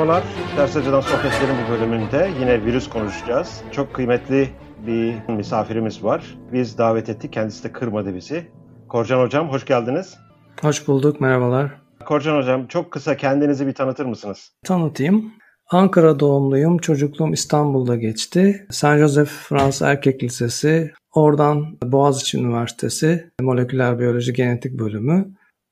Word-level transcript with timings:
Merhabalar. 0.00 0.24
Ters 0.56 0.76
Açıdan 0.76 1.00
Sohbetlerin 1.00 1.54
bu 1.66 1.72
bölümünde 1.72 2.30
yine 2.40 2.64
virüs 2.64 2.88
konuşacağız. 2.88 3.62
Çok 3.72 3.94
kıymetli 3.94 4.48
bir 4.86 5.14
misafirimiz 5.28 6.04
var. 6.04 6.38
Biz 6.52 6.78
davet 6.78 7.08
ettik. 7.08 7.32
Kendisi 7.32 7.64
de 7.64 7.72
kırmadı 7.72 8.14
bizi. 8.14 8.46
Korcan 8.88 9.20
Hocam 9.20 9.48
hoş 9.48 9.64
geldiniz. 9.64 10.18
Hoş 10.62 10.88
bulduk. 10.88 11.20
Merhabalar. 11.20 11.70
Korcan 12.06 12.36
Hocam 12.36 12.66
çok 12.66 12.90
kısa 12.90 13.16
kendinizi 13.16 13.66
bir 13.66 13.72
tanıtır 13.72 14.04
mısınız? 14.04 14.52
Tanıtayım. 14.64 15.32
Ankara 15.70 16.20
doğumluyum. 16.20 16.78
Çocukluğum 16.78 17.32
İstanbul'da 17.32 17.96
geçti. 17.96 18.66
Saint 18.70 19.00
Joseph 19.00 19.28
Fransız 19.28 19.82
Erkek 19.82 20.22
Lisesi, 20.22 20.92
oradan 21.12 21.78
Boğaziçi 21.84 22.38
Üniversitesi 22.38 23.30
Moleküler 23.40 23.98
Biyoloji 23.98 24.32
Genetik 24.32 24.78
Bölümü. 24.78 25.28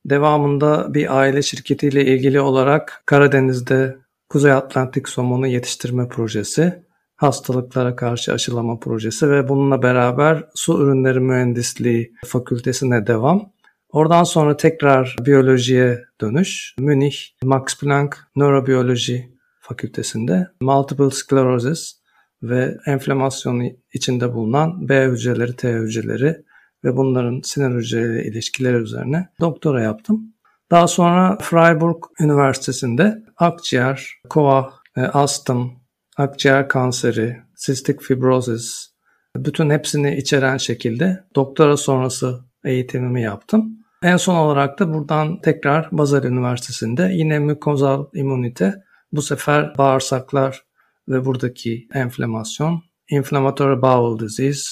Devamında 0.06 0.94
bir 0.94 1.18
aile 1.18 1.42
şirketiyle 1.42 2.04
ilgili 2.04 2.40
olarak 2.40 3.02
Karadeniz'de 3.06 3.96
Kuzey 4.28 4.52
Atlantik 4.52 5.08
somonu 5.08 5.46
yetiştirme 5.46 6.08
projesi, 6.08 6.82
hastalıklara 7.16 7.96
karşı 7.96 8.32
aşılama 8.32 8.78
projesi 8.78 9.30
ve 9.30 9.48
bununla 9.48 9.82
beraber 9.82 10.44
su 10.54 10.82
ürünleri 10.82 11.20
mühendisliği 11.20 12.12
fakültesine 12.26 13.06
devam. 13.06 13.52
Oradan 13.88 14.24
sonra 14.24 14.56
tekrar 14.56 15.16
biyolojiye 15.26 16.04
dönüş. 16.20 16.74
Münih 16.78 17.16
Max 17.42 17.80
Planck 17.80 18.16
Nörobiyoloji 18.36 19.38
Fakültesinde 19.60 20.46
Multiple 20.60 21.10
Sclerosis 21.10 21.96
ve 22.42 22.76
enflamasyonu 22.86 23.64
içinde 23.92 24.34
bulunan 24.34 24.88
B 24.88 25.06
hücreleri, 25.06 25.56
T 25.56 25.72
hücreleri 25.72 26.36
ve 26.84 26.96
bunların 26.96 27.40
sinir 27.40 27.74
hücreleriyle 27.74 28.24
ilişkileri 28.28 28.76
üzerine 28.76 29.28
doktora 29.40 29.82
yaptım. 29.82 30.34
Daha 30.70 30.88
sonra 30.88 31.38
Freiburg 31.40 31.96
Üniversitesi'nde 32.20 33.22
akciğer, 33.36 34.12
koa, 34.30 34.72
e, 34.96 35.00
astım, 35.00 35.72
akciğer 36.16 36.68
kanseri, 36.68 37.36
sistik 37.56 38.02
fibrosis, 38.02 38.88
bütün 39.36 39.70
hepsini 39.70 40.16
içeren 40.16 40.56
şekilde 40.56 41.24
doktora 41.34 41.76
sonrası 41.76 42.40
eğitimimi 42.64 43.22
yaptım. 43.22 43.78
En 44.02 44.16
son 44.16 44.34
olarak 44.34 44.78
da 44.78 44.94
buradan 44.94 45.40
tekrar 45.40 45.88
Basel 45.92 46.24
Üniversitesi'nde 46.24 47.10
yine 47.12 47.38
mükozal 47.38 48.06
immünite, 48.14 48.74
bu 49.12 49.22
sefer 49.22 49.78
bağırsaklar 49.78 50.62
ve 51.08 51.24
buradaki 51.24 51.88
enflamasyon, 51.94 52.82
inflammatory 53.10 53.82
bowel 53.82 54.26
disease, 54.26 54.62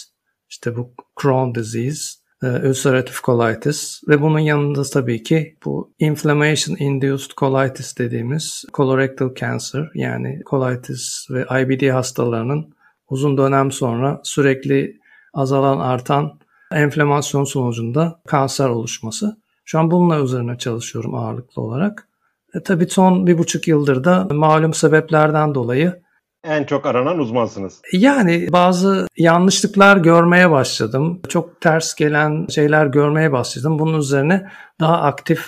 işte 0.48 0.76
bu 0.76 0.94
Crohn 1.22 1.54
disease, 1.54 2.00
ulcerative 2.42 3.16
colitis 3.24 4.00
ve 4.08 4.22
bunun 4.22 4.38
yanında 4.38 4.82
tabii 4.82 5.22
ki 5.22 5.56
bu 5.64 5.94
inflammation 5.98 6.76
induced 6.76 7.30
colitis 7.36 7.98
dediğimiz 7.98 8.64
colorectal 8.74 9.34
cancer 9.34 9.90
yani 9.94 10.40
colitis 10.50 11.26
ve 11.30 11.42
IBD 11.62 11.90
hastalarının 11.90 12.74
uzun 13.08 13.38
dönem 13.38 13.72
sonra 13.72 14.20
sürekli 14.24 15.00
azalan 15.34 15.78
artan 15.78 16.38
enflamasyon 16.72 17.44
sonucunda 17.44 18.20
kanser 18.26 18.68
oluşması. 18.68 19.36
Şu 19.64 19.78
an 19.78 19.90
bununla 19.90 20.20
üzerine 20.20 20.58
çalışıyorum 20.58 21.14
ağırlıklı 21.14 21.62
olarak. 21.62 22.08
E, 22.54 22.62
tabii 22.62 22.86
son 22.86 23.26
bir 23.26 23.38
buçuk 23.38 23.68
yıldır 23.68 24.04
da 24.04 24.28
malum 24.30 24.74
sebeplerden 24.74 25.54
dolayı 25.54 26.02
en 26.46 26.64
çok 26.64 26.86
aranan 26.86 27.18
uzmansınız. 27.18 27.80
Yani 27.92 28.48
bazı 28.52 29.08
yanlışlıklar 29.16 29.96
görmeye 29.96 30.50
başladım. 30.50 31.20
Çok 31.28 31.60
ters 31.60 31.94
gelen 31.94 32.46
şeyler 32.46 32.86
görmeye 32.86 33.32
başladım. 33.32 33.78
Bunun 33.78 33.98
üzerine 33.98 34.50
daha 34.80 35.02
aktif 35.02 35.40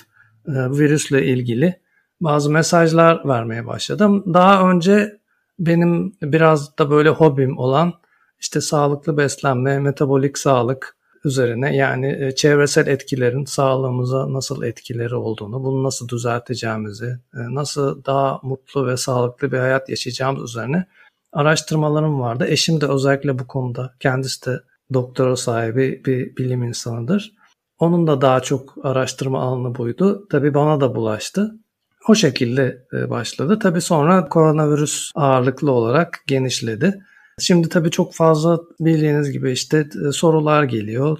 e, 0.46 0.52
virüsle 0.52 1.26
ilgili 1.26 1.80
bazı 2.20 2.50
mesajlar 2.50 3.28
vermeye 3.28 3.66
başladım. 3.66 4.24
Daha 4.34 4.70
önce 4.70 5.18
benim 5.58 6.12
biraz 6.22 6.78
da 6.78 6.90
böyle 6.90 7.08
hobim 7.08 7.58
olan 7.58 7.92
işte 8.40 8.60
sağlıklı 8.60 9.16
beslenme, 9.16 9.78
metabolik 9.78 10.38
sağlık, 10.38 10.96
üzerine 11.24 11.76
yani 11.76 12.16
e, 12.20 12.34
çevresel 12.34 12.86
etkilerin 12.86 13.44
sağlığımıza 13.44 14.32
nasıl 14.32 14.62
etkileri 14.62 15.14
olduğunu, 15.14 15.64
bunu 15.64 15.82
nasıl 15.82 16.08
düzelteceğimizi, 16.08 17.18
e, 17.34 17.38
nasıl 17.54 18.04
daha 18.04 18.40
mutlu 18.42 18.86
ve 18.86 18.96
sağlıklı 18.96 19.52
bir 19.52 19.58
hayat 19.58 19.88
yaşayacağımız 19.88 20.50
üzerine 20.50 20.86
araştırmalarım 21.32 22.20
vardı. 22.20 22.46
Eşim 22.48 22.80
de 22.80 22.86
özellikle 22.86 23.38
bu 23.38 23.46
konuda 23.46 23.94
kendisi 24.00 24.46
de 24.46 24.60
doktora 24.94 25.36
sahibi 25.36 26.02
bir 26.04 26.36
bilim 26.36 26.62
insanıdır. 26.62 27.32
Onun 27.78 28.06
da 28.06 28.20
daha 28.20 28.40
çok 28.40 28.74
araştırma 28.82 29.40
alanı 29.42 29.74
buydu. 29.74 30.26
Tabii 30.30 30.54
bana 30.54 30.80
da 30.80 30.94
bulaştı. 30.94 31.54
O 32.08 32.14
şekilde 32.14 32.86
e, 32.92 33.10
başladı. 33.10 33.58
Tabii 33.58 33.80
sonra 33.80 34.28
koronavirüs 34.28 35.10
ağırlıklı 35.14 35.72
olarak 35.72 36.22
genişledi. 36.26 37.00
Şimdi 37.38 37.68
tabii 37.68 37.90
çok 37.90 38.14
fazla 38.14 38.60
bildiğiniz 38.80 39.32
gibi 39.32 39.52
işte 39.52 39.88
e, 40.08 40.12
sorular 40.12 40.64
geliyor. 40.64 41.18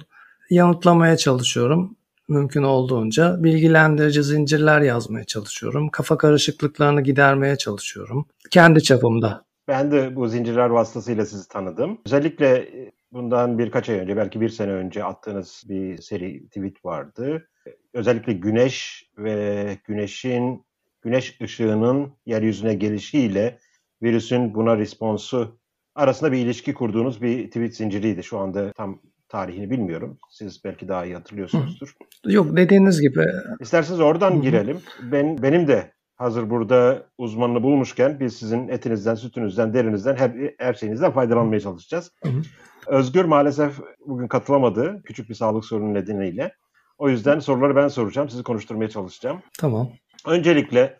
Yanıtlamaya 0.49 1.17
çalışıyorum 1.17 1.95
mümkün 2.29 2.63
olduğunca. 2.63 3.43
Bilgilendirici 3.43 4.23
zincirler 4.23 4.81
yazmaya 4.81 5.23
çalışıyorum. 5.23 5.89
Kafa 5.89 6.17
karışıklıklarını 6.17 7.01
gidermeye 7.01 7.55
çalışıyorum. 7.55 8.25
Kendi 8.51 8.83
çapımda. 8.83 9.45
Ben 9.67 9.91
de 9.91 10.15
bu 10.15 10.27
zincirler 10.27 10.69
vasıtasıyla 10.69 11.25
sizi 11.25 11.47
tanıdım. 11.47 12.01
Özellikle 12.05 12.47
e, 12.47 12.91
bundan 13.11 13.59
birkaç 13.59 13.89
ay 13.89 13.99
önce, 13.99 14.17
belki 14.17 14.41
bir 14.41 14.49
sene 14.49 14.71
önce 14.71 15.03
attığınız 15.03 15.63
bir 15.69 15.97
seri 15.97 16.45
tweet 16.47 16.85
vardı. 16.85 17.49
Özellikle 17.93 18.33
güneş 18.33 19.09
ve 19.17 19.77
güneşin, 19.83 20.65
güneş 21.01 21.41
ışığının 21.41 22.13
yeryüzüne 22.25 22.73
gelişiyle 22.73 23.59
virüsün 24.01 24.53
buna 24.53 24.77
responsu 24.77 25.58
arasında 25.99 26.31
bir 26.31 26.37
ilişki 26.37 26.73
kurduğunuz 26.73 27.21
bir 27.21 27.47
tweet 27.47 27.75
zinciriydi. 27.75 28.23
Şu 28.23 28.39
anda 28.39 28.73
tam 28.73 28.99
tarihini 29.29 29.69
bilmiyorum. 29.69 30.17
Siz 30.29 30.63
belki 30.63 30.87
daha 30.87 31.05
iyi 31.05 31.15
hatırlıyorsunuzdur. 31.15 31.95
Yok 32.25 32.57
dediğiniz 32.57 33.01
gibi. 33.01 33.25
İsterseniz 33.59 33.99
oradan 33.99 34.31
Hı-hı. 34.31 34.41
girelim. 34.41 34.77
Ben 35.11 35.41
benim 35.41 35.67
de 35.67 35.91
hazır 36.15 36.49
burada 36.49 37.05
uzmanını 37.17 37.63
bulmuşken 37.63 38.19
biz 38.19 38.37
sizin 38.37 38.67
etinizden, 38.67 39.15
sütünüzden, 39.15 39.73
derinizden 39.73 40.15
her, 40.15 40.31
her 40.57 40.73
şeyinizden 40.73 41.11
faydalanmaya 41.11 41.59
çalışacağız. 41.59 42.11
Hı-hı. 42.23 42.41
Özgür 42.87 43.25
maalesef 43.25 43.79
bugün 44.05 44.27
katılamadı 44.27 45.01
küçük 45.05 45.29
bir 45.29 45.35
sağlık 45.35 45.65
sorunu 45.65 45.93
nedeniyle. 45.93 46.55
O 46.97 47.09
yüzden 47.09 47.39
soruları 47.39 47.75
ben 47.75 47.87
soracağım. 47.87 48.29
Sizi 48.29 48.43
konuşturmaya 48.43 48.89
çalışacağım. 48.89 49.41
Tamam. 49.59 49.89
Öncelikle 50.25 50.99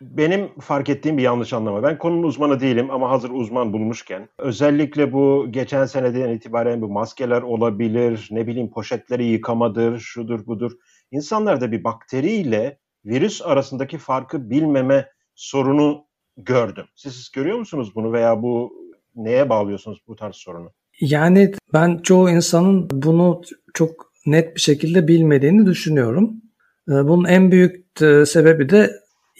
benim 0.00 0.48
fark 0.60 0.88
ettiğim 0.88 1.18
bir 1.18 1.22
yanlış 1.22 1.52
anlama. 1.52 1.82
Ben 1.82 1.98
konunun 1.98 2.22
uzmanı 2.22 2.60
değilim 2.60 2.90
ama 2.90 3.10
hazır 3.10 3.30
uzman 3.30 3.72
bulmuşken 3.72 4.28
özellikle 4.38 5.12
bu 5.12 5.46
geçen 5.50 5.86
seneden 5.86 6.28
itibaren 6.28 6.82
bu 6.82 6.88
maskeler 6.88 7.42
olabilir, 7.42 8.28
ne 8.30 8.46
bileyim 8.46 8.70
poşetleri 8.70 9.24
yıkamadır, 9.24 9.98
şudur 9.98 10.46
budur. 10.46 10.72
İnsanlarda 11.10 11.72
bir 11.72 11.84
bakteriyle 11.84 12.78
virüs 13.04 13.42
arasındaki 13.42 13.98
farkı 13.98 14.50
bilmeme 14.50 15.08
sorunu 15.34 16.04
gördüm. 16.36 16.84
Siz, 16.94 17.14
siz 17.14 17.30
görüyor 17.30 17.58
musunuz 17.58 17.92
bunu 17.94 18.12
veya 18.12 18.42
bu 18.42 18.72
neye 19.16 19.48
bağlıyorsunuz 19.48 19.98
bu 20.08 20.16
tarz 20.16 20.34
sorunu? 20.34 20.72
Yani 21.00 21.52
ben 21.72 21.98
çoğu 21.98 22.30
insanın 22.30 22.88
bunu 22.92 23.42
çok 23.74 24.12
net 24.26 24.56
bir 24.56 24.60
şekilde 24.60 25.08
bilmediğini 25.08 25.66
düşünüyorum. 25.66 26.42
Ee, 26.88 26.92
bunun 26.92 27.24
en 27.24 27.52
büyük 27.52 28.02
e, 28.02 28.26
sebebi 28.26 28.68
de 28.68 28.90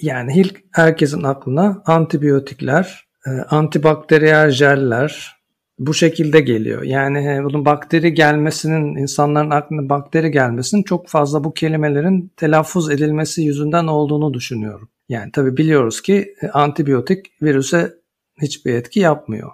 yani 0.03 0.33
ilk 0.37 0.61
herkesin 0.73 1.23
aklına 1.23 1.83
antibiyotikler, 1.87 3.09
e, 3.27 3.31
antibakteriyel 3.31 4.51
jeller 4.51 5.41
bu 5.79 5.95
şekilde 5.95 6.41
geliyor. 6.41 6.83
Yani 6.83 7.45
bunun 7.45 7.65
bakteri 7.65 8.15
gelmesinin, 8.15 8.97
insanların 8.97 9.51
aklına 9.51 9.89
bakteri 9.89 10.31
gelmesinin 10.31 10.83
çok 10.83 11.09
fazla 11.09 11.45
bu 11.45 11.55
kelimelerin 11.55 12.33
telaffuz 12.37 12.91
edilmesi 12.91 13.43
yüzünden 13.43 13.87
olduğunu 13.87 14.35
düşünüyorum. 14.35 14.89
Yani 15.09 15.33
tabi 15.33 15.57
biliyoruz 15.57 16.03
ki 16.03 16.35
e, 16.43 16.49
antibiyotik 16.49 17.43
virüse 17.43 17.95
hiçbir 18.43 18.75
etki 18.75 19.01
yapmıyor. 19.01 19.51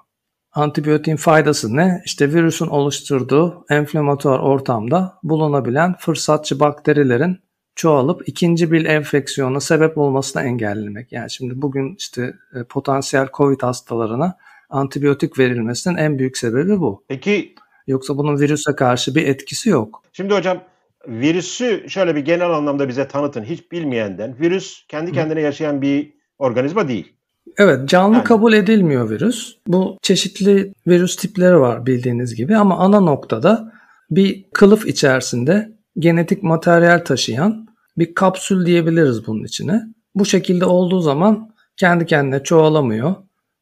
Antibiyotiğin 0.53 1.17
faydası 1.17 1.77
ne? 1.77 2.03
İşte 2.05 2.33
virüsün 2.33 2.67
oluşturduğu 2.67 3.65
enflamatuar 3.71 4.39
ortamda 4.39 5.19
bulunabilen 5.23 5.95
fırsatçı 5.99 6.61
bakterilerin 6.61 7.39
çoğalıp 7.77 8.29
ikinci 8.29 8.73
bir 8.73 8.85
enfeksiyona 8.85 9.61
sebep 9.61 9.99
olmasına 9.99 10.43
engellemek. 10.43 11.13
Yani 11.13 11.31
şimdi 11.31 11.63
bugün 11.63 11.97
işte 11.99 12.35
e, 12.55 12.65
potansiyel 12.65 13.29
COVID 13.35 13.63
hastalarına 13.63 14.37
antibiyotik 14.71 15.39
verilmesinin 15.39 15.97
en 15.97 16.19
büyük 16.19 16.39
sebebi 16.39 16.81
bu. 16.81 17.05
Peki 17.09 17.55
Yoksa 17.87 18.19
bunun 18.19 18.41
virüse 18.41 18.77
karşı 18.77 19.15
bir 19.15 19.27
etkisi 19.27 19.69
yok. 19.69 20.03
Şimdi 20.13 20.35
hocam 20.35 20.61
virüsü 21.09 21.85
şöyle 21.89 22.17
bir 22.17 22.21
genel 22.21 22.51
anlamda 22.51 22.89
bize 22.89 23.09
tanıtın 23.09 23.43
hiç 23.43 23.73
bilmeyenden. 23.73 24.37
Virüs 24.41 24.87
kendi 24.89 25.13
kendine 25.13 25.41
yaşayan 25.41 25.83
bir 25.83 26.13
organizma 26.39 26.89
değil. 26.89 27.13
Evet 27.59 27.89
canlı 27.89 28.15
yani. 28.15 28.25
kabul 28.25 28.53
edilmiyor 28.53 29.11
virüs. 29.11 29.57
Bu 29.67 29.99
çeşitli 30.03 30.73
virüs 30.87 31.17
tipleri 31.17 31.61
var 31.61 31.87
bildiğiniz 31.87 32.35
gibi 32.35 32.57
ama 32.57 32.79
ana 32.79 33.01
noktada 33.01 33.73
bir 34.11 34.45
kılıf 34.55 34.87
içerisinde 34.87 35.73
genetik 35.99 36.43
materyal 36.43 36.99
taşıyan 36.99 37.66
bir 37.99 38.15
kapsül 38.15 38.67
diyebiliriz 38.67 39.27
bunun 39.27 39.45
içine. 39.45 39.83
Bu 40.15 40.25
şekilde 40.25 40.65
olduğu 40.65 41.01
zaman 41.01 41.51
kendi 41.77 42.07
kendine 42.07 42.43
çoğalamıyor. 42.43 43.15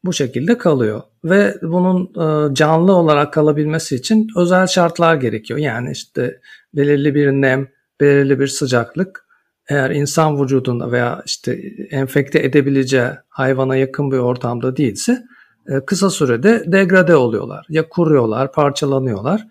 Bu 0.05 0.13
şekilde 0.13 0.57
kalıyor 0.57 1.01
ve 1.23 1.57
bunun 1.61 2.03
e, 2.05 2.53
canlı 2.53 2.93
olarak 2.93 3.33
kalabilmesi 3.33 3.95
için 3.95 4.27
özel 4.37 4.67
şartlar 4.67 5.15
gerekiyor. 5.15 5.59
Yani 5.59 5.91
işte 5.91 6.39
belirli 6.73 7.15
bir 7.15 7.31
nem, 7.31 7.67
belirli 8.01 8.39
bir 8.39 8.47
sıcaklık 8.47 9.25
eğer 9.69 9.89
insan 9.89 10.41
vücudunda 10.41 10.91
veya 10.91 11.21
işte 11.25 11.53
enfekte 11.91 12.39
edebileceği 12.39 13.09
hayvana 13.29 13.75
yakın 13.75 14.11
bir 14.11 14.17
ortamda 14.17 14.77
değilse 14.77 15.23
e, 15.67 15.85
kısa 15.85 16.09
sürede 16.09 16.63
degrade 16.71 17.15
oluyorlar. 17.15 17.65
Ya 17.69 17.89
kuruyorlar, 17.89 18.51
parçalanıyorlar. 18.51 19.47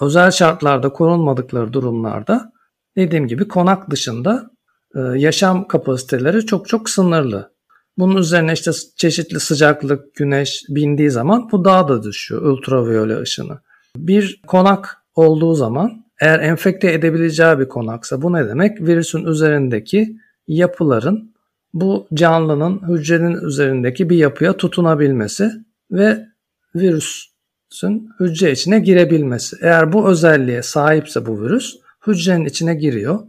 Özel 0.00 0.30
şartlarda 0.30 0.88
korunmadıkları 0.88 1.72
durumlarda 1.72 2.52
dediğim 2.96 3.26
gibi 3.26 3.48
konak 3.48 3.90
dışında 3.90 4.50
e, 4.94 5.00
yaşam 5.00 5.68
kapasiteleri 5.68 6.46
çok 6.46 6.68
çok 6.68 6.90
sınırlı. 6.90 7.56
Bunun 7.98 8.16
üzerine 8.16 8.52
işte 8.52 8.70
çeşitli 8.96 9.40
sıcaklık, 9.40 10.14
güneş 10.14 10.64
bindiği 10.68 11.10
zaman 11.10 11.48
bu 11.52 11.64
daha 11.64 11.88
da 11.88 12.02
düşüyor 12.02 12.42
ultraviyole 12.42 13.20
ışını. 13.20 13.58
Bir 13.96 14.42
konak 14.46 14.96
olduğu 15.14 15.54
zaman 15.54 16.04
eğer 16.20 16.40
enfekte 16.40 16.92
edebileceği 16.92 17.58
bir 17.58 17.68
konaksa 17.68 18.22
bu 18.22 18.32
ne 18.32 18.48
demek? 18.48 18.80
Virüsün 18.80 19.24
üzerindeki 19.24 20.16
yapıların 20.48 21.34
bu 21.74 22.06
canlının 22.14 22.88
hücrenin 22.88 23.46
üzerindeki 23.46 24.10
bir 24.10 24.16
yapıya 24.16 24.56
tutunabilmesi 24.56 25.50
ve 25.90 26.26
virüsün 26.74 28.10
hücre 28.20 28.52
içine 28.52 28.78
girebilmesi. 28.78 29.56
Eğer 29.62 29.92
bu 29.92 30.08
özelliğe 30.08 30.62
sahipse 30.62 31.26
bu 31.26 31.42
virüs 31.42 31.76
hücrenin 32.06 32.44
içine 32.44 32.74
giriyor. 32.74 33.20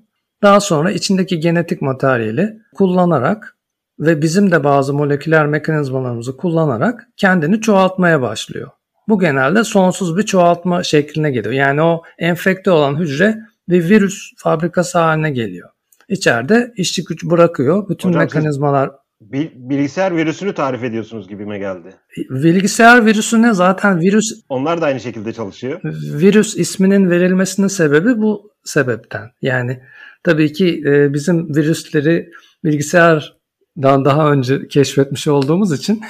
Daha 0.41 0.59
sonra 0.59 0.91
içindeki 0.91 1.39
genetik 1.39 1.81
materyali 1.81 2.57
kullanarak 2.75 3.57
ve 3.99 4.21
bizim 4.21 4.51
de 4.51 4.63
bazı 4.63 4.93
moleküler 4.93 5.45
mekanizmalarımızı 5.47 6.37
kullanarak 6.37 7.07
kendini 7.17 7.61
çoğaltmaya 7.61 8.21
başlıyor. 8.21 8.69
Bu 9.07 9.19
genelde 9.19 9.63
sonsuz 9.63 10.17
bir 10.17 10.23
çoğaltma 10.23 10.83
şekline 10.83 11.31
geliyor. 11.31 11.53
Yani 11.53 11.81
o 11.81 12.03
enfekte 12.17 12.71
olan 12.71 12.99
hücre 12.99 13.37
bir 13.69 13.89
virüs 13.89 14.31
fabrikası 14.37 14.99
haline 14.99 15.31
geliyor. 15.31 15.69
İçeride 16.09 16.73
işçi 16.77 17.03
güç 17.03 17.23
bırakıyor. 17.23 17.89
Bütün 17.89 18.09
Hocam 18.09 18.21
mekanizmalar 18.21 18.91
bilgisayar 19.21 20.15
virüsünü 20.15 20.53
tarif 20.53 20.83
ediyorsunuz 20.83 21.27
gibime 21.27 21.59
geldi. 21.59 21.95
Bilgisayar 22.29 23.05
virüsüne 23.05 23.53
zaten 23.53 23.99
virüs... 23.99 24.41
Onlar 24.49 24.81
da 24.81 24.85
aynı 24.85 24.99
şekilde 24.99 25.33
çalışıyor. 25.33 25.81
Virüs 26.13 26.57
isminin 26.57 27.09
verilmesinin 27.09 27.67
sebebi 27.67 28.17
bu 28.17 28.51
sebepten. 28.63 29.31
Yani 29.41 29.79
tabii 30.23 30.53
ki 30.53 30.83
e, 30.85 31.13
bizim 31.13 31.55
virüsleri 31.55 32.29
bilgisayardan 32.63 34.05
daha 34.05 34.31
önce 34.31 34.67
keşfetmiş 34.67 35.27
olduğumuz 35.27 35.79
için 35.79 36.01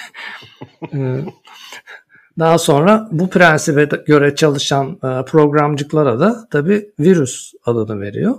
e, 0.93 1.25
daha 2.39 2.57
sonra 2.57 3.07
bu 3.11 3.29
prensibe 3.29 3.89
göre 4.07 4.35
çalışan 4.35 4.91
e, 4.91 5.25
programcıklara 5.25 6.19
da 6.19 6.47
tabii 6.51 6.89
virüs 6.99 7.51
adını 7.65 8.01
veriyor. 8.01 8.35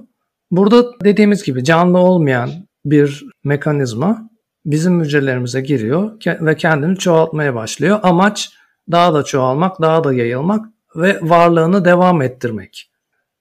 Burada 0.50 0.84
dediğimiz 1.04 1.42
gibi 1.42 1.64
canlı 1.64 1.98
olmayan 1.98 2.50
bir 2.84 3.24
mekanizma 3.44 4.27
bizim 4.70 5.00
hücrelerimize 5.00 5.60
giriyor 5.60 6.12
ve 6.26 6.56
kendini 6.56 6.96
çoğaltmaya 6.96 7.54
başlıyor. 7.54 8.00
Amaç 8.02 8.52
daha 8.90 9.14
da 9.14 9.22
çoğalmak, 9.22 9.80
daha 9.80 10.04
da 10.04 10.14
yayılmak 10.14 10.66
ve 10.96 11.18
varlığını 11.22 11.84
devam 11.84 12.22
ettirmek. 12.22 12.90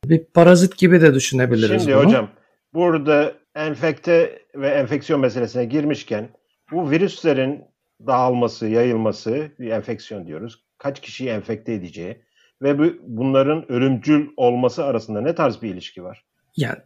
Bir 0.06 0.26
parazit 0.26 0.78
gibi 0.78 1.02
de 1.02 1.14
düşünebiliriz 1.14 1.84
Şimdi 1.84 1.96
bunu. 1.96 2.06
hocam 2.06 2.30
burada 2.74 3.34
enfekte 3.56 4.42
ve 4.56 4.70
enfeksiyon 4.70 5.22
meselesine 5.22 5.66
girmişken 5.66 6.30
bu 6.72 6.92
virüslerin 6.92 7.64
dağılması, 8.08 8.68
yayılması, 8.68 9.52
bir 9.60 9.72
enfeksiyon 9.72 10.28
diyoruz. 10.28 10.64
Kaç 10.78 11.02
kişiyi 11.02 11.30
enfekte 11.30 11.74
edeceği 11.74 12.22
ve 12.62 12.80
bu, 12.80 12.86
bunların 13.08 13.72
ölümcül 13.72 14.28
olması 14.38 14.84
arasında 14.86 15.22
ne 15.22 15.36
tarz 15.36 15.62
bir 15.62 15.70
ilişki 15.70 16.04
var? 16.04 16.26
Yani 16.58 16.78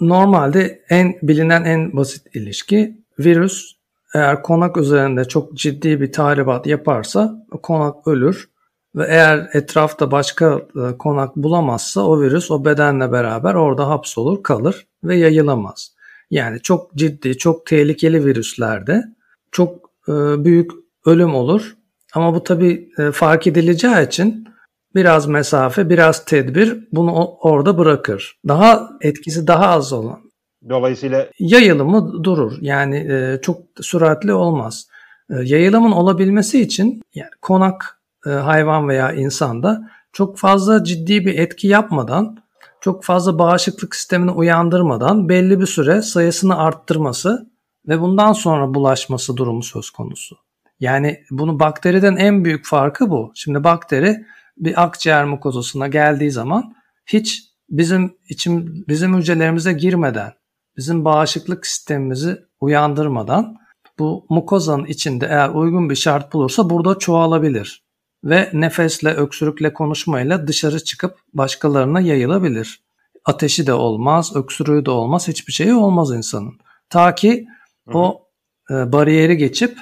normalde 0.00 0.84
en 0.88 1.14
bilinen 1.22 1.64
en 1.64 1.96
basit 1.96 2.36
ilişki 2.36 2.96
virüs 3.18 3.77
eğer 4.14 4.42
konak 4.42 4.76
üzerinde 4.76 5.24
çok 5.24 5.54
ciddi 5.54 6.00
bir 6.00 6.12
tahribat 6.12 6.66
yaparsa 6.66 7.46
konak 7.62 8.06
ölür 8.06 8.48
ve 8.96 9.06
eğer 9.08 9.48
etrafta 9.52 10.10
başka 10.10 10.62
e, 10.76 10.98
konak 10.98 11.36
bulamazsa 11.36 12.00
o 12.00 12.20
virüs 12.20 12.50
o 12.50 12.64
bedenle 12.64 13.12
beraber 13.12 13.54
orada 13.54 13.88
hapsolur 13.88 14.42
kalır 14.42 14.86
ve 15.04 15.16
yayılamaz. 15.16 15.94
Yani 16.30 16.60
çok 16.60 16.94
ciddi, 16.94 17.38
çok 17.38 17.66
tehlikeli 17.66 18.24
virüslerde 18.24 19.02
çok 19.52 19.90
e, 20.08 20.12
büyük 20.44 20.70
ölüm 21.06 21.34
olur. 21.34 21.76
Ama 22.14 22.34
bu 22.34 22.44
tabi 22.44 22.90
e, 22.98 23.12
fark 23.12 23.46
edileceği 23.46 24.06
için 24.06 24.48
biraz 24.94 25.26
mesafe, 25.26 25.90
biraz 25.90 26.24
tedbir 26.24 26.88
bunu 26.92 27.24
orada 27.24 27.78
bırakır. 27.78 28.38
Daha 28.48 28.90
etkisi 29.00 29.46
daha 29.46 29.66
az 29.66 29.92
olan 29.92 30.27
Dolayısıyla 30.68 31.28
yayılımı 31.38 32.24
durur. 32.24 32.58
Yani 32.60 32.96
e, 32.96 33.38
çok 33.42 33.60
süratli 33.80 34.32
olmaz. 34.32 34.88
E, 35.30 35.34
yayılımın 35.34 35.92
olabilmesi 35.92 36.60
için 36.60 37.02
yani 37.14 37.30
konak 37.42 38.00
e, 38.26 38.30
hayvan 38.30 38.88
veya 38.88 39.12
insanda 39.12 39.90
çok 40.12 40.38
fazla 40.38 40.84
ciddi 40.84 41.26
bir 41.26 41.38
etki 41.38 41.68
yapmadan, 41.68 42.38
çok 42.80 43.04
fazla 43.04 43.38
bağışıklık 43.38 43.94
sistemini 43.96 44.30
uyandırmadan 44.30 45.28
belli 45.28 45.60
bir 45.60 45.66
süre 45.66 46.02
sayısını 46.02 46.58
arttırması 46.58 47.50
ve 47.88 48.00
bundan 48.00 48.32
sonra 48.32 48.74
bulaşması 48.74 49.36
durumu 49.36 49.62
söz 49.62 49.90
konusu. 49.90 50.36
Yani 50.80 51.24
bunu 51.30 51.60
bakteriden 51.60 52.16
en 52.16 52.44
büyük 52.44 52.66
farkı 52.66 53.10
bu. 53.10 53.32
Şimdi 53.34 53.64
bakteri 53.64 54.26
bir 54.56 54.82
akciğer 54.82 55.24
mukozasına 55.24 55.88
geldiği 55.88 56.30
zaman 56.30 56.74
hiç 57.06 57.44
bizim 57.70 58.16
içim 58.28 58.84
bizim 58.88 59.16
hücrelerimize 59.16 59.72
girmeden 59.72 60.32
bizim 60.78 61.04
bağışıklık 61.04 61.66
sistemimizi 61.66 62.42
uyandırmadan 62.60 63.56
bu 63.98 64.26
mukozanın 64.28 64.84
içinde 64.84 65.26
eğer 65.26 65.48
uygun 65.48 65.90
bir 65.90 65.94
şart 65.94 66.32
bulursa 66.32 66.70
burada 66.70 66.98
çoğalabilir 66.98 67.82
ve 68.24 68.50
nefesle, 68.52 69.14
öksürükle, 69.14 69.72
konuşmayla 69.72 70.46
dışarı 70.46 70.84
çıkıp 70.84 71.18
başkalarına 71.34 72.00
yayılabilir. 72.00 72.82
Ateşi 73.24 73.66
de 73.66 73.72
olmaz, 73.72 74.36
öksürüğü 74.36 74.86
de 74.86 74.90
olmaz, 74.90 75.28
hiçbir 75.28 75.52
şeyi 75.52 75.74
olmaz 75.74 76.10
insanın. 76.12 76.58
Ta 76.90 77.14
ki 77.14 77.48
o 77.92 78.26
e, 78.70 78.92
bariyeri 78.92 79.36
geçip 79.36 79.78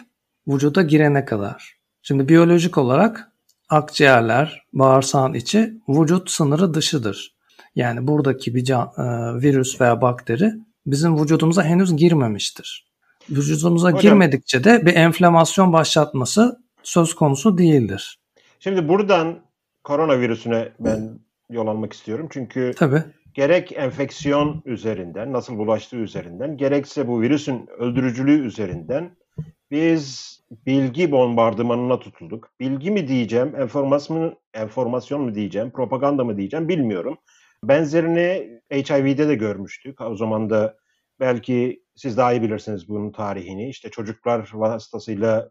vücuda 0.48 0.82
girene 0.82 1.24
kadar. 1.24 1.76
Şimdi 2.02 2.28
biyolojik 2.28 2.78
olarak 2.78 3.32
akciğerler, 3.68 4.62
bağırsağın 4.72 5.34
içi 5.34 5.74
vücut 5.88 6.30
sınırı 6.30 6.74
dışıdır. 6.74 7.36
Yani 7.74 8.06
buradaki 8.06 8.54
bir 8.54 8.64
can, 8.64 8.92
e, 8.98 9.02
virüs 9.42 9.80
veya 9.80 10.00
bakteri 10.00 10.52
bizim 10.86 11.22
vücudumuza 11.22 11.64
henüz 11.64 11.96
girmemiştir. 11.96 12.86
Vücudumuza 13.30 13.88
Hocam, 13.88 14.00
girmedikçe 14.00 14.64
de 14.64 14.86
bir 14.86 14.94
enflamasyon 14.94 15.72
başlatması 15.72 16.60
söz 16.82 17.14
konusu 17.14 17.58
değildir. 17.58 18.18
Şimdi 18.60 18.88
buradan 18.88 19.38
koronavirüsüne 19.84 20.68
ben 20.80 21.18
yol 21.50 21.66
almak 21.66 21.92
istiyorum. 21.92 22.28
Çünkü 22.30 22.72
Tabii. 22.76 23.02
gerek 23.34 23.72
enfeksiyon 23.72 24.62
üzerinden, 24.64 25.32
nasıl 25.32 25.58
bulaştığı 25.58 25.96
üzerinden, 25.96 26.56
gerekse 26.56 27.08
bu 27.08 27.20
virüsün 27.20 27.66
öldürücülüğü 27.78 28.46
üzerinden 28.46 29.10
biz 29.70 30.36
bilgi 30.66 31.10
bombardımanına 31.10 31.98
tutulduk. 31.98 32.50
Bilgi 32.60 32.90
mi 32.90 33.08
diyeceğim, 33.08 33.56
enformasyon, 33.56 34.36
enformasyon 34.54 35.22
mu 35.22 35.34
diyeceğim, 35.34 35.70
propaganda 35.70 36.24
mı 36.24 36.36
diyeceğim 36.36 36.68
bilmiyorum. 36.68 37.18
Benzerini 37.68 38.60
HIV'de 38.72 39.28
de 39.28 39.34
görmüştük. 39.34 40.00
O 40.00 40.16
zaman 40.16 40.50
da 40.50 40.76
belki 41.20 41.82
siz 41.94 42.16
daha 42.16 42.32
iyi 42.32 42.42
bilirsiniz 42.42 42.88
bunun 42.88 43.12
tarihini. 43.12 43.68
İşte 43.68 43.90
çocuklar 43.90 44.50
vasıtasıyla 44.54 45.50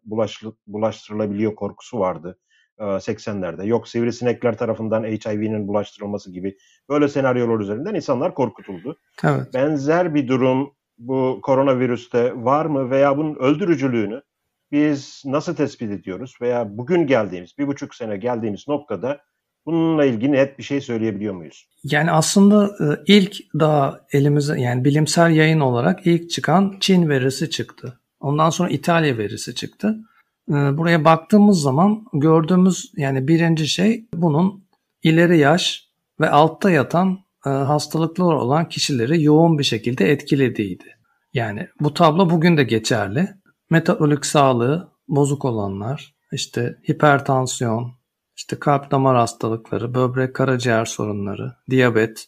bulaştırılabiliyor 0.68 1.56
korkusu 1.56 2.00
vardı 2.00 2.40
80'lerde. 2.80 3.64
E, 3.64 3.66
Yok 3.66 3.88
sivrisinekler 3.88 4.58
tarafından 4.58 5.04
HIV'nin 5.04 5.68
bulaştırılması 5.68 6.32
gibi 6.32 6.58
böyle 6.90 7.08
senaryolar 7.08 7.60
üzerinden 7.60 7.96
insanlar 7.96 8.34
korkutuldu. 8.34 9.00
Evet. 9.24 9.54
Benzer 9.54 10.16
bir 10.16 10.28
durum 10.28 10.74
bu 10.98 11.40
koronavirüste 11.44 12.34
var 12.36 12.66
mı 12.66 12.90
veya 12.90 13.18
bunun 13.18 13.36
öldürücülüğünü 13.36 14.22
biz 14.72 15.24
nasıl 15.26 15.56
tespit 15.56 15.92
ediyoruz 15.92 16.36
veya 16.42 16.78
bugün 16.78 17.08
geldiğimiz, 17.08 17.58
bir 17.58 17.68
buçuk 17.68 17.96
sene 17.96 18.18
geldiğimiz 18.18 18.68
noktada 18.68 19.22
Bununla 19.66 20.06
ilgili 20.06 20.32
net 20.32 20.58
bir 20.58 20.64
şey 20.64 20.82
söyleyebiliyor 20.82 21.34
muyuz? 21.34 21.68
Yani 21.84 22.12
aslında 22.12 22.66
e, 22.66 22.86
ilk 23.08 23.38
daha 23.60 24.00
elimize 24.12 24.62
yani 24.62 24.86
bilimsel 24.86 25.32
yayın 25.32 25.60
olarak 25.60 26.08
ilk 26.08 26.30
çıkan 26.30 26.78
Çin 26.80 27.10
verisi 27.10 27.50
çıktı. 27.50 28.00
Ondan 28.20 28.50
sonra 28.50 28.70
İtalya 28.70 29.18
verisi 29.18 29.56
çıktı. 29.56 29.96
E, 30.50 30.54
buraya 30.54 31.06
baktığımız 31.06 31.62
zaman 31.62 32.06
gördüğümüz 32.14 32.92
yani 32.98 33.28
birinci 33.28 33.68
şey 33.68 34.06
bunun 34.14 34.68
ileri 35.04 35.38
yaş 35.38 35.90
ve 36.20 36.30
altta 36.30 36.72
yatan 36.72 37.20
e, 37.46 37.50
hastalıklar 37.50 38.34
olan 38.34 38.70
kişileri 38.70 39.24
yoğun 39.24 39.60
bir 39.60 39.64
şekilde 39.64 40.12
etkilediğiydi. 40.12 40.96
Yani 41.34 41.68
bu 41.80 41.94
tablo 41.94 42.30
bugün 42.30 42.58
de 42.58 42.64
geçerli. 42.64 43.30
metabolik 43.70 44.26
sağlığı 44.26 44.92
bozuk 45.08 45.46
olanlar, 45.46 46.16
işte 46.32 46.76
hipertansiyon, 46.90 47.92
işte 48.36 48.60
kalp 48.60 48.92
damar 48.92 49.18
hastalıkları, 49.18 49.94
böbrek 49.94 50.34
karaciğer 50.34 50.86
sorunları, 50.86 51.56
diyabet, 51.70 52.27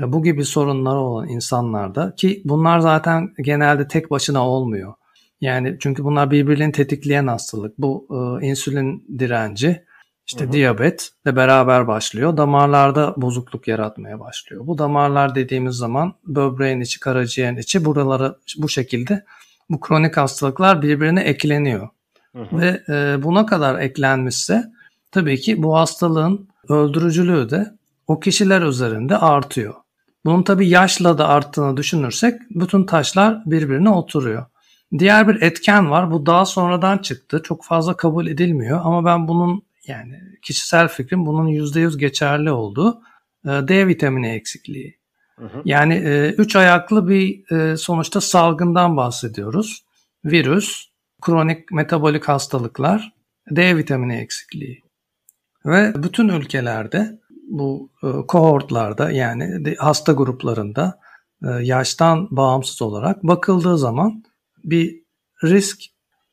e, 0.00 0.12
bu 0.12 0.22
gibi 0.22 0.44
sorunları 0.44 0.98
olan 0.98 1.28
insanlarda 1.28 2.14
ki 2.14 2.42
bunlar 2.44 2.78
zaten 2.78 3.34
genelde 3.42 3.88
tek 3.88 4.10
başına 4.10 4.48
olmuyor. 4.48 4.94
Yani 5.40 5.76
çünkü 5.80 6.04
bunlar 6.04 6.30
birbirini 6.30 6.72
tetikleyen 6.72 7.26
hastalık. 7.26 7.78
Bu 7.78 8.06
e, 8.10 8.46
insülin 8.46 9.18
direnci, 9.18 9.84
işte 10.26 10.44
hı 10.44 10.48
hı. 10.48 10.52
diyabetle 10.52 11.36
beraber 11.36 11.86
başlıyor. 11.86 12.36
Damarlarda 12.36 13.14
bozukluk 13.16 13.68
yaratmaya 13.68 14.20
başlıyor. 14.20 14.66
Bu 14.66 14.78
damarlar 14.78 15.34
dediğimiz 15.34 15.76
zaman 15.76 16.14
böbreğin 16.24 16.80
içi, 16.80 17.00
karaciğerin 17.00 17.56
içi 17.56 17.84
buraları 17.84 18.36
bu 18.58 18.68
şekilde 18.68 19.24
bu 19.70 19.80
kronik 19.80 20.16
hastalıklar 20.16 20.82
birbirine 20.82 21.20
ekleniyor. 21.20 21.88
Hı 22.36 22.42
hı. 22.42 22.58
Ve 22.58 22.82
e, 22.88 23.22
buna 23.22 23.46
kadar 23.46 23.78
eklenmişse 23.78 24.64
tabii 25.10 25.40
ki 25.40 25.62
bu 25.62 25.76
hastalığın 25.76 26.48
öldürücülüğü 26.68 27.50
de 27.50 27.74
o 28.06 28.20
kişiler 28.20 28.62
üzerinde 28.62 29.16
artıyor. 29.16 29.74
Bunun 30.24 30.42
tabii 30.42 30.68
yaşla 30.68 31.18
da 31.18 31.28
arttığını 31.28 31.76
düşünürsek 31.76 32.40
bütün 32.50 32.84
taşlar 32.84 33.42
birbirine 33.46 33.90
oturuyor. 33.90 34.46
Diğer 34.98 35.28
bir 35.28 35.42
etken 35.42 35.90
var. 35.90 36.10
Bu 36.10 36.26
daha 36.26 36.44
sonradan 36.44 36.98
çıktı. 36.98 37.40
Çok 37.44 37.64
fazla 37.64 37.96
kabul 37.96 38.26
edilmiyor 38.26 38.80
ama 38.84 39.04
ben 39.04 39.28
bunun 39.28 39.62
yani 39.86 40.20
kişisel 40.42 40.88
fikrim 40.88 41.26
bunun 41.26 41.48
%100 41.48 41.98
geçerli 41.98 42.50
olduğu 42.50 43.02
e, 43.44 43.48
D 43.48 43.86
vitamini 43.86 44.28
eksikliği. 44.28 44.98
Hı 45.38 45.44
hı. 45.44 45.62
Yani 45.64 45.94
e, 45.94 46.34
üç 46.38 46.56
ayaklı 46.56 47.08
bir 47.08 47.52
e, 47.52 47.76
sonuçta 47.76 48.20
salgından 48.20 48.96
bahsediyoruz. 48.96 49.84
Virüs, 50.24 50.86
kronik 51.22 51.72
metabolik 51.72 52.28
hastalıklar, 52.28 53.12
D 53.50 53.76
vitamini 53.76 54.16
eksikliği. 54.16 54.87
Ve 55.66 55.92
bütün 56.02 56.28
ülkelerde 56.28 57.18
bu 57.48 57.90
kohortlarda 58.28 59.10
yani 59.10 59.74
hasta 59.78 60.12
gruplarında 60.12 60.98
yaştan 61.60 62.28
bağımsız 62.30 62.82
olarak 62.82 63.22
bakıldığı 63.22 63.78
zaman 63.78 64.24
bir 64.64 65.02
risk 65.44 65.78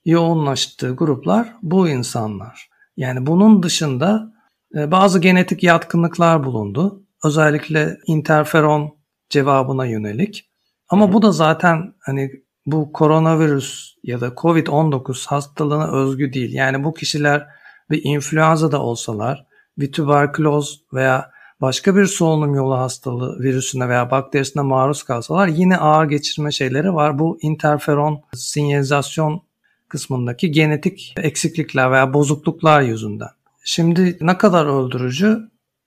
yoğunlaştığı 0.05 0.95
gruplar 0.95 1.53
bu 1.61 1.89
insanlar. 1.89 2.69
Yani 2.97 3.25
bunun 3.25 3.63
dışında 3.63 4.33
e, 4.75 4.91
bazı 4.91 5.19
genetik 5.19 5.63
yatkınlıklar 5.63 6.43
bulundu. 6.43 7.03
Özellikle 7.23 7.97
interferon 8.07 8.97
cevabına 9.29 9.85
yönelik. 9.85 10.51
Ama 10.89 11.13
bu 11.13 11.21
da 11.21 11.31
zaten 11.31 11.93
hani 11.99 12.31
bu 12.65 12.93
koronavirüs 12.93 13.95
ya 14.03 14.21
da 14.21 14.27
COVID-19 14.27 15.27
hastalığına 15.27 15.91
özgü 15.91 16.33
değil. 16.33 16.53
Yani 16.53 16.83
bu 16.83 16.93
kişiler 16.93 17.47
bir 17.89 18.01
influenza 18.03 18.71
da 18.71 18.81
olsalar, 18.81 19.45
bir 19.77 19.91
tüberküloz 19.91 20.83
veya 20.93 21.31
başka 21.61 21.95
bir 21.95 22.05
solunum 22.05 22.55
yolu 22.55 22.77
hastalığı 22.77 23.39
virüsüne 23.39 23.89
veya 23.89 24.11
bakterisine 24.11 24.63
maruz 24.63 25.03
kalsalar 25.03 25.47
yine 25.47 25.77
ağır 25.77 26.05
geçirme 26.05 26.51
şeyleri 26.51 26.93
var. 26.93 27.19
Bu 27.19 27.37
interferon 27.41 28.21
sinyalizasyon 28.33 29.41
kısmındaki 29.87 30.51
genetik 30.51 31.13
eksiklikler 31.17 31.91
veya 31.91 32.13
bozukluklar 32.13 32.81
yüzünden. 32.81 33.29
Şimdi 33.63 34.17
ne 34.21 34.37
kadar 34.37 34.65
öldürücü? 34.65 35.39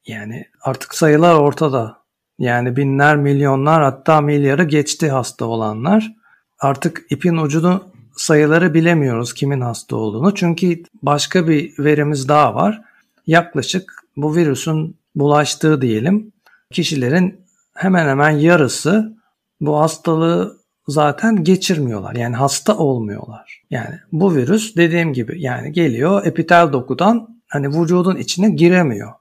Yani 0.06 0.46
artık 0.62 0.94
sayılar 0.94 1.34
ortada. 1.34 1.98
Yani 2.38 2.76
binler, 2.76 3.16
milyonlar 3.16 3.82
hatta 3.82 4.20
milyarı 4.20 4.64
geçti 4.64 5.10
hasta 5.10 5.44
olanlar. 5.44 6.12
Artık 6.58 7.06
ipin 7.10 7.36
ucunu 7.36 7.84
sayıları 8.20 8.74
bilemiyoruz 8.74 9.34
kimin 9.34 9.60
hasta 9.60 9.96
olduğunu. 9.96 10.34
Çünkü 10.34 10.82
başka 11.02 11.48
bir 11.48 11.78
verimiz 11.78 12.28
daha 12.28 12.54
var. 12.54 12.82
Yaklaşık 13.26 14.04
bu 14.16 14.36
virüsün 14.36 14.96
bulaştığı 15.14 15.82
diyelim 15.82 16.32
kişilerin 16.72 17.40
hemen 17.74 18.08
hemen 18.08 18.30
yarısı 18.30 19.16
bu 19.60 19.80
hastalığı 19.80 20.58
zaten 20.88 21.44
geçirmiyorlar. 21.44 22.14
Yani 22.14 22.36
hasta 22.36 22.76
olmuyorlar. 22.76 23.62
Yani 23.70 23.94
bu 24.12 24.34
virüs 24.34 24.76
dediğim 24.76 25.12
gibi 25.12 25.42
yani 25.42 25.72
geliyor 25.72 26.26
epitel 26.26 26.72
dokudan 26.72 27.42
hani 27.48 27.68
vücudun 27.68 28.16
içine 28.16 28.50
giremiyor. 28.50 29.12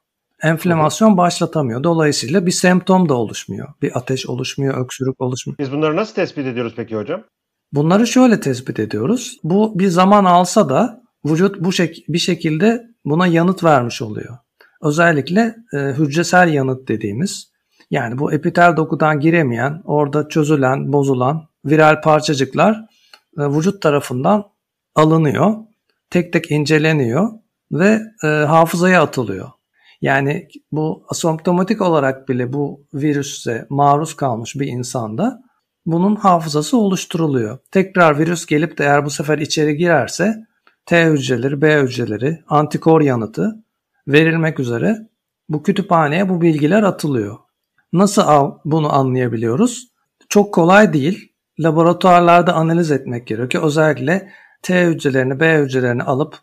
Enflamasyon 0.42 1.18
başlatamıyor. 1.18 1.84
Dolayısıyla 1.84 2.46
bir 2.46 2.52
semptom 2.52 3.10
da 3.10 3.14
oluşmuyor. 3.14 3.68
Bir 3.82 3.98
ateş 3.98 4.28
oluşmuyor, 4.28 4.86
öksürük 4.86 5.22
oluşmuyor. 5.22 5.58
Biz 5.60 5.72
bunları 5.72 5.96
nasıl 5.96 6.16
tespit 6.16 6.46
ediyoruz 6.46 6.74
peki 6.76 6.96
hocam? 6.96 7.24
Bunları 7.74 8.08
şöyle 8.08 8.40
tespit 8.40 8.80
ediyoruz. 8.80 9.38
Bu 9.44 9.80
bir 9.80 9.88
zaman 9.88 10.26
alsa 10.26 10.70
da 10.70 11.02
vücut 11.26 11.60
bu 11.60 11.72
şek 11.72 12.06
bir 12.10 12.18
şekilde 12.18 12.84
buna 13.06 13.28
yanıt 13.28 13.64
vermiş 13.64 14.02
oluyor. 14.02 14.38
Özellikle 14.82 15.56
e, 15.74 15.78
hücresel 15.78 16.54
yanıt 16.54 16.88
dediğimiz 16.88 17.52
yani 17.92 18.18
bu 18.18 18.34
epitel 18.34 18.78
dokudan 18.78 19.20
giremeyen, 19.20 19.82
orada 19.86 20.28
çözülen, 20.28 20.94
bozulan 20.94 21.48
viral 21.66 22.02
parçacıklar 22.02 22.74
e, 23.38 23.42
vücut 23.42 23.82
tarafından 23.82 24.44
alınıyor. 24.96 25.56
Tek 26.10 26.34
tek 26.34 26.52
inceleniyor 26.52 27.30
ve 27.72 28.02
e, 28.24 28.28
hafızaya 28.28 29.02
atılıyor. 29.04 29.50
Yani 30.02 30.48
bu 30.72 31.06
asomptomatik 31.10 31.82
olarak 31.82 32.30
bile 32.30 32.54
bu 32.54 32.86
virüse 32.94 33.66
maruz 33.70 34.16
kalmış 34.16 34.56
bir 34.56 34.68
insanda 34.68 35.44
bunun 35.88 36.16
hafızası 36.16 36.78
oluşturuluyor. 36.78 37.58
Tekrar 37.72 38.20
virüs 38.20 38.46
gelip 38.46 38.78
de 38.78 38.84
eğer 38.84 39.06
bu 39.06 39.10
sefer 39.10 39.38
içeri 39.38 39.78
girerse 39.78 40.48
T 40.86 41.06
hücreleri, 41.06 41.62
B 41.62 41.82
hücreleri, 41.82 42.44
antikor 42.48 43.02
yanıtı 43.02 43.64
verilmek 44.08 44.60
üzere 44.60 45.08
bu 45.50 45.64
kütüphaneye 45.64 46.30
bu 46.30 46.42
bilgiler 46.42 46.84
atılıyor. 46.84 47.38
Nasıl 47.94 48.24
bunu 48.66 48.94
anlayabiliyoruz? 48.94 49.88
Çok 50.30 50.54
kolay 50.54 50.94
değil. 50.94 51.34
Laboratuvarlarda 51.60 52.54
analiz 52.54 52.92
etmek 52.92 53.28
gerekiyor. 53.28 53.64
Özellikle 53.64 54.32
T 54.62 54.86
hücrelerini, 54.86 55.40
B 55.40 55.58
hücrelerini 55.58 56.04
alıp 56.04 56.38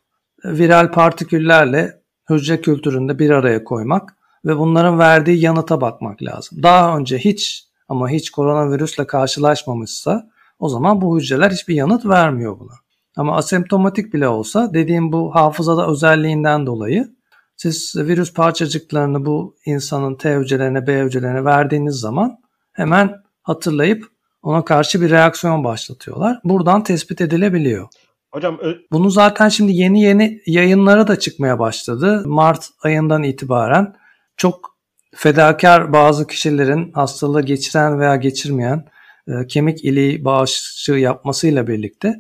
viral 0.45 0.93
partiküllerle 0.93 2.01
hücre 2.31 2.61
kültüründe 2.61 3.19
bir 3.19 3.31
araya 3.31 3.65
koymak 3.65 4.17
ve 4.45 4.59
bunların 4.59 4.99
verdiği 4.99 5.41
yanıta 5.41 5.81
bakmak 5.81 6.23
lazım. 6.23 6.63
Daha 6.63 6.99
önce 6.99 7.19
hiç 7.19 7.69
ama 7.89 8.09
hiç 8.09 8.31
koronavirüsle 8.31 9.07
karşılaşmamışsa 9.07 10.31
o 10.59 10.69
zaman 10.69 11.01
bu 11.01 11.19
hücreler 11.19 11.51
hiçbir 11.51 11.75
yanıt 11.75 12.07
vermiyor 12.07 12.61
buna. 12.61 12.73
Ama 13.17 13.37
asemptomatik 13.37 14.15
bile 14.15 14.29
olsa 14.29 14.75
dediğim 14.75 15.13
bu 15.13 15.35
hafızada 15.35 15.91
özelliğinden 15.91 16.67
dolayı 16.67 17.15
siz 17.57 17.97
virüs 17.97 18.35
parçacıklarını 18.35 19.27
bu 19.27 19.57
insanın 19.67 20.15
T 20.15 20.37
hücrelerine, 20.37 20.87
B 20.87 21.01
hücrelerine 21.01 21.45
verdiğiniz 21.45 21.95
zaman 21.95 22.39
hemen 22.73 23.15
hatırlayıp 23.43 24.07
ona 24.43 24.65
karşı 24.65 25.01
bir 25.01 25.11
reaksiyon 25.11 25.65
başlatıyorlar. 25.65 26.41
Buradan 26.45 26.83
tespit 26.83 27.21
edilebiliyor. 27.21 27.89
Hocam 28.33 28.59
bunu 28.93 29.11
zaten 29.11 29.49
şimdi 29.49 29.73
yeni 29.73 30.03
yeni 30.03 30.41
yayınlara 30.47 31.09
da 31.09 31.19
çıkmaya 31.19 31.59
başladı. 31.59 32.23
Mart 32.27 32.69
ayından 32.83 33.23
itibaren 33.23 33.95
çok 34.37 34.74
fedakar 35.15 35.93
bazı 35.93 36.27
kişilerin 36.27 36.93
hastalığı 36.93 37.43
geçiren 37.43 38.01
veya 38.01 38.17
geçirmeyen 38.17 38.85
e, 39.29 39.47
kemik 39.47 39.85
iliği 39.85 40.25
bağışı 40.25 40.93
yapmasıyla 40.93 41.67
birlikte 41.67 42.15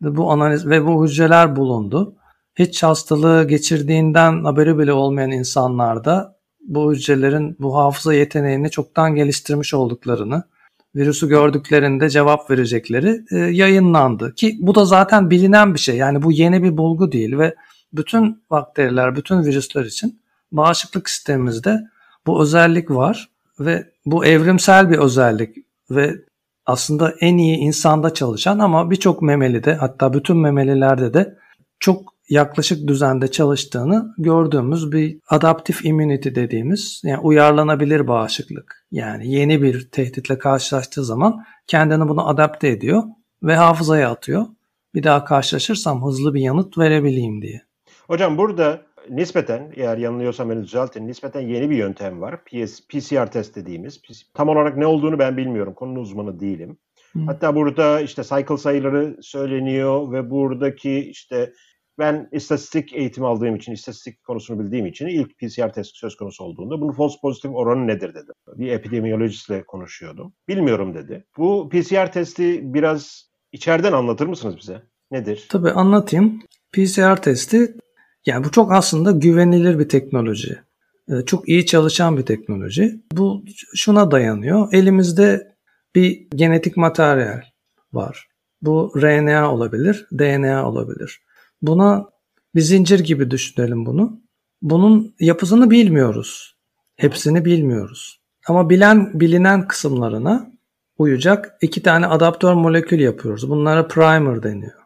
bu 0.00 0.30
analiz 0.30 0.66
ve 0.66 0.86
bu 0.86 1.04
hücreler 1.04 1.56
bulundu 1.56 2.16
hiç 2.54 2.82
hastalığı 2.82 3.48
geçirdiğinden 3.48 4.44
haberi 4.44 4.78
bile 4.78 4.92
olmayan 4.92 5.30
insanlarda 5.30 6.36
bu 6.60 6.92
hücrelerin 6.92 7.56
bu 7.60 7.76
hafıza 7.76 8.14
yeteneğini 8.14 8.70
çoktan 8.70 9.14
geliştirmiş 9.14 9.74
olduklarını, 9.74 10.42
virüsü 10.96 11.28
gördüklerinde 11.28 12.10
cevap 12.10 12.50
verecekleri 12.50 13.24
e, 13.30 13.36
yayınlandı. 13.36 14.34
Ki 14.34 14.56
bu 14.60 14.74
da 14.74 14.84
zaten 14.84 15.30
bilinen 15.30 15.74
bir 15.74 15.78
şey. 15.78 15.96
Yani 15.96 16.22
bu 16.22 16.32
yeni 16.32 16.62
bir 16.62 16.76
bulgu 16.76 17.12
değil 17.12 17.38
ve 17.38 17.54
bütün 17.92 18.42
bakteriler, 18.50 19.16
bütün 19.16 19.42
virüsler 19.42 19.84
için 19.84 20.20
bağışıklık 20.52 21.10
sistemimizde 21.10 21.80
bu 22.26 22.42
özellik 22.42 22.90
var 22.90 23.30
ve 23.60 23.92
bu 24.06 24.24
evrimsel 24.24 24.90
bir 24.90 24.98
özellik 24.98 25.56
ve 25.90 26.14
aslında 26.66 27.14
en 27.20 27.36
iyi 27.36 27.56
insanda 27.56 28.14
çalışan 28.14 28.58
ama 28.58 28.90
birçok 28.90 29.22
memelide 29.22 29.74
hatta 29.74 30.12
bütün 30.12 30.36
memelilerde 30.36 31.14
de 31.14 31.38
çok 31.80 32.14
yaklaşık 32.28 32.88
düzende 32.88 33.30
çalıştığını 33.30 34.14
gördüğümüz 34.18 34.92
bir 34.92 35.18
adaptif 35.28 35.84
immunity 35.84 36.28
dediğimiz 36.28 37.00
yani 37.04 37.20
uyarlanabilir 37.20 38.08
bağışıklık. 38.08 38.86
Yani 38.92 39.32
yeni 39.32 39.62
bir 39.62 39.88
tehditle 39.90 40.38
karşılaştığı 40.38 41.04
zaman 41.04 41.44
kendini 41.66 42.08
bunu 42.08 42.28
adapte 42.28 42.68
ediyor 42.68 43.02
ve 43.42 43.56
hafızaya 43.56 44.10
atıyor. 44.10 44.46
Bir 44.94 45.02
daha 45.02 45.24
karşılaşırsam 45.24 46.06
hızlı 46.06 46.34
bir 46.34 46.40
yanıt 46.40 46.78
verebileyim 46.78 47.42
diye. 47.42 47.62
Hocam 48.06 48.38
burada 48.38 48.82
nispeten 49.08 49.72
eğer 49.76 49.98
yanılıyorsam 49.98 50.50
beni 50.50 50.62
düzeltin 50.62 51.06
nispeten 51.06 51.40
yeni 51.40 51.70
bir 51.70 51.76
yöntem 51.76 52.20
var. 52.20 52.44
PS, 52.44 52.80
PCR 52.88 53.30
test 53.30 53.56
dediğimiz. 53.56 54.00
Tam 54.34 54.48
olarak 54.48 54.76
ne 54.76 54.86
olduğunu 54.86 55.18
ben 55.18 55.36
bilmiyorum. 55.36 55.74
Konunun 55.74 56.00
uzmanı 56.00 56.40
değilim. 56.40 56.78
Hı. 57.12 57.18
Hatta 57.26 57.54
burada 57.54 58.00
işte 58.00 58.22
cycle 58.22 58.56
sayıları 58.56 59.16
söyleniyor 59.20 60.12
ve 60.12 60.30
buradaki 60.30 60.98
işte 60.98 61.52
ben 61.98 62.28
istatistik 62.32 62.92
eğitimi 62.92 63.26
aldığım 63.26 63.56
için, 63.56 63.72
istatistik 63.72 64.22
konusunu 64.22 64.60
bildiğim 64.60 64.86
için 64.86 65.06
ilk 65.06 65.38
PCR 65.38 65.72
testi 65.72 65.98
söz 65.98 66.16
konusu 66.16 66.44
olduğunda 66.44 66.80
bunun 66.80 66.92
false 66.92 67.16
pozitif 67.22 67.50
oranı 67.54 67.86
nedir 67.86 68.14
dedi. 68.14 68.32
Bir 68.46 68.68
epidemiyolojistle 68.68 69.62
konuşuyordum. 69.62 70.32
Bilmiyorum 70.48 70.94
dedi. 70.94 71.24
Bu 71.38 71.68
PCR 71.68 72.12
testi 72.12 72.74
biraz 72.74 73.30
içeriden 73.52 73.92
anlatır 73.92 74.26
mısınız 74.26 74.56
bize? 74.56 74.82
Nedir? 75.10 75.46
Tabii 75.50 75.70
anlatayım. 75.70 76.42
PCR 76.72 77.22
testi 77.22 77.74
yani 78.26 78.44
bu 78.44 78.50
çok 78.50 78.72
aslında 78.72 79.10
güvenilir 79.10 79.78
bir 79.78 79.88
teknoloji. 79.88 80.58
Ee, 81.08 81.24
çok 81.26 81.48
iyi 81.48 81.66
çalışan 81.66 82.16
bir 82.16 82.22
teknoloji. 82.22 83.00
Bu 83.12 83.44
şuna 83.74 84.10
dayanıyor. 84.10 84.68
Elimizde 84.72 85.54
bir 85.94 86.28
genetik 86.34 86.76
materyal 86.76 87.42
var. 87.92 88.28
Bu 88.62 88.92
RNA 88.96 89.52
olabilir, 89.52 90.06
DNA 90.18 90.68
olabilir. 90.68 91.20
Buna 91.62 92.06
bir 92.54 92.60
zincir 92.60 93.00
gibi 93.00 93.30
düşünelim 93.30 93.86
bunu. 93.86 94.20
Bunun 94.62 95.14
yapısını 95.20 95.70
bilmiyoruz. 95.70 96.56
Hepsini 96.96 97.44
bilmiyoruz. 97.44 98.20
Ama 98.48 98.70
bilen 98.70 99.20
bilinen 99.20 99.68
kısımlarına 99.68 100.50
uyacak 100.98 101.56
iki 101.60 101.82
tane 101.82 102.06
adaptör 102.06 102.54
molekül 102.54 103.00
yapıyoruz. 103.00 103.50
Bunlara 103.50 103.88
primer 103.88 104.42
deniyor. 104.42 104.79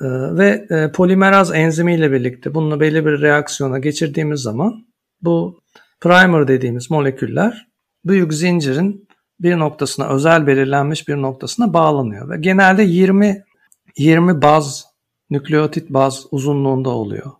Ee, 0.00 0.06
ve 0.36 0.66
e, 0.70 0.92
polimeraz 0.92 1.54
enzimiyle 1.54 2.12
birlikte 2.12 2.54
bunu 2.54 2.80
belli 2.80 3.06
bir 3.06 3.20
reaksiyona 3.20 3.78
geçirdiğimiz 3.78 4.40
zaman 4.40 4.86
bu 5.22 5.60
primer 6.00 6.48
dediğimiz 6.48 6.90
moleküller 6.90 7.68
büyük 8.04 8.34
zincirin 8.34 9.08
bir 9.40 9.58
noktasına 9.58 10.08
özel 10.08 10.46
belirlenmiş 10.46 11.08
bir 11.08 11.16
noktasına 11.16 11.72
bağlanıyor 11.72 12.30
ve 12.30 12.38
genelde 12.38 12.82
20 12.82 13.44
20 13.98 14.42
baz 14.42 14.86
nükleotit 15.30 15.90
baz 15.90 16.26
uzunluğunda 16.30 16.90
oluyor. 16.90 17.30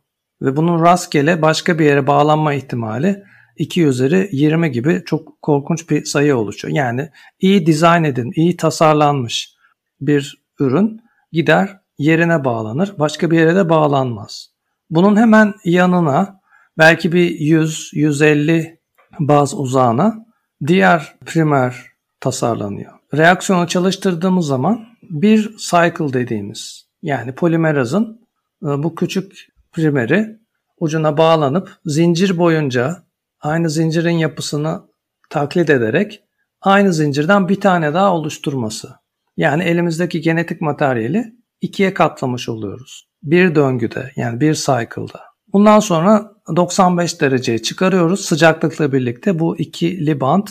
Ve 0.43 0.57
bunun 0.57 0.85
rastgele 0.85 1.43
başka 1.43 1.79
bir 1.79 1.85
yere 1.85 2.07
bağlanma 2.07 2.55
ihtimali 2.55 3.25
2 3.57 3.85
üzeri 3.85 4.29
20 4.33 4.73
gibi 4.73 5.03
çok 5.07 5.43
korkunç 5.43 5.91
bir 5.91 6.05
sayı 6.05 6.37
oluşuyor. 6.37 6.75
Yani 6.75 7.09
iyi 7.41 7.67
dizayn 7.67 8.05
edin, 8.05 8.33
iyi 8.35 8.57
tasarlanmış 8.57 9.55
bir 10.01 10.45
ürün 10.61 11.01
gider 11.33 11.78
yerine 11.99 12.45
bağlanır. 12.45 12.95
Başka 12.99 13.31
bir 13.31 13.39
yere 13.39 13.57
de 13.57 13.69
bağlanmaz. 13.69 14.51
Bunun 14.91 15.17
hemen 15.17 15.55
yanına 15.65 16.41
belki 16.79 17.13
bir 17.13 17.31
100-150 17.31 18.79
baz 19.19 19.55
uzağına 19.55 20.27
diğer 20.67 21.17
primer 21.27 21.87
tasarlanıyor. 22.21 22.93
Reaksiyonu 23.15 23.67
çalıştırdığımız 23.67 24.47
zaman 24.47 24.87
bir 25.03 25.57
cycle 25.57 26.13
dediğimiz 26.13 26.89
yani 27.03 27.35
polimerazın 27.35 28.21
e, 28.63 28.67
bu 28.67 28.95
küçük 28.95 29.49
primeri 29.73 30.39
ucuna 30.81 31.17
bağlanıp 31.17 31.77
zincir 31.85 32.39
boyunca 32.39 33.03
aynı 33.41 33.71
zincirin 33.71 34.19
yapısını 34.19 34.83
taklit 35.31 35.71
ederek 35.71 36.23
aynı 36.61 36.93
zincirden 36.93 37.49
bir 37.49 37.61
tane 37.61 37.95
daha 37.95 38.15
oluşturması. 38.15 38.95
Yani 39.37 39.63
elimizdeki 39.65 40.21
genetik 40.21 40.61
materyali 40.61 41.38
ikiye 41.61 41.95
katlamış 41.95 42.49
oluyoruz. 42.49 43.09
Bir 43.23 43.55
döngüde 43.55 44.13
yani 44.17 44.41
bir 44.41 44.55
cycle'da. 44.55 45.21
Bundan 45.53 45.81
sonra 45.81 46.33
95 46.57 47.21
dereceye 47.21 47.63
çıkarıyoruz. 47.63 48.25
Sıcaklıkla 48.25 48.93
birlikte 48.93 49.39
bu 49.39 49.59
ikili 49.59 50.21
band, 50.21 50.47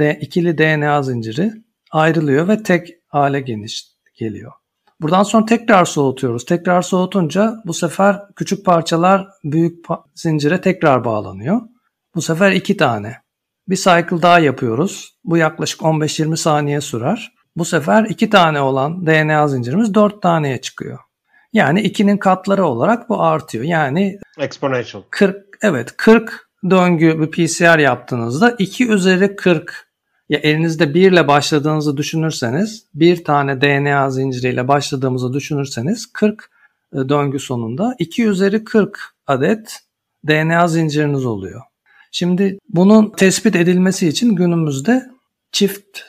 e, 0.00 0.18
ikili 0.20 0.58
DNA 0.58 1.02
zinciri 1.02 1.52
ayrılıyor 1.90 2.48
ve 2.48 2.62
tek 2.62 2.88
hale 3.08 3.40
geniş 3.40 3.86
geliyor. 4.18 4.52
Buradan 5.00 5.22
sonra 5.22 5.46
tekrar 5.46 5.84
soğutuyoruz. 5.84 6.44
Tekrar 6.44 6.82
soğutunca 6.82 7.56
bu 7.66 7.74
sefer 7.74 8.20
küçük 8.36 8.64
parçalar 8.64 9.28
büyük 9.44 9.86
zincire 10.14 10.60
tekrar 10.60 11.04
bağlanıyor. 11.04 11.60
Bu 12.14 12.22
sefer 12.22 12.52
iki 12.52 12.76
tane. 12.76 13.16
Bir 13.68 13.76
cycle 13.76 14.22
daha 14.22 14.38
yapıyoruz. 14.38 15.16
Bu 15.24 15.36
yaklaşık 15.36 15.80
15-20 15.80 16.36
saniye 16.36 16.80
sürer. 16.80 17.32
Bu 17.56 17.64
sefer 17.64 18.04
iki 18.04 18.30
tane 18.30 18.60
olan 18.60 19.06
DNA 19.06 19.48
zincirimiz 19.48 19.94
dört 19.94 20.22
taneye 20.22 20.60
çıkıyor. 20.60 20.98
Yani 21.52 21.80
ikinin 21.80 22.16
katları 22.16 22.66
olarak 22.66 23.08
bu 23.08 23.22
artıyor. 23.22 23.64
Yani 23.64 24.18
exponential. 24.38 25.02
40 25.10 25.58
evet 25.62 25.96
40 25.96 26.48
döngü 26.70 27.20
bir 27.20 27.30
PCR 27.30 27.78
yaptığınızda 27.78 28.50
2 28.58 28.88
üzeri 28.88 29.36
40 29.36 29.90
ya 30.28 30.38
elinizde 30.38 30.94
1 30.94 31.12
ile 31.12 31.28
başladığınızı 31.28 31.96
düşünürseniz 31.96 32.86
bir 32.94 33.24
tane 33.24 33.60
DNA 33.60 34.10
zinciriyle 34.10 34.68
başladığımızı 34.68 35.32
düşünürseniz 35.32 36.12
40 36.12 36.50
e, 36.92 36.96
döngü 37.08 37.38
sonunda 37.38 37.94
2 37.98 38.24
üzeri 38.24 38.64
40 38.64 38.98
adet 39.26 39.78
DNA 40.28 40.68
zinciriniz 40.68 41.26
oluyor. 41.26 41.62
Şimdi 42.12 42.58
bunun 42.68 43.10
tespit 43.10 43.56
edilmesi 43.56 44.08
için 44.08 44.36
günümüzde 44.36 45.10
çift 45.52 46.00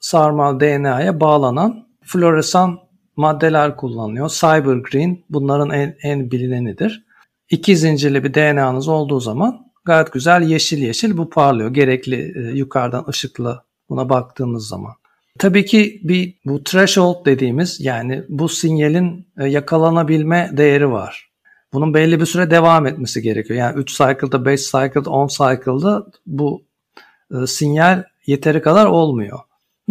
sarmal 0.00 0.60
DNA'ya 0.60 1.20
bağlanan 1.20 1.86
floresan 2.02 2.78
maddeler 3.16 3.76
kullanılıyor. 3.76 4.28
Cyber 4.28 4.76
Green 4.76 5.24
bunların 5.30 5.70
en, 5.70 5.96
en 6.02 6.30
bilinenidir. 6.30 7.04
İki 7.50 7.76
zincirli 7.76 8.24
bir 8.24 8.34
DNA'nız 8.34 8.88
olduğu 8.88 9.20
zaman 9.20 9.66
gayet 9.84 10.12
güzel 10.12 10.42
yeşil 10.42 10.78
yeşil 10.78 11.16
bu 11.16 11.30
parlıyor. 11.30 11.70
Gerekli 11.70 12.32
e, 12.36 12.56
yukarıdan 12.58 13.04
ışıklı 13.08 13.62
buna 13.88 14.08
baktığımız 14.08 14.68
zaman. 14.68 14.92
Tabii 15.38 15.64
ki 15.64 16.00
bir 16.04 16.34
bu 16.44 16.64
threshold 16.64 17.26
dediğimiz 17.26 17.80
yani 17.80 18.22
bu 18.28 18.48
sinyalin 18.48 19.26
e, 19.38 19.48
yakalanabilme 19.48 20.50
değeri 20.52 20.90
var. 20.90 21.30
Bunun 21.72 21.94
belli 21.94 22.20
bir 22.20 22.26
süre 22.26 22.50
devam 22.50 22.86
etmesi 22.86 23.22
gerekiyor. 23.22 23.58
Yani 23.58 23.78
3 23.78 23.96
cycle'da, 23.96 24.44
5 24.44 24.70
cycle'da, 24.70 25.10
10 25.10 25.26
cycle'da 25.26 26.06
bu 26.26 26.62
e, 27.34 27.46
sinyal 27.46 28.04
yeteri 28.26 28.62
kadar 28.62 28.86
olmuyor. 28.86 29.38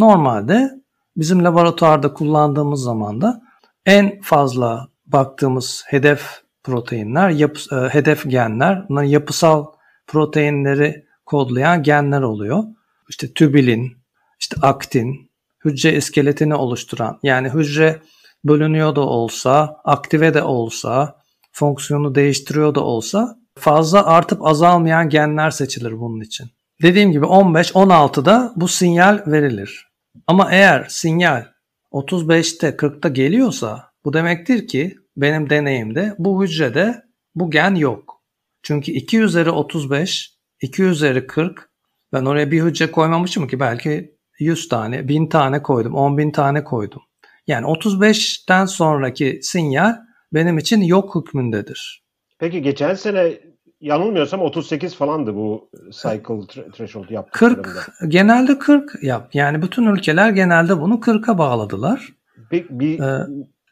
Normalde 0.00 0.70
bizim 1.16 1.44
laboratuvarda 1.44 2.12
kullandığımız 2.12 2.82
zaman 2.82 3.20
da 3.20 3.42
en 3.86 4.20
fazla 4.20 4.88
baktığımız 5.06 5.84
hedef 5.86 6.42
proteinler, 6.62 7.30
yapı, 7.30 7.60
e, 7.76 7.88
hedef 7.88 8.30
genler, 8.30 8.88
bunlar 8.88 9.02
yapısal 9.02 9.66
proteinleri 10.06 11.04
kodlayan 11.26 11.82
genler 11.82 12.22
oluyor 12.22 12.64
işte 13.08 13.32
tübilin, 13.32 13.92
işte 14.40 14.56
aktin, 14.62 15.30
hücre 15.64 15.96
iskeletini 15.96 16.54
oluşturan 16.54 17.18
yani 17.22 17.48
hücre 17.48 18.02
bölünüyor 18.44 18.96
da 18.96 19.00
olsa, 19.00 19.76
aktive 19.84 20.34
de 20.34 20.42
olsa, 20.42 21.16
fonksiyonu 21.52 22.14
değiştiriyor 22.14 22.74
da 22.74 22.80
olsa 22.80 23.36
fazla 23.58 24.06
artıp 24.06 24.46
azalmayan 24.46 25.08
genler 25.08 25.50
seçilir 25.50 26.00
bunun 26.00 26.20
için. 26.20 26.50
Dediğim 26.82 27.12
gibi 27.12 27.24
15-16'da 27.24 28.52
bu 28.56 28.68
sinyal 28.68 29.22
verilir. 29.26 29.89
Ama 30.26 30.52
eğer 30.52 30.86
sinyal 30.88 31.44
35'te 31.92 32.68
40'ta 32.68 33.08
geliyorsa 33.08 33.90
bu 34.04 34.12
demektir 34.12 34.66
ki 34.66 34.96
benim 35.16 35.50
deneyimde 35.50 36.14
bu 36.18 36.44
hücrede 36.44 37.02
bu 37.34 37.50
gen 37.50 37.74
yok. 37.74 38.22
Çünkü 38.62 38.92
2 38.92 39.20
üzeri 39.20 39.50
35, 39.50 40.36
2 40.60 40.82
üzeri 40.82 41.26
40 41.26 41.70
ben 42.12 42.24
oraya 42.24 42.50
bir 42.50 42.62
hücre 42.62 42.90
koymamışım 42.90 43.48
ki 43.48 43.60
belki 43.60 44.16
100 44.38 44.68
tane, 44.68 45.08
1000 45.08 45.28
tane 45.28 45.62
koydum, 45.62 45.94
10 45.94 46.18
bin 46.18 46.30
tane 46.30 46.64
koydum. 46.64 47.02
Yani 47.46 47.66
35'ten 47.66 48.66
sonraki 48.66 49.40
sinyal 49.42 49.96
benim 50.32 50.58
için 50.58 50.80
yok 50.80 51.14
hükmündedir. 51.14 52.04
Peki 52.38 52.62
geçen 52.62 52.94
sene 52.94 53.40
yanılmıyorsam 53.80 54.40
38 54.40 54.94
falandı 54.94 55.34
bu 55.34 55.70
cycle 55.90 56.46
threshold 56.72 57.10
yaptıklarında. 57.10 57.62
40, 57.62 57.92
genelde 58.08 58.58
40 58.58 59.02
yap. 59.02 59.34
Yani 59.34 59.62
bütün 59.62 59.86
ülkeler 59.86 60.30
genelde 60.30 60.80
bunu 60.80 60.94
40'a 60.94 61.38
bağladılar. 61.38 62.08
Bir, 62.52 62.66
bir 62.70 63.00
ee, 63.00 63.26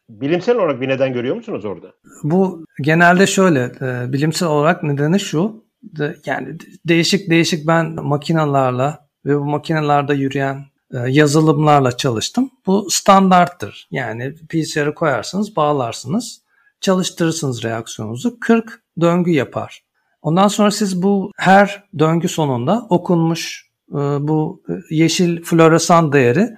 bilimsel 0.08 0.56
olarak 0.56 0.80
bir 0.80 0.88
neden 0.88 1.12
görüyor 1.12 1.36
musunuz 1.36 1.64
orada? 1.64 1.92
Bu 2.22 2.64
genelde 2.80 3.26
şöyle, 3.26 3.72
e, 3.80 4.12
bilimsel 4.12 4.48
olarak 4.48 4.82
nedeni 4.82 5.20
şu 5.20 5.64
de, 5.82 6.16
yani 6.26 6.56
değişik 6.88 7.30
değişik 7.30 7.66
ben 7.66 7.94
makinalarla 7.94 9.08
ve 9.24 9.38
bu 9.38 9.44
makinalarda 9.44 10.14
yürüyen 10.14 10.64
e, 10.94 10.98
yazılımlarla 11.08 11.96
çalıştım. 11.96 12.50
Bu 12.66 12.90
standarttır. 12.90 13.88
Yani 13.90 14.34
PCR'ı 14.34 14.94
koyarsınız, 14.94 15.56
bağlarsınız, 15.56 16.42
çalıştırırsınız 16.80 17.64
reaksiyonunuzu. 17.64 18.40
40 18.40 18.82
döngü 19.00 19.30
yapar. 19.30 19.87
Ondan 20.28 20.48
sonra 20.48 20.70
siz 20.70 21.02
bu 21.02 21.32
her 21.36 21.84
döngü 21.98 22.28
sonunda 22.28 22.86
okunmuş 22.90 23.70
e, 23.90 23.96
bu 23.98 24.62
yeşil 24.90 25.42
floresan 25.42 26.12
değeri 26.12 26.48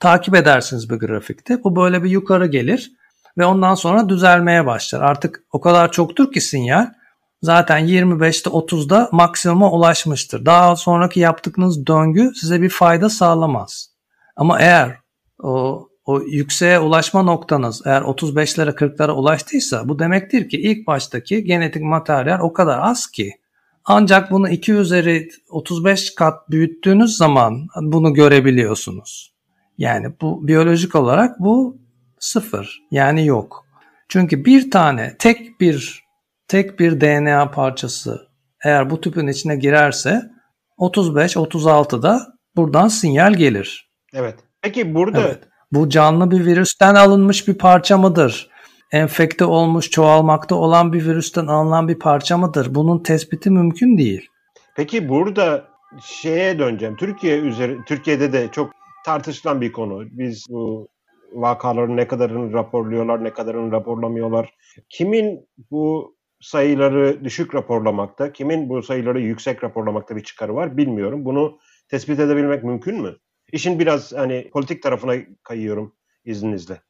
takip 0.00 0.34
edersiniz 0.34 0.90
bir 0.90 0.96
grafikte. 0.96 1.64
Bu 1.64 1.76
böyle 1.76 2.02
bir 2.02 2.10
yukarı 2.10 2.46
gelir 2.46 2.92
ve 3.38 3.44
ondan 3.44 3.74
sonra 3.74 4.08
düzelmeye 4.08 4.66
başlar. 4.66 5.00
Artık 5.00 5.44
o 5.52 5.60
kadar 5.60 5.92
çoktur 5.92 6.32
ki 6.32 6.40
sinyal 6.40 6.86
zaten 7.42 7.88
25'te 7.88 8.50
30'da 8.50 9.08
maksimuma 9.12 9.70
ulaşmıştır. 9.70 10.46
Daha 10.46 10.76
sonraki 10.76 11.20
yaptığınız 11.20 11.86
döngü 11.86 12.32
size 12.34 12.62
bir 12.62 12.70
fayda 12.70 13.08
sağlamaz. 13.08 13.90
Ama 14.36 14.60
eğer 14.60 14.96
o 15.42 15.88
o 16.04 16.20
yükseğe 16.20 16.78
ulaşma 16.78 17.22
noktanız 17.22 17.82
eğer 17.86 18.02
35'lere 18.02 18.74
40'lara 18.74 19.10
ulaştıysa 19.10 19.88
bu 19.88 19.98
demektir 19.98 20.48
ki 20.48 20.60
ilk 20.60 20.86
baştaki 20.86 21.44
genetik 21.44 21.82
materyal 21.82 22.40
o 22.40 22.52
kadar 22.52 22.78
az 22.78 23.06
ki 23.06 23.32
ancak 23.84 24.30
bunu 24.30 24.48
2 24.48 24.72
üzeri 24.72 25.28
35 25.48 26.14
kat 26.14 26.50
büyüttüğünüz 26.50 27.16
zaman 27.16 27.66
bunu 27.82 28.14
görebiliyorsunuz. 28.14 29.34
Yani 29.78 30.06
bu 30.20 30.48
biyolojik 30.48 30.94
olarak 30.94 31.40
bu 31.40 31.78
sıfır 32.18 32.82
yani 32.90 33.26
yok. 33.26 33.66
Çünkü 34.08 34.44
bir 34.44 34.70
tane 34.70 35.16
tek 35.18 35.60
bir 35.60 36.04
tek 36.48 36.80
bir 36.80 37.00
DNA 37.00 37.50
parçası 37.50 38.28
eğer 38.64 38.90
bu 38.90 39.00
tüpün 39.00 39.26
içine 39.26 39.56
girerse 39.56 40.30
35-36'da 40.78 42.26
buradan 42.56 42.88
sinyal 42.88 43.34
gelir. 43.34 43.90
Evet. 44.12 44.38
Peki 44.62 44.94
burada 44.94 45.20
evet. 45.20 45.49
Bu 45.72 45.88
canlı 45.88 46.30
bir 46.30 46.46
virüsten 46.46 46.94
alınmış 46.94 47.48
bir 47.48 47.58
parça 47.58 47.98
mıdır? 47.98 48.50
Enfekte 48.92 49.44
olmuş, 49.44 49.90
çoğalmakta 49.90 50.54
olan 50.54 50.92
bir 50.92 51.06
virüsten 51.06 51.46
alınan 51.46 51.88
bir 51.88 51.98
parça 51.98 52.38
mıdır? 52.38 52.74
Bunun 52.74 53.02
tespiti 53.02 53.50
mümkün 53.50 53.98
değil. 53.98 54.28
Peki 54.76 55.08
burada 55.08 55.64
şeye 56.02 56.58
döneceğim. 56.58 56.96
Türkiye 56.96 57.38
üzeri 57.38 57.78
Türkiye'de 57.86 58.32
de 58.32 58.48
çok 58.52 58.70
tartışılan 59.04 59.60
bir 59.60 59.72
konu. 59.72 60.04
Biz 60.10 60.46
bu 60.50 60.88
vakaların 61.32 61.96
ne 61.96 62.08
kadarını 62.08 62.52
raporluyorlar, 62.52 63.24
ne 63.24 63.32
kadarını 63.32 63.72
raporlamıyorlar. 63.72 64.54
Kimin 64.88 65.48
bu 65.70 66.16
sayıları 66.40 67.24
düşük 67.24 67.54
raporlamakta, 67.54 68.32
kimin 68.32 68.68
bu 68.68 68.82
sayıları 68.82 69.20
yüksek 69.20 69.64
raporlamakta 69.64 70.16
bir 70.16 70.22
çıkarı 70.22 70.54
var 70.54 70.76
bilmiyorum. 70.76 71.24
Bunu 71.24 71.58
tespit 71.88 72.20
edebilmek 72.20 72.64
mümkün 72.64 73.02
mü? 73.02 73.16
İşin 73.52 73.78
biraz 73.78 74.12
hani 74.12 74.50
politik 74.52 74.82
tarafına 74.82 75.14
kayıyorum 75.42 75.94
izninizle. 76.24 76.80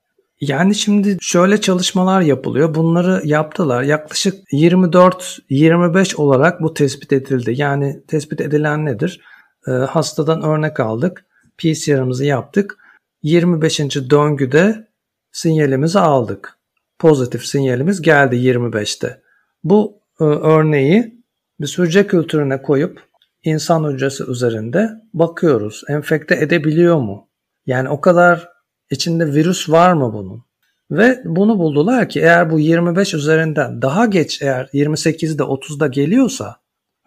Yani 0.40 0.75
şimdi 0.75 1.16
şöyle 1.20 1.61
çalışmalar 1.61 2.20
yapılıyor. 2.20 2.75
Bunları 2.75 3.23
yaptılar. 3.25 3.83
Yaklaşık 3.83 4.53
24-25 4.53 6.16
olarak 6.16 6.62
bu 6.62 6.75
tespit 6.75 7.12
edildi. 7.12 7.55
Yani 7.57 8.03
tespit 8.07 8.40
edilen 8.40 8.87
nedir? 8.87 9.20
Ee, 9.66 9.70
hastadan 9.70 10.42
örnek 10.42 10.81
aldık. 10.81 11.25
PCR'ımızı 11.59 12.25
yaptık. 12.25 12.79
25. 13.23 13.81
döngüde 14.11 14.88
sinyalimizi 15.33 15.99
aldık. 15.99 16.59
Pozitif 16.99 17.46
sinyalimiz 17.46 18.03
geldi 18.03 18.37
25'te. 18.37 19.20
Bu 19.64 20.01
e, 20.20 20.25
örneği 20.25 21.20
bir 21.61 21.79
hücre 21.79 22.07
kültürüne 22.07 22.62
koyup 22.62 23.10
insan 23.44 23.92
hücresi 23.92 24.24
üzerinde 24.24 24.90
bakıyoruz. 25.14 25.83
Enfekte 25.88 26.35
edebiliyor 26.35 26.96
mu? 26.96 27.29
Yani 27.66 27.88
o 27.88 28.00
kadar 28.00 28.48
içinde 28.90 29.35
virüs 29.35 29.70
var 29.70 29.92
mı 29.92 30.12
bunun? 30.12 30.44
Ve 30.90 31.20
bunu 31.24 31.59
buldular 31.59 32.09
ki 32.09 32.20
eğer 32.20 32.50
bu 32.50 32.61
25 32.61 33.14
üzerinden 33.14 33.83
daha 33.83 34.07
geç 34.07 34.42
eğer 34.42 34.68
28'de 34.74 35.42
30'da 35.42 35.87
geliyorsa 35.87 36.57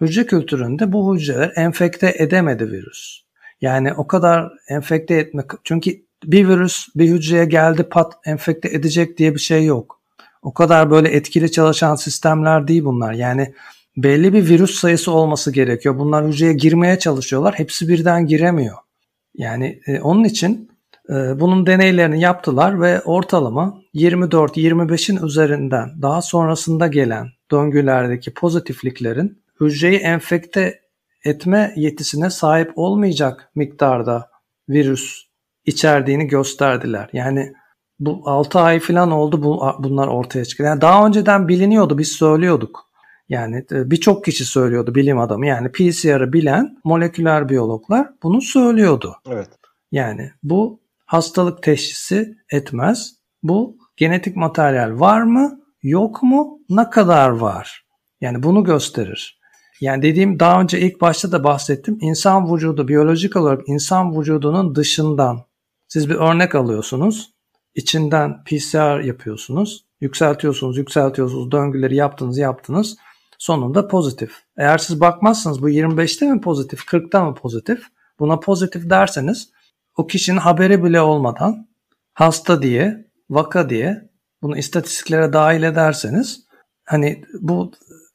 hücre 0.02 0.26
kültüründe 0.26 0.92
bu 0.92 1.16
hücreler 1.16 1.52
enfekte 1.56 2.14
edemedi 2.18 2.72
virüs. 2.72 3.24
Yani 3.62 3.94
o 3.94 4.08
kadar 4.08 4.52
enfekte 4.70 5.16
etmek 5.16 5.46
çünkü 5.64 5.92
bir 6.24 6.48
virüs 6.48 6.88
bir 6.96 7.10
hücreye 7.10 7.46
geldi 7.46 7.84
pat 7.84 8.14
enfekte 8.26 8.70
edecek 8.70 9.18
diye 9.18 9.34
bir 9.34 9.40
şey 9.40 9.66
yok. 9.66 10.02
O 10.42 10.54
kadar 10.54 10.92
böyle 10.92 11.10
etkili 11.10 11.52
çalışan 11.52 11.96
sistemler 11.96 12.68
değil 12.68 12.84
bunlar. 12.84 13.14
Yani 13.14 13.54
belli 13.98 14.34
bir 14.34 14.50
virüs 14.50 14.80
sayısı 14.80 15.12
olması 15.12 15.52
gerekiyor. 15.52 16.00
Bunlar 16.00 16.28
hücreye 16.28 16.54
girmeye 16.54 17.00
çalışıyorlar. 17.00 17.54
Hepsi 17.58 17.88
birden 17.88 18.26
giremiyor. 18.26 18.78
Yani 19.36 19.80
e, 19.88 20.00
onun 20.00 20.24
için 20.24 20.70
e, 21.10 21.14
bunun 21.40 21.66
deneylerini 21.66 22.22
yaptılar 22.22 22.82
ve 22.82 23.02
ortalama 23.02 23.82
24-25'in 23.96 25.26
üzerinden 25.26 26.02
daha 26.02 26.22
sonrasında 26.22 26.88
gelen 26.88 27.28
döngülerdeki 27.52 28.34
pozitifliklerin 28.34 29.44
hücreyi 29.62 29.98
enfekte 29.98 30.80
etme 31.26 31.74
yetisine 31.76 32.30
sahip 32.30 32.72
olmayacak 32.76 33.52
miktarda 33.56 34.30
virüs 34.70 35.24
içerdiğini 35.66 36.28
gösterdiler. 36.28 37.10
Yani 37.14 37.54
bu 38.00 38.22
6 38.26 38.60
ay 38.60 38.80
falan 38.80 39.12
oldu 39.12 39.44
bu, 39.44 39.64
bunlar 39.80 40.08
ortaya 40.08 40.46
çıktı. 40.46 40.64
Yani 40.64 40.82
daha 40.82 41.08
önceden 41.08 41.48
biliniyordu 41.48 41.98
biz 41.98 42.12
söylüyorduk. 42.12 42.93
Yani 43.34 43.66
e, 43.72 43.92
birçok 43.92 44.26
kişi 44.26 44.46
söylüyordu 44.46 44.96
bilim 44.96 45.20
adamı. 45.20 45.48
Yani 45.48 45.72
PCR'ı 45.72 46.34
bilen 46.34 46.78
moleküler 46.84 47.50
biyologlar 47.50 48.10
bunu 48.24 48.42
söylüyordu. 48.42 49.16
Evet. 49.30 49.50
Yani 49.92 50.32
bu 50.44 50.80
hastalık 51.06 51.64
teşhisi 51.64 52.36
etmez. 52.52 53.16
Bu 53.44 53.78
genetik 53.98 54.36
materyal 54.36 55.00
var 55.00 55.22
mı, 55.22 55.60
yok 55.84 56.24
mu, 56.24 56.60
ne 56.70 56.90
kadar 56.90 57.30
var? 57.30 57.86
Yani 58.22 58.44
bunu 58.44 58.64
gösterir. 58.64 59.40
Yani 59.82 60.02
dediğim 60.02 60.40
daha 60.40 60.62
önce 60.62 60.80
ilk 60.80 61.02
başta 61.02 61.32
da 61.32 61.44
bahsettim. 61.44 61.98
İnsan 62.02 62.54
vücudu 62.54 62.88
biyolojik 62.88 63.36
olarak 63.36 63.62
insan 63.68 64.20
vücudunun 64.20 64.76
dışından 64.76 65.46
siz 65.88 66.10
bir 66.10 66.16
örnek 66.16 66.56
alıyorsunuz. 66.56 67.34
içinden 67.76 68.44
PCR 68.44 69.00
yapıyorsunuz. 69.00 69.86
Yükseltiyorsunuz, 70.02 70.78
yükseltiyorsunuz, 70.78 71.52
döngüleri 71.52 71.96
yaptınız, 71.96 72.38
yaptınız. 72.38 72.98
Sonunda 73.44 73.88
pozitif. 73.88 74.32
Eğer 74.58 74.78
siz 74.78 75.02
bakmazsanız 75.02 75.62
bu 75.62 75.70
25'te 75.70 76.26
mi 76.26 76.42
pozitif, 76.42 76.80
40'ta 76.80 77.24
mı 77.24 77.36
pozitif? 77.36 77.84
Buna 78.20 78.40
pozitif 78.40 78.90
derseniz 78.90 79.50
o 79.98 80.08
kişinin 80.08 80.38
haberi 80.38 80.84
bile 80.84 81.02
olmadan 81.02 81.68
hasta 82.14 82.62
diye, 82.62 83.08
vaka 83.30 83.70
diye 83.70 84.10
bunu 84.42 84.58
istatistiklere 84.58 85.34
dahil 85.34 85.64
ederseniz 85.64 86.46
hani 86.86 87.24
bu 87.42 87.72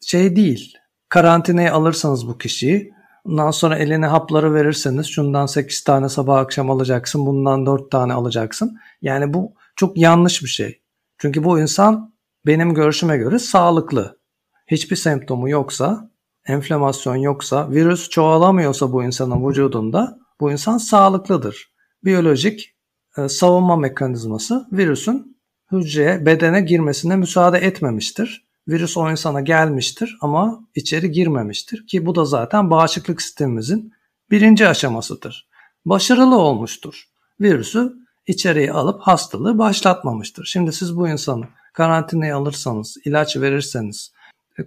şey 0.06 0.36
değil. 0.36 0.74
Karantinaya 1.08 1.74
alırsanız 1.74 2.28
bu 2.28 2.38
kişiyi 2.38 2.92
ondan 3.24 3.50
sonra 3.50 3.78
eline 3.78 4.06
hapları 4.06 4.54
verirseniz 4.54 5.06
şundan 5.06 5.46
8 5.46 5.84
tane 5.84 6.08
sabah 6.08 6.38
akşam 6.38 6.70
alacaksın 6.70 7.26
bundan 7.26 7.66
4 7.66 7.90
tane 7.90 8.12
alacaksın. 8.12 8.78
Yani 9.02 9.34
bu 9.34 9.54
çok 9.76 9.96
yanlış 9.96 10.42
bir 10.42 10.48
şey. 10.48 10.80
Çünkü 11.18 11.44
bu 11.44 11.60
insan 11.60 12.14
benim 12.46 12.74
görüşüme 12.74 13.16
göre 13.16 13.38
sağlıklı. 13.38 14.17
Hiçbir 14.68 14.96
semptomu 14.96 15.48
yoksa, 15.48 16.10
enflamasyon 16.46 17.16
yoksa, 17.16 17.70
virüs 17.70 18.08
çoğalamıyorsa 18.08 18.92
bu 18.92 19.04
insanın 19.04 19.48
vücudunda 19.48 20.18
bu 20.40 20.52
insan 20.52 20.78
sağlıklıdır. 20.78 21.72
Biyolojik 22.04 22.74
e, 23.18 23.28
savunma 23.28 23.76
mekanizması 23.76 24.68
virüsün 24.72 25.38
hücreye, 25.72 26.26
bedene 26.26 26.60
girmesine 26.60 27.16
müsaade 27.16 27.58
etmemiştir. 27.58 28.48
Virüs 28.68 28.96
o 28.96 29.10
insana 29.10 29.40
gelmiştir 29.40 30.18
ama 30.20 30.60
içeri 30.74 31.10
girmemiştir 31.10 31.86
ki 31.86 32.06
bu 32.06 32.14
da 32.14 32.24
zaten 32.24 32.70
bağışıklık 32.70 33.22
sistemimizin 33.22 33.92
birinci 34.30 34.68
aşamasıdır. 34.68 35.48
Başarılı 35.84 36.38
olmuştur. 36.38 37.04
Virüsü 37.40 37.92
içeriye 38.26 38.72
alıp 38.72 39.00
hastalığı 39.00 39.58
başlatmamıştır. 39.58 40.44
Şimdi 40.44 40.72
siz 40.72 40.96
bu 40.96 41.08
insanı 41.08 41.44
karantinaya 41.72 42.36
alırsanız, 42.36 42.96
ilaç 43.04 43.36
verirseniz, 43.36 44.12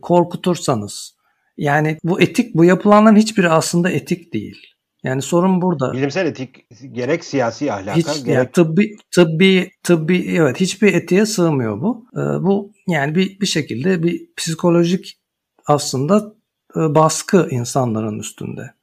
korkutursanız 0.02 1.16
yani 1.58 1.98
bu 2.04 2.22
etik 2.22 2.56
bu 2.56 2.66
yapılanların 2.66 3.16
hiçbiri 3.16 3.50
aslında 3.50 3.90
etik 3.90 4.34
değil. 4.34 4.68
Yani 5.04 5.22
sorun 5.22 5.62
burada. 5.62 5.94
Bilimsel 5.94 6.26
etik 6.26 6.66
gerek 6.92 7.24
siyasi 7.24 7.74
ahlaka 7.74 7.98
Hiç, 7.98 8.06
gerek 8.06 8.28
yani 8.28 8.50
tıbbi 8.52 8.98
tıbbi 9.12 9.72
tıbbi 9.84 10.36
evet 10.38 10.60
hiçbir 10.60 10.94
etiğe 10.94 11.26
sığmıyor 11.26 11.82
bu. 11.82 12.06
Ee, 12.14 12.20
bu 12.20 12.72
yani 12.88 13.16
bir 13.16 13.40
bir 13.40 13.46
şekilde 13.46 14.04
bir 14.04 14.22
psikolojik 14.38 15.18
aslında 15.66 16.34
e, 16.76 16.80
baskı 16.80 17.48
insanların 17.52 18.20
üstünde. 18.20 18.74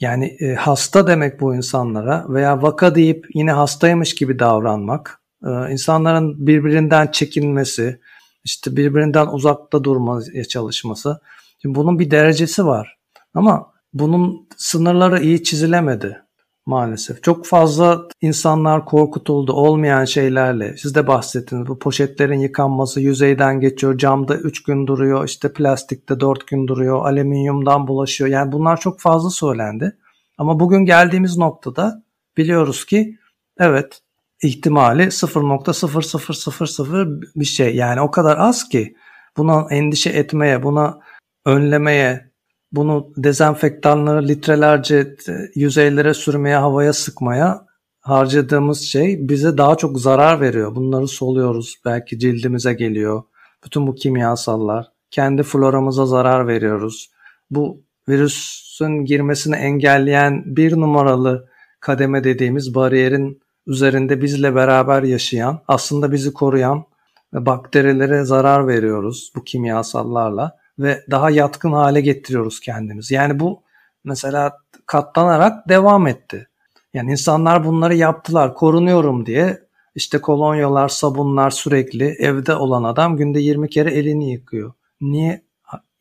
Yani 0.00 0.36
e, 0.40 0.54
hasta 0.54 1.06
demek 1.06 1.40
bu 1.40 1.54
insanlara 1.54 2.26
veya 2.28 2.62
vaka 2.62 2.94
deyip 2.94 3.26
yine 3.34 3.52
hastaymış 3.52 4.14
gibi 4.14 4.38
davranmak, 4.38 5.22
e, 5.46 5.72
insanların 5.72 6.46
birbirinden 6.46 7.06
çekinmesi, 7.06 8.00
işte 8.44 8.76
birbirinden 8.76 9.26
uzakta 9.26 9.84
durmaya 9.84 10.44
çalışması. 10.44 11.20
Şimdi 11.62 11.74
bunun 11.74 11.98
bir 11.98 12.10
derecesi 12.10 12.66
var. 12.66 12.96
Ama 13.34 13.72
bunun 13.92 14.48
sınırları 14.56 15.22
iyi 15.22 15.44
çizilemedi 15.44 16.24
maalesef. 16.66 17.22
Çok 17.22 17.46
fazla 17.46 18.08
insanlar 18.20 18.84
korkutuldu 18.84 19.52
olmayan 19.52 20.04
şeylerle. 20.04 20.76
Siz 20.76 20.94
de 20.94 21.06
bahsettiniz 21.06 21.68
bu 21.68 21.78
poşetlerin 21.78 22.38
yıkanması 22.38 23.00
yüzeyden 23.00 23.60
geçiyor. 23.60 23.98
Camda 23.98 24.36
3 24.36 24.62
gün 24.62 24.86
duruyor. 24.86 25.28
işte 25.28 25.52
plastikte 25.52 26.20
4 26.20 26.46
gün 26.46 26.68
duruyor. 26.68 27.04
Alüminyumdan 27.06 27.88
bulaşıyor. 27.88 28.30
Yani 28.30 28.52
bunlar 28.52 28.80
çok 28.80 29.00
fazla 29.00 29.30
söylendi. 29.30 29.96
Ama 30.38 30.60
bugün 30.60 30.84
geldiğimiz 30.84 31.36
noktada 31.36 32.02
biliyoruz 32.36 32.84
ki 32.84 33.18
evet 33.58 34.00
ihtimali 34.44 35.02
0.0000 35.02 37.22
bir 37.36 37.44
şey. 37.44 37.76
Yani 37.76 38.00
o 38.00 38.10
kadar 38.10 38.38
az 38.38 38.68
ki 38.68 38.96
buna 39.36 39.66
endişe 39.70 40.10
etmeye, 40.10 40.62
buna 40.62 41.00
önlemeye, 41.46 42.30
bunu 42.72 43.12
dezenfektanları 43.16 44.28
litrelerce 44.28 45.16
yüzeylere 45.54 46.14
sürmeye, 46.14 46.56
havaya 46.56 46.92
sıkmaya 46.92 47.66
harcadığımız 48.00 48.80
şey 48.80 49.28
bize 49.28 49.58
daha 49.58 49.76
çok 49.76 50.00
zarar 50.00 50.40
veriyor. 50.40 50.74
Bunları 50.74 51.08
soluyoruz. 51.08 51.76
Belki 51.84 52.18
cildimize 52.18 52.72
geliyor. 52.72 53.22
Bütün 53.64 53.86
bu 53.86 53.94
kimyasallar. 53.94 54.86
Kendi 55.10 55.42
floramıza 55.42 56.06
zarar 56.06 56.48
veriyoruz. 56.48 57.10
Bu 57.50 57.84
virüsün 58.08 59.04
girmesini 59.04 59.56
engelleyen 59.56 60.42
bir 60.46 60.76
numaralı 60.76 61.48
kademe 61.80 62.24
dediğimiz 62.24 62.74
bariyerin 62.74 63.43
üzerinde 63.66 64.22
bizle 64.22 64.54
beraber 64.54 65.02
yaşayan, 65.02 65.60
aslında 65.68 66.12
bizi 66.12 66.32
koruyan 66.32 66.84
bakterilere 67.32 68.24
zarar 68.24 68.68
veriyoruz 68.68 69.32
bu 69.36 69.44
kimyasallarla 69.44 70.56
ve 70.78 71.04
daha 71.10 71.30
yatkın 71.30 71.72
hale 71.72 72.00
getiriyoruz 72.00 72.60
kendimizi. 72.60 73.14
Yani 73.14 73.40
bu 73.40 73.62
mesela 74.04 74.58
katlanarak 74.86 75.68
devam 75.68 76.06
etti. 76.06 76.48
Yani 76.94 77.10
insanlar 77.10 77.64
bunları 77.64 77.94
yaptılar 77.94 78.54
korunuyorum 78.54 79.26
diye 79.26 79.64
işte 79.94 80.18
kolonyalar, 80.20 80.88
sabunlar 80.88 81.50
sürekli 81.50 82.04
evde 82.04 82.54
olan 82.54 82.84
adam 82.84 83.16
günde 83.16 83.40
20 83.40 83.68
kere 83.68 83.90
elini 83.90 84.32
yıkıyor. 84.32 84.72
Niye 85.00 85.42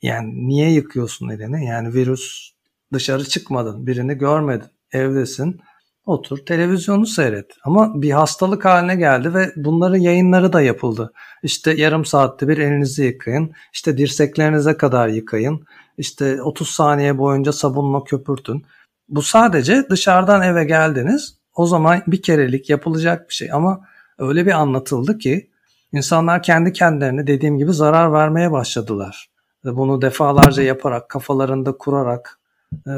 yani 0.01 0.47
niye 0.47 0.71
yıkıyorsun 0.71 1.29
elini? 1.29 1.65
Yani 1.65 1.93
virüs 1.93 2.51
dışarı 2.93 3.23
çıkmadın, 3.23 3.87
birini 3.87 4.13
görmedin, 4.13 4.67
evdesin. 4.91 5.61
Otur 6.05 6.37
televizyonu 6.37 7.05
seyret. 7.05 7.51
Ama 7.63 8.01
bir 8.01 8.11
hastalık 8.11 8.65
haline 8.65 8.95
geldi 8.95 9.33
ve 9.33 9.51
bunların 9.55 9.97
yayınları 9.97 10.53
da 10.53 10.61
yapıldı. 10.61 11.13
İşte 11.43 11.73
yarım 11.73 12.05
saatte 12.05 12.47
bir 12.47 12.57
elinizi 12.57 13.03
yıkayın. 13.03 13.53
İşte 13.73 13.97
dirseklerinize 13.97 14.77
kadar 14.77 15.07
yıkayın. 15.07 15.65
İşte 15.97 16.41
30 16.41 16.69
saniye 16.69 17.17
boyunca 17.17 17.51
sabunla 17.51 18.03
köpürtün. 18.03 18.65
Bu 19.09 19.21
sadece 19.21 19.89
dışarıdan 19.89 20.41
eve 20.41 20.63
geldiniz. 20.63 21.37
O 21.55 21.65
zaman 21.65 22.01
bir 22.07 22.21
kerelik 22.21 22.69
yapılacak 22.69 23.29
bir 23.29 23.33
şey 23.33 23.51
ama 23.51 23.81
öyle 24.17 24.45
bir 24.45 24.51
anlatıldı 24.51 25.17
ki 25.17 25.49
insanlar 25.93 26.43
kendi 26.43 26.73
kendilerine 26.73 27.27
dediğim 27.27 27.57
gibi 27.57 27.73
zarar 27.73 28.13
vermeye 28.13 28.51
başladılar. 28.51 29.29
Bunu 29.63 30.01
defalarca 30.01 30.63
yaparak, 30.63 31.09
kafalarında 31.09 31.77
kurarak, 31.77 32.39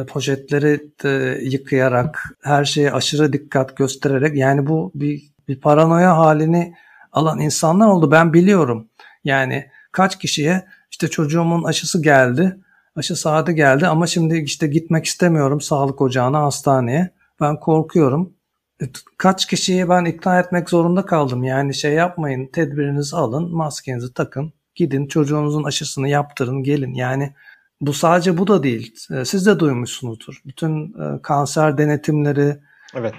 poşetleri 0.08 0.92
de 1.04 1.40
yıkayarak, 1.44 2.24
her 2.44 2.66
şeye 2.66 2.92
aşırı 2.92 3.34
dikkat 3.34 3.78
göstererek 3.78 4.36
yani 4.38 4.68
bu 4.68 4.92
bir, 4.96 5.24
bir 5.48 5.60
paranoya 5.60 6.18
halini 6.18 6.74
alan 7.12 7.40
insanlar 7.40 7.88
oldu. 7.88 8.12
Ben 8.12 8.34
biliyorum. 8.34 8.88
Yani 9.24 9.70
kaç 9.92 10.20
kişiye 10.20 10.66
işte 10.92 11.08
çocuğumun 11.08 11.64
aşısı 11.64 12.02
geldi, 12.02 12.58
aşı 12.96 13.16
saati 13.16 13.56
geldi 13.56 13.88
ama 13.88 14.08
şimdi 14.08 14.38
işte 14.38 14.68
gitmek 14.68 15.06
istemiyorum 15.06 15.62
sağlık 15.62 16.02
ocağına, 16.02 16.42
hastaneye. 16.42 17.10
Ben 17.42 17.60
korkuyorum. 17.60 18.34
E, 18.82 18.86
kaç 19.18 19.46
kişiyi 19.46 19.90
ben 19.90 20.06
ikna 20.06 20.40
etmek 20.40 20.70
zorunda 20.70 21.06
kaldım. 21.06 21.44
Yani 21.44 21.74
şey 21.74 21.94
yapmayın, 21.94 22.48
tedbirinizi 22.48 23.16
alın, 23.16 23.56
maskenizi 23.56 24.14
takın, 24.14 24.54
gidin 24.76 25.08
çocuğunuzun 25.08 25.64
aşısını 25.64 26.10
yaptırın, 26.10 26.64
gelin. 26.64 26.94
Yani 26.94 27.34
bu 27.82 27.94
sadece 27.94 28.38
bu 28.38 28.48
da 28.48 28.64
değil. 28.64 28.96
E, 29.12 29.26
siz 29.26 29.46
de 29.46 29.60
duymuşsunuzdur. 29.60 30.42
Bütün 30.46 30.86
e, 30.88 31.22
kanser 31.22 31.78
denetimleri, 31.78 32.58
evet. 32.96 33.14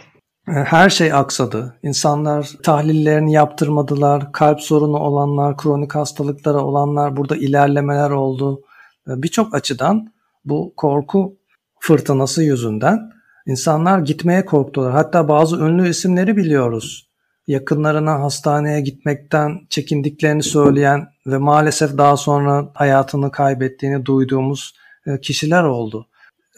her 0.47 0.91
şey 0.91 1.13
aksadı. 1.13 1.79
İnsanlar 1.83 2.53
tahlillerini 2.63 3.33
yaptırmadılar. 3.33 4.33
Kalp 4.33 4.61
sorunu 4.61 4.99
olanlar, 4.99 5.57
kronik 5.57 5.95
hastalıklara 5.95 6.65
olanlar 6.65 7.17
burada 7.17 7.37
ilerlemeler 7.37 8.11
oldu. 8.11 8.63
Birçok 9.07 9.55
açıdan 9.55 10.13
bu 10.45 10.75
korku 10.77 11.39
fırtınası 11.81 12.43
yüzünden 12.43 12.99
insanlar 13.47 13.99
gitmeye 13.99 14.45
korktular. 14.45 14.93
Hatta 14.93 15.29
bazı 15.29 15.57
ünlü 15.57 15.89
isimleri 15.89 16.37
biliyoruz. 16.37 17.06
Yakınlarına 17.47 18.21
hastaneye 18.21 18.81
gitmekten 18.81 19.61
çekindiklerini 19.71 20.43
söyleyen 20.43 21.07
ve 21.27 21.39
maalesef 21.39 21.99
daha 21.99 22.17
sonra 22.17 22.71
hayatını 22.75 23.31
kaybettiğini 23.31 24.07
duyduğumuz 24.07 24.75
e, 25.07 25.21
kişiler 25.21 25.65
oldu. 25.65 26.09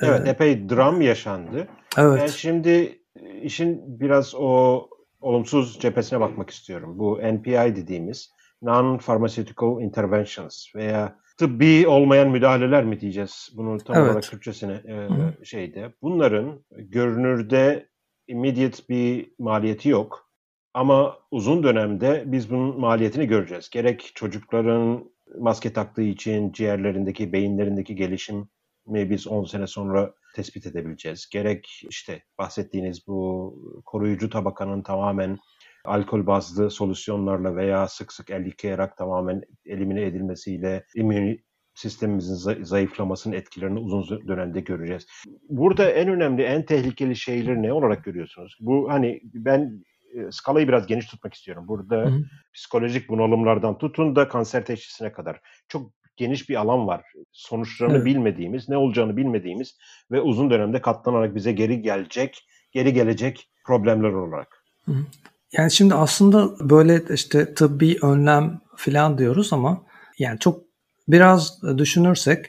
Evet, 0.01 0.27
ee, 0.27 0.31
epey 0.31 0.68
dram 0.68 1.01
yaşandı. 1.01 1.68
Evet. 1.98 2.20
Ben 2.22 2.27
şimdi 2.27 2.98
işin 3.42 4.01
biraz 4.01 4.35
o 4.35 4.83
olumsuz 5.20 5.79
cephesine 5.81 6.20
bakmak 6.20 6.51
istiyorum. 6.51 6.98
Bu 6.98 7.18
NPI 7.18 7.77
dediğimiz 7.77 8.31
Non-Pharmaceutical 8.62 9.83
Interventions 9.83 10.74
veya 10.74 11.16
tıbbi 11.38 11.88
olmayan 11.88 12.29
müdahaleler 12.29 12.85
mi 12.85 13.01
diyeceğiz? 13.01 13.51
Bunu 13.57 13.79
tam 13.79 13.96
evet. 13.96 14.07
olarak 14.07 14.22
Türkçesine 14.22 14.72
e, 14.72 15.44
şeyde. 15.44 15.92
Bunların 16.03 16.64
görünürde 16.70 17.88
immediate 18.27 18.83
bir 18.88 19.33
maliyeti 19.38 19.88
yok. 19.88 20.28
Ama 20.75 21.19
uzun 21.31 21.63
dönemde 21.63 22.25
biz 22.27 22.51
bunun 22.51 22.81
maliyetini 22.81 23.27
göreceğiz. 23.27 23.71
Gerek 23.71 24.13
çocukların 24.15 25.11
maske 25.39 25.73
taktığı 25.73 26.03
için 26.03 26.53
ciğerlerindeki, 26.53 27.33
beyinlerindeki 27.33 27.97
gelişim 27.97 28.49
mi 28.87 29.11
biz 29.11 29.27
10 29.27 29.45
sene 29.45 29.67
sonra 29.67 30.15
tespit 30.35 30.67
edebileceğiz. 30.67 31.29
Gerek 31.33 31.83
işte 31.91 32.23
bahsettiğiniz 32.39 33.07
bu 33.07 33.83
koruyucu 33.87 34.31
tabakanın 34.31 34.83
tamamen 34.83 35.39
alkol 35.85 36.27
bazlı 36.27 36.71
solüsyonlarla 36.71 37.57
veya 37.57 37.89
sık 37.89 38.13
sık 38.13 38.31
el 38.31 38.47
yıkayarak 38.47 38.97
tamamen 38.97 39.43
elimine 39.67 40.03
edilmesiyle 40.03 40.85
immün 40.95 41.45
sistemimizin 41.75 42.65
zayıflamasının 42.65 43.37
etkilerini 43.37 43.79
uzun 43.79 44.29
dönemde 44.29 44.61
göreceğiz. 44.61 45.07
Burada 45.49 45.91
en 45.91 46.09
önemli, 46.09 46.43
en 46.43 46.67
tehlikeli 46.67 47.17
şeyleri 47.17 47.63
ne 47.63 47.73
olarak 47.73 48.05
görüyorsunuz? 48.05 48.57
Bu 48.61 48.91
hani 48.91 49.21
ben 49.25 49.85
e, 50.19 50.33
skalayı 50.33 50.69
biraz 50.69 50.87
geniş 50.87 51.07
tutmak 51.07 51.35
istiyorum. 51.35 51.69
Burada 51.69 51.97
hı 51.97 52.09
hı. 52.09 52.25
psikolojik 52.55 53.09
bunalımlardan 53.09 53.79
tutun 53.79 54.17
da 54.17 54.29
kanser 54.29 54.65
teşhisine 54.65 55.13
kadar 55.13 55.41
çok 55.69 55.93
geniş 56.17 56.49
bir 56.49 56.55
alan 56.55 56.87
var. 56.87 57.05
Sonuçlarını 57.33 57.97
evet. 57.97 58.07
bilmediğimiz, 58.07 58.69
ne 58.69 58.77
olacağını 58.77 59.17
bilmediğimiz 59.17 59.77
ve 60.11 60.21
uzun 60.21 60.51
dönemde 60.51 60.81
katlanarak 60.81 61.35
bize 61.35 61.53
geri 61.53 61.83
gelecek, 61.83 62.47
geri 62.73 62.93
gelecek 62.93 63.51
problemler 63.67 64.13
olarak. 64.13 64.65
Hı 64.85 64.93
hı. 64.93 65.05
Yani 65.53 65.71
şimdi 65.71 65.95
aslında 65.95 66.69
böyle 66.71 67.03
işte 67.15 67.55
tıbbi 67.55 67.99
önlem 68.03 68.61
falan 68.77 69.19
diyoruz 69.19 69.53
ama 69.53 69.83
yani 70.19 70.39
çok 70.39 70.63
biraz 71.09 71.63
düşünürsek 71.79 72.47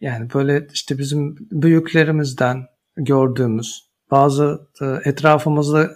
yani 0.00 0.28
böyle 0.34 0.66
işte 0.72 0.98
bizim 0.98 1.36
büyüklerimizden 1.40 2.66
gördüğümüz 2.96 3.90
bazı 4.10 4.68
e, 4.82 5.10
etrafımızda 5.10 5.90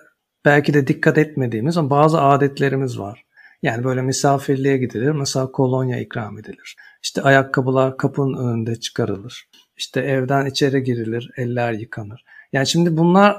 belki 0.47 0.75
de 0.75 0.87
dikkat 0.87 1.19
etmediğimiz 1.19 1.77
ama 1.77 1.91
bazı 1.91 2.21
adetlerimiz 2.21 2.99
var. 2.99 3.25
Yani 3.63 3.85
böyle 3.85 4.03
misafirliğe 4.03 4.77
gidilir. 4.77 5.11
Mesela 5.11 5.53
kolonya 5.53 6.01
ikram 6.01 6.39
edilir. 6.39 6.77
İşte 7.03 7.23
ayakkabılar 7.23 7.97
kapının 7.97 8.49
önünde 8.49 8.77
çıkarılır. 8.77 9.49
İşte 9.77 10.01
evden 10.01 10.47
içeri 10.47 10.83
girilir. 10.83 11.31
Eller 11.37 11.73
yıkanır. 11.73 12.25
Yani 12.53 12.67
şimdi 12.67 12.97
bunlar 12.97 13.37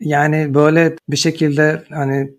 yani 0.00 0.54
böyle 0.54 0.96
bir 1.08 1.16
şekilde 1.16 1.84
hani 1.90 2.30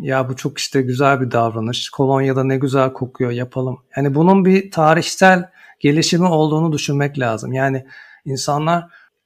ya 0.00 0.28
bu 0.28 0.36
çok 0.36 0.58
işte 0.58 0.82
güzel 0.82 1.20
bir 1.20 1.30
davranış. 1.30 1.90
Kolonya'da 1.90 2.44
ne 2.44 2.56
güzel 2.56 2.92
kokuyor 2.92 3.30
yapalım. 3.30 3.78
Yani 3.96 4.14
bunun 4.14 4.44
bir 4.44 4.70
tarihsel 4.70 5.50
gelişimi 5.80 6.26
olduğunu 6.26 6.72
düşünmek 6.72 7.18
lazım. 7.18 7.52
Yani 7.52 7.86
insanlar 8.24 8.84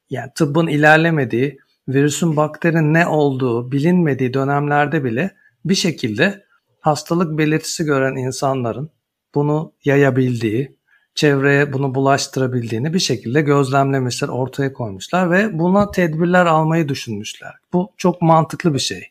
yani 0.09 0.31
tıbbın 0.35 0.67
ilerlemediği, 0.67 1.57
virüsün 1.93 2.37
bakterinin 2.37 2.93
ne 2.93 3.07
olduğu 3.07 3.71
bilinmediği 3.71 4.33
dönemlerde 4.33 5.03
bile 5.03 5.31
bir 5.65 5.75
şekilde 5.75 6.43
hastalık 6.79 7.37
belirtisi 7.37 7.83
gören 7.83 8.15
insanların 8.15 8.89
bunu 9.35 9.73
yayabildiği, 9.85 10.75
çevreye 11.15 11.73
bunu 11.73 11.95
bulaştırabildiğini 11.95 12.93
bir 12.93 12.99
şekilde 12.99 13.41
gözlemlemişler, 13.41 14.27
ortaya 14.27 14.73
koymuşlar 14.73 15.31
ve 15.31 15.59
buna 15.59 15.91
tedbirler 15.91 16.45
almayı 16.45 16.89
düşünmüşler. 16.89 17.53
Bu 17.73 17.91
çok 17.97 18.21
mantıklı 18.21 18.73
bir 18.73 18.79
şey. 18.79 19.03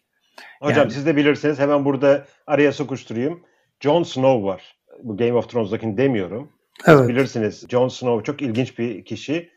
Hocam 0.60 0.78
yani, 0.78 0.92
siz 0.92 1.06
de 1.06 1.16
bilirsiniz 1.16 1.58
hemen 1.58 1.84
burada 1.84 2.24
araya 2.46 2.72
sokuşturayım. 2.72 3.40
Jon 3.80 4.02
Snow 4.02 4.46
var. 4.46 4.76
Bu 5.02 5.16
Game 5.16 5.32
of 5.32 5.50
Thrones'dakini 5.50 5.96
demiyorum. 5.96 6.48
Siz 6.84 6.94
evet. 6.94 7.08
bilirsiniz 7.08 7.64
Jon 7.68 7.88
Snow 7.88 8.24
çok 8.24 8.42
ilginç 8.42 8.78
bir 8.78 9.04
kişi. 9.04 9.50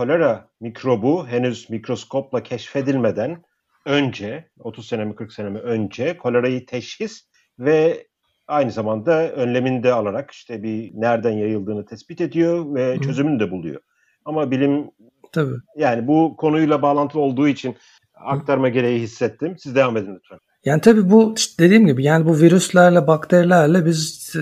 Kolera 0.00 0.48
mikrobu 0.60 1.26
henüz 1.26 1.70
mikroskopla 1.70 2.42
keşfedilmeden 2.42 3.42
önce 3.86 4.48
30 4.58 4.88
sene 4.88 5.04
mi 5.04 5.14
40 5.14 5.32
sene 5.32 5.48
mi 5.48 5.58
önce 5.58 6.16
kolerayı 6.16 6.66
teşhis 6.66 7.24
ve 7.58 8.06
aynı 8.48 8.70
zamanda 8.70 9.32
önlemini 9.32 9.82
de 9.82 9.92
alarak 9.92 10.30
işte 10.30 10.62
bir 10.62 10.90
nereden 10.94 11.30
yayıldığını 11.30 11.86
tespit 11.86 12.20
ediyor 12.20 12.74
ve 12.74 12.96
Hı. 12.96 13.00
çözümünü 13.00 13.40
de 13.40 13.50
buluyor. 13.50 13.80
Ama 14.24 14.50
bilim 14.50 14.90
Tabii. 15.32 15.54
yani 15.76 16.06
bu 16.06 16.36
konuyla 16.36 16.82
bağlantılı 16.82 17.22
olduğu 17.22 17.48
için 17.48 17.76
aktarma 18.14 18.66
Hı. 18.66 18.72
gereği 18.72 19.00
hissettim. 19.00 19.56
Siz 19.58 19.74
devam 19.74 19.96
edin 19.96 20.14
lütfen. 20.14 20.38
Yani 20.64 20.80
tabii 20.80 21.10
bu 21.10 21.34
işte 21.36 21.64
dediğim 21.64 21.86
gibi 21.86 22.04
yani 22.04 22.26
bu 22.26 22.38
virüslerle, 22.38 23.06
bakterilerle 23.06 23.86
biz 23.86 24.34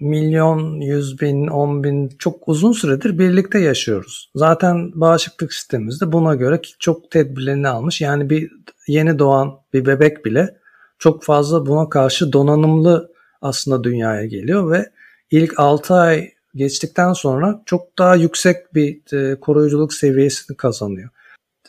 milyon, 0.00 0.80
yüz 0.80 1.20
bin, 1.20 1.46
on 1.46 1.84
bin 1.84 2.08
çok 2.08 2.48
uzun 2.48 2.72
süredir 2.72 3.18
birlikte 3.18 3.58
yaşıyoruz. 3.58 4.30
Zaten 4.34 4.90
bağışıklık 4.94 5.52
sistemimiz 5.52 6.00
de 6.00 6.12
buna 6.12 6.34
göre 6.34 6.60
çok 6.78 7.10
tedbirlerini 7.10 7.68
almış. 7.68 8.00
Yani 8.00 8.30
bir 8.30 8.50
yeni 8.88 9.18
doğan 9.18 9.58
bir 9.72 9.86
bebek 9.86 10.24
bile 10.24 10.56
çok 10.98 11.24
fazla 11.24 11.66
buna 11.66 11.88
karşı 11.88 12.32
donanımlı 12.32 13.12
aslında 13.42 13.84
dünyaya 13.84 14.26
geliyor 14.26 14.70
ve 14.70 14.90
ilk 15.30 15.60
6 15.60 15.94
ay 15.94 16.30
geçtikten 16.54 17.12
sonra 17.12 17.62
çok 17.66 17.98
daha 17.98 18.14
yüksek 18.14 18.74
bir 18.74 19.14
e, 19.16 19.40
koruyuculuk 19.40 19.94
seviyesini 19.94 20.56
kazanıyor. 20.56 21.10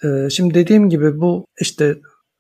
E, 0.04 0.30
şimdi 0.30 0.54
dediğim 0.54 0.90
gibi 0.90 1.22
bu 1.22 1.46
işte 1.60 1.98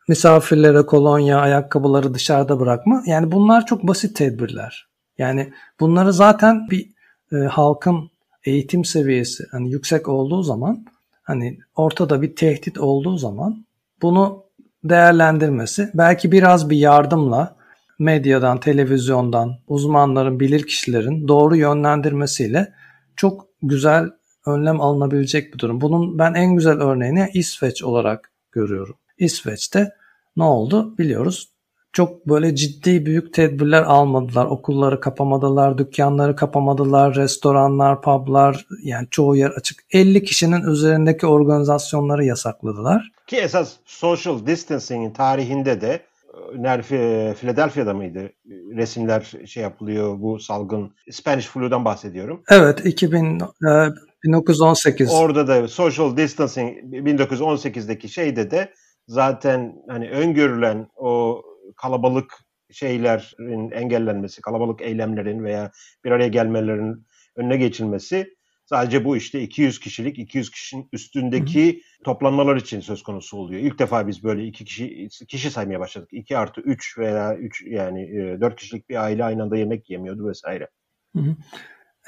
misafirlere 0.07 0.81
kolonya, 0.81 1.39
ayakkabıları 1.39 2.13
dışarıda 2.13 2.59
bırakma. 2.59 3.03
Yani 3.05 3.31
bunlar 3.31 3.65
çok 3.65 3.83
basit 3.83 4.15
tedbirler. 4.15 4.87
Yani 5.17 5.53
bunları 5.79 6.13
zaten 6.13 6.69
bir 6.69 6.89
e, 7.31 7.35
halkın 7.35 8.09
eğitim 8.45 8.85
seviyesi 8.85 9.43
hani 9.51 9.71
yüksek 9.71 10.07
olduğu 10.09 10.43
zaman 10.43 10.85
hani 11.23 11.59
ortada 11.75 12.21
bir 12.21 12.35
tehdit 12.35 12.77
olduğu 12.77 13.17
zaman 13.17 13.65
bunu 14.01 14.43
değerlendirmesi 14.83 15.91
belki 15.93 16.31
biraz 16.31 16.69
bir 16.69 16.77
yardımla 16.77 17.55
medyadan, 17.99 18.59
televizyondan, 18.59 19.59
uzmanların, 19.67 20.39
bilir 20.39 20.67
kişilerin 20.67 21.27
doğru 21.27 21.55
yönlendirmesiyle 21.55 22.73
çok 23.15 23.47
güzel 23.61 24.09
önlem 24.45 24.81
alınabilecek 24.81 25.53
bir 25.53 25.59
durum. 25.59 25.81
Bunun 25.81 26.19
ben 26.19 26.33
en 26.33 26.55
güzel 26.55 26.81
örneğini 26.81 27.29
İsveç 27.33 27.83
olarak 27.83 28.31
görüyorum. 28.51 28.95
İsveç'te 29.17 29.89
ne 30.37 30.43
oldu 30.43 30.97
biliyoruz. 30.97 31.49
Çok 31.97 32.27
böyle 32.27 32.55
ciddi 32.55 33.05
büyük 33.05 33.33
tedbirler 33.33 33.81
almadılar. 33.81 34.45
Okulları 34.45 34.99
kapamadılar, 34.99 35.77
dükkanları 35.77 36.35
kapamadılar, 36.35 37.15
restoranlar, 37.15 38.01
publar 38.01 38.65
yani 38.83 39.07
çoğu 39.11 39.35
yer 39.35 39.49
açık. 39.49 39.79
50 39.91 40.23
kişinin 40.23 40.61
üzerindeki 40.61 41.27
organizasyonları 41.27 42.25
yasakladılar. 42.25 43.11
Ki 43.27 43.37
esas 43.37 43.73
social 43.85 44.45
distancing'in 44.45 45.11
tarihinde 45.13 45.81
de 45.81 45.99
Nerfi 46.55 47.33
Philadelphia'da 47.39 47.93
mıydı? 47.93 48.29
Resimler 48.75 49.33
şey 49.45 49.63
yapılıyor 49.63 50.21
bu 50.21 50.39
salgın 50.39 50.91
Spanish 51.11 51.47
flu'dan 51.47 51.85
bahsediyorum. 51.85 52.41
Evet 52.49 52.85
2000 52.85 53.41
1918. 54.23 55.13
Orada 55.13 55.47
da 55.47 55.67
social 55.67 56.17
distancing 56.17 56.77
1918'deki 56.93 58.09
şeyde 58.09 58.51
de 58.51 58.73
zaten 59.07 59.75
hani 59.87 60.09
öngörülen 60.09 60.87
o 60.95 61.41
kalabalık 61.75 62.33
şeylerin 62.71 63.71
engellenmesi, 63.71 64.41
kalabalık 64.41 64.81
eylemlerin 64.81 65.43
veya 65.43 65.71
bir 66.05 66.11
araya 66.11 66.27
gelmelerin 66.27 67.07
önüne 67.35 67.57
geçilmesi 67.57 68.37
sadece 68.65 69.05
bu 69.05 69.17
işte 69.17 69.41
200 69.41 69.79
kişilik, 69.79 70.19
200 70.19 70.51
kişinin 70.51 70.89
üstündeki 70.93 71.73
Hı. 71.73 72.03
toplanmalar 72.03 72.55
için 72.55 72.79
söz 72.79 73.03
konusu 73.03 73.37
oluyor. 73.37 73.61
İlk 73.61 73.79
defa 73.79 74.07
biz 74.07 74.23
böyle 74.23 74.45
iki 74.45 74.65
kişi 74.65 75.07
kişi 75.27 75.51
saymaya 75.51 75.79
başladık. 75.79 76.09
2 76.11 76.37
artı 76.37 76.61
3 76.61 76.97
veya 76.97 77.35
3 77.35 77.63
yani 77.67 78.07
4 78.41 78.55
kişilik 78.55 78.89
bir 78.89 79.03
aile 79.03 79.23
aynı 79.23 79.43
anda 79.43 79.57
yemek 79.57 79.89
yemiyordu 79.89 80.27
vesaire. 80.29 80.67
Hı 81.15 81.19
hı. 81.19 81.35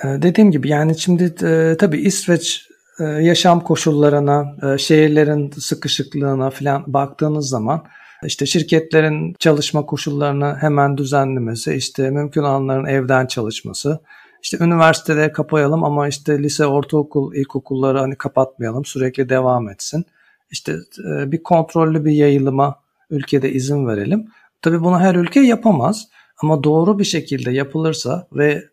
Ee, 0.03 0.21
dediğim 0.21 0.51
gibi 0.51 0.69
yani 0.69 0.99
şimdi 0.99 1.23
e, 1.45 1.77
tabii 1.79 1.97
İsveç 1.97 2.69
e, 2.99 3.03
yaşam 3.03 3.63
koşullarına, 3.63 4.55
e, 4.63 4.77
şehirlerin 4.77 5.51
sıkışıklığına 5.51 6.49
falan 6.49 6.93
baktığınız 6.93 7.49
zaman 7.49 7.85
işte 8.25 8.45
şirketlerin 8.45 9.35
çalışma 9.39 9.85
koşullarını 9.85 10.55
hemen 10.61 10.97
düzenlemesi, 10.97 11.73
işte 11.73 12.09
mümkün 12.09 12.41
olanların 12.41 12.85
evden 12.85 13.27
çalışması, 13.27 13.99
işte 14.43 14.57
üniversiteleri 14.61 15.31
kapayalım 15.31 15.83
ama 15.83 16.07
işte 16.07 16.43
lise, 16.43 16.65
ortaokul, 16.65 17.35
ilkokulları 17.35 17.99
hani 17.99 18.15
kapatmayalım, 18.15 18.85
sürekli 18.85 19.29
devam 19.29 19.69
etsin. 19.69 20.05
İşte 20.51 20.71
e, 21.11 21.31
bir 21.31 21.43
kontrollü 21.43 22.05
bir 22.05 22.11
yayılıma 22.11 22.75
ülkede 23.09 23.51
izin 23.51 23.87
verelim. 23.87 24.25
Tabii 24.61 24.81
bunu 24.81 24.99
her 24.99 25.15
ülke 25.15 25.39
yapamaz 25.39 26.07
ama 26.41 26.63
doğru 26.63 26.99
bir 26.99 27.03
şekilde 27.03 27.51
yapılırsa 27.51 28.27
ve 28.33 28.63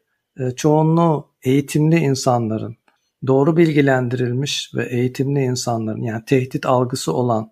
çoğunluğu 0.57 1.27
eğitimli 1.43 1.97
insanların 1.97 2.77
doğru 3.27 3.57
bilgilendirilmiş 3.57 4.71
ve 4.75 4.87
eğitimli 4.87 5.41
insanların 5.43 6.03
yani 6.03 6.25
tehdit 6.25 6.67
algısı 6.67 7.13
olan 7.13 7.51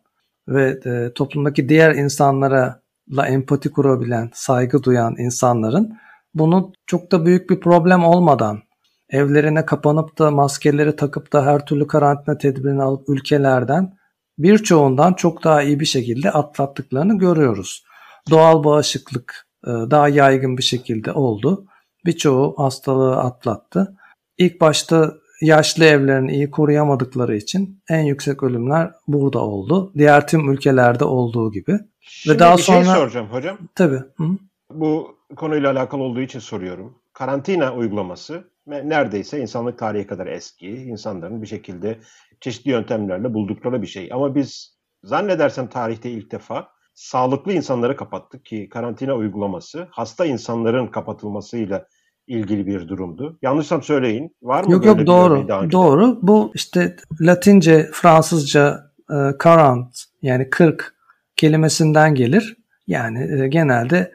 ve 0.49 0.81
e, 0.87 1.13
toplumdaki 1.15 1.69
diğer 1.69 1.95
insanlara 1.95 2.81
la 3.17 3.27
empati 3.27 3.71
kurabilen, 3.71 4.31
saygı 4.35 4.83
duyan 4.83 5.15
insanların 5.19 5.99
bunu 6.35 6.73
çok 6.87 7.13
da 7.13 7.27
büyük 7.27 7.51
bir 7.51 7.61
problem 7.61 8.05
olmadan 8.05 8.63
evlerine 9.11 9.67
kapanıp 9.67 10.19
da 10.19 10.31
maskeleri 10.31 10.97
takıp 10.97 11.33
da 11.33 11.47
her 11.47 11.67
türlü 11.67 11.87
karantina 11.87 12.39
tedbirini 12.39 12.83
alıp 12.83 13.09
ülkelerden 13.09 13.97
birçoğundan 14.39 15.13
çok 15.13 15.45
daha 15.45 15.63
iyi 15.63 15.81
bir 15.81 15.85
şekilde 15.85 16.31
atlattıklarını 16.31 17.19
görüyoruz. 17.19 17.85
Doğal 18.31 18.65
bağışıklık 18.65 19.47
e, 19.67 19.71
daha 19.71 20.09
yaygın 20.09 20.59
bir 20.59 20.63
şekilde 20.63 21.13
oldu. 21.13 21.67
Birçoğu 22.07 22.55
hastalığı 22.59 23.17
atlattı. 23.17 23.97
İlk 24.39 24.61
başta 24.61 25.15
yaşlı 25.41 25.85
evlerini 25.85 26.33
iyi 26.33 26.51
koruyamadıkları 26.51 27.37
için 27.37 27.83
en 27.89 28.03
yüksek 28.03 28.43
ölümler 28.43 28.91
burada 29.09 29.41
oldu. 29.41 29.93
Diğer 29.99 30.29
tüm 30.29 30.53
ülkelerde 30.53 31.05
olduğu 31.05 31.53
gibi. 31.53 31.79
Şimdi 32.01 32.35
Ve 32.35 32.39
daha 32.39 32.57
bir 32.57 32.63
şey 32.63 32.75
sonra... 32.75 32.85
şey 32.85 32.95
soracağım 32.95 33.27
hocam. 33.27 33.59
Tabii. 33.75 34.01
Hı? 34.17 34.25
Bu 34.71 35.17
konuyla 35.37 35.71
alakalı 35.71 36.03
olduğu 36.03 36.21
için 36.21 36.39
soruyorum. 36.39 36.99
Karantina 37.13 37.75
uygulaması 37.75 38.45
neredeyse 38.67 39.41
insanlık 39.41 39.79
tarihi 39.79 40.07
kadar 40.07 40.27
eski. 40.27 40.69
İnsanların 40.69 41.43
bir 41.43 41.47
şekilde 41.47 41.99
çeşitli 42.41 42.71
yöntemlerle 42.71 43.35
buldukları 43.35 43.83
bir 43.83 43.87
şey. 43.87 44.09
Ama 44.13 44.35
biz 44.35 44.79
zannedersem 45.03 45.67
tarihte 45.69 46.11
ilk 46.11 46.33
defa 46.33 46.69
sağlıklı 46.95 47.53
insanları 47.53 47.97
kapattık 47.97 48.45
ki 48.45 48.69
karantina 48.69 49.15
uygulaması 49.15 49.89
hasta 49.91 50.27
insanların 50.27 50.87
kapatılmasıyla 50.87 51.87
ilgili 52.27 52.67
bir 52.67 52.89
durumdu. 52.89 53.39
Yanlışsam 53.43 53.83
söyleyin. 53.83 54.37
Var 54.43 54.65
mı 54.65 54.73
yok, 54.73 54.85
böyle 54.85 54.99
yok, 54.99 55.07
doğru, 55.07 55.49
daha 55.49 55.71
Doğru. 55.71 56.19
Bu 56.23 56.53
işte 56.55 56.97
Latince, 57.21 57.91
Fransızca 57.93 58.91
e, 59.11 59.17
current 59.43 60.05
yani 60.23 60.51
40 60.51 60.95
kelimesinden 61.37 62.15
gelir. 62.15 62.57
Yani 62.87 63.43
e, 63.43 63.49
genelde 63.49 64.13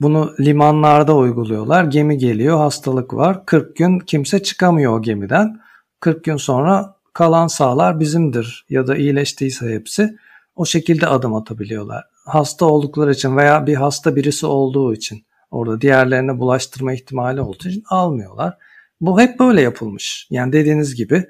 bunu 0.00 0.34
limanlarda 0.40 1.16
uyguluyorlar. 1.16 1.84
Gemi 1.84 2.18
geliyor, 2.18 2.58
hastalık 2.58 3.14
var. 3.14 3.46
40 3.46 3.76
gün 3.76 3.98
kimse 3.98 4.42
çıkamıyor 4.42 4.98
o 4.98 5.02
gemiden. 5.02 5.60
40 6.00 6.24
gün 6.24 6.36
sonra 6.36 6.96
kalan 7.12 7.46
sağlar 7.46 8.00
bizimdir 8.00 8.66
ya 8.68 8.86
da 8.86 8.96
iyileştiyse 8.96 9.74
hepsi 9.74 10.16
o 10.56 10.64
şekilde 10.64 11.06
adım 11.06 11.34
atabiliyorlar. 11.34 12.04
Hasta 12.26 12.66
oldukları 12.66 13.12
için 13.12 13.36
veya 13.36 13.66
bir 13.66 13.74
hasta 13.74 14.16
birisi 14.16 14.46
olduğu 14.46 14.94
için 14.94 15.24
orada 15.52 15.80
diğerlerine 15.80 16.38
bulaştırma 16.38 16.92
ihtimali 16.92 17.40
olduğu 17.40 17.68
için 17.68 17.82
almıyorlar. 17.88 18.58
Bu 19.00 19.20
hep 19.20 19.38
böyle 19.38 19.60
yapılmış. 19.60 20.26
Yani 20.30 20.52
dediğiniz 20.52 20.94
gibi 20.94 21.26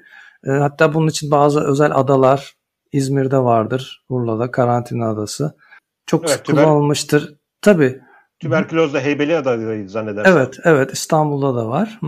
e, 0.47 0.51
hatta 0.51 0.93
bunun 0.93 1.07
için 1.07 1.31
bazı 1.31 1.59
özel 1.59 1.91
adalar 1.95 2.53
İzmir'de 2.91 3.37
vardır. 3.37 4.05
Urla'da 4.09 4.51
karantina 4.51 5.09
adası. 5.09 5.55
Çok 6.05 6.21
evet, 6.21 6.31
sık 6.31 6.45
tüber... 6.45 6.63
kullanılmıştır. 6.63 7.35
Tabii. 7.61 8.01
Tüberkülozda 8.39 8.99
Heybeliada'daydı 8.99 9.89
zannedersem. 9.89 10.37
Evet, 10.37 10.59
evet 10.63 10.93
İstanbul'da 10.93 11.55
da 11.55 11.67
var. 11.67 11.97
Hı. 12.01 12.07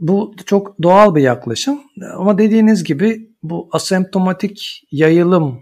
Bu 0.00 0.34
çok 0.46 0.82
doğal 0.82 1.14
bir 1.14 1.22
yaklaşım. 1.22 1.80
Ama 2.16 2.38
dediğiniz 2.38 2.84
gibi 2.84 3.30
bu 3.42 3.68
asemptomatik 3.72 4.82
yayılım 4.90 5.60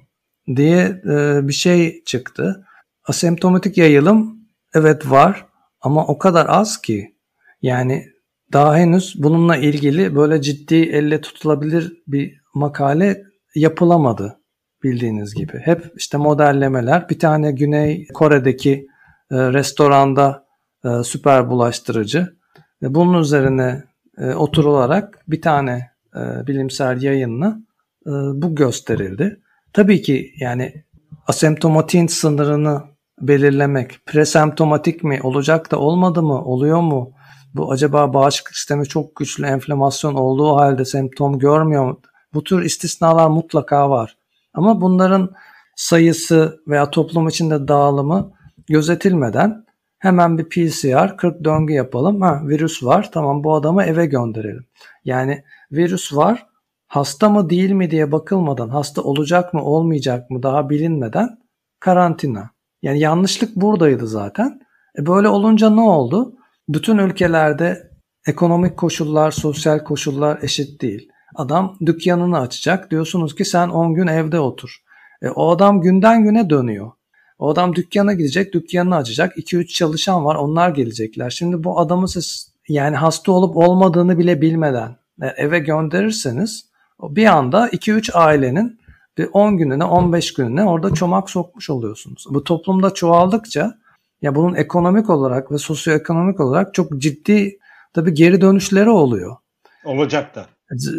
diye 0.56 1.02
e, 1.10 1.48
bir 1.48 1.52
şey 1.52 2.04
çıktı. 2.04 2.66
Asemptomatik 3.04 3.78
yayılım 3.78 4.36
evet 4.74 5.10
var 5.10 5.49
ama 5.80 6.06
o 6.06 6.18
kadar 6.18 6.46
az 6.48 6.80
ki 6.80 7.16
yani 7.62 8.06
daha 8.52 8.76
henüz 8.76 9.14
bununla 9.18 9.56
ilgili 9.56 10.16
böyle 10.16 10.42
ciddi 10.42 10.74
elle 10.74 11.20
tutulabilir 11.20 12.02
bir 12.06 12.40
makale 12.54 13.22
yapılamadı 13.54 14.40
bildiğiniz 14.83 15.35
gibi. 15.35 15.58
Hep 15.64 15.92
işte 15.96 16.18
modellemeler. 16.18 17.08
Bir 17.08 17.18
tane 17.18 17.52
Güney 17.52 18.08
Kore'deki 18.14 18.87
e, 19.31 19.37
restoranda 19.52 20.46
e, 20.85 20.88
süper 21.04 21.50
bulaştırıcı. 21.50 22.37
Ve 22.83 22.94
bunun 22.94 23.20
üzerine 23.20 23.85
e, 24.18 24.35
oturularak 24.35 25.24
bir 25.28 25.42
tane 25.42 25.90
e, 26.16 26.46
bilimsel 26.46 27.02
yayınla 27.02 27.58
e, 28.06 28.10
bu 28.10 28.54
gösterildi. 28.54 29.40
Tabii 29.72 30.02
ki 30.02 30.33
yani 30.40 30.85
asemptomatiğin 31.26 32.06
sınırını 32.06 32.83
belirlemek, 33.21 34.06
presemptomatik 34.06 35.04
mi 35.04 35.21
olacak 35.23 35.71
da 35.71 35.79
olmadı 35.79 36.23
mı, 36.23 36.44
oluyor 36.44 36.81
mu? 36.81 37.12
Bu 37.54 37.73
acaba 37.73 38.14
bağışıklık 38.14 38.56
sistemi 38.56 38.87
çok 38.87 39.16
güçlü 39.16 39.46
enflamasyon 39.46 40.14
olduğu 40.14 40.56
halde 40.56 40.85
semptom 40.85 41.38
görmüyor 41.38 41.85
mu? 41.85 42.00
Bu 42.35 42.44
tür 42.44 42.62
istisnalar 42.62 43.29
mutlaka 43.29 43.90
var. 43.90 44.16
Ama 44.54 44.81
bunların 44.81 45.31
sayısı 45.77 46.60
veya 46.68 46.90
toplum 46.90 47.29
içinde 47.29 47.68
dağılımı 47.68 48.33
gözetilmeden 48.68 49.64
Hemen 50.00 50.38
bir 50.38 50.48
PCR 50.48 51.16
40 51.16 51.44
döngü 51.44 51.73
yapalım. 51.73 52.21
Ha 52.21 52.40
virüs 52.44 52.85
var. 52.85 53.12
Tamam 53.12 53.44
bu 53.44 53.54
adamı 53.54 53.83
eve 53.85 54.06
gönderelim. 54.06 54.66
Yani 55.04 55.44
virüs 55.73 56.16
var. 56.16 56.46
Hasta 56.87 57.29
mı 57.29 57.50
değil 57.50 57.71
mi 57.71 57.90
diye 57.90 58.12
bakılmadan, 58.12 58.68
hasta 58.68 59.02
olacak 59.02 59.54
mı 59.54 59.64
olmayacak 59.64 60.31
mı 60.31 60.42
daha 60.42 60.71
bilinmeden 60.71 61.38
karantina. 61.81 62.50
Yani 62.83 63.00
yanlışlık 63.00 63.56
buradaydı 63.56 64.06
zaten. 64.06 64.60
E 64.98 65.06
böyle 65.06 65.28
olunca 65.28 65.70
ne 65.70 65.81
oldu? 65.81 66.35
Bütün 66.68 66.98
ülkelerde 66.98 67.90
ekonomik 68.26 68.76
koşullar, 68.76 69.31
sosyal 69.31 69.78
koşullar 69.78 70.38
eşit 70.42 70.83
değil. 70.83 71.08
Adam 71.35 71.76
dükkanını 71.87 72.38
açacak. 72.38 72.90
Diyorsunuz 72.90 73.35
ki 73.35 73.44
sen 73.44 73.68
10 73.68 73.94
gün 73.94 74.06
evde 74.06 74.40
otur. 74.40 74.76
E, 75.22 75.28
o 75.28 75.50
adam 75.50 75.81
günden 75.81 76.24
güne 76.24 76.50
dönüyor. 76.50 76.92
O 77.38 77.48
adam 77.48 77.74
dükkana 77.74 78.12
gidecek, 78.12 78.54
dükkanını 78.54 78.96
açacak. 78.96 79.37
2-3 79.37 79.66
çalışan 79.66 80.24
var, 80.24 80.35
onlar 80.35 80.70
gelecekler. 80.70 81.31
Şimdi 81.31 81.64
bu 81.64 81.78
adamı 81.78 82.08
siz 82.08 82.54
yani 82.68 82.96
hasta 82.96 83.33
olup 83.33 83.56
olmadığını 83.56 84.18
bile 84.18 84.40
bilmeden 84.40 84.96
e, 85.22 85.26
eve 85.26 85.58
gönderirseniz 85.58 86.70
bir 87.02 87.26
anda 87.26 87.68
2-3 87.68 88.12
ailenin 88.12 88.79
bir 89.19 89.29
10 89.33 89.56
gününe 89.56 89.85
15 89.85 90.35
gününe 90.35 90.65
orada 90.65 90.94
çomak 90.94 91.31
sokmuş 91.31 91.71
oluyorsunuz. 91.71 92.27
Bu 92.31 92.44
toplumda 92.44 92.94
çoğaldıkça 92.94 93.75
ya 94.23 94.35
bunun 94.35 94.54
ekonomik 94.54 95.11
olarak 95.11 95.52
ve 95.52 95.58
sosyoekonomik 95.58 96.40
olarak 96.40 96.75
çok 96.75 96.98
ciddi 96.98 97.58
tabii 97.94 98.15
geri 98.15 98.40
dönüşleri 98.40 98.90
oluyor. 98.90 99.37
Olacak 99.85 100.35
da. 100.35 100.46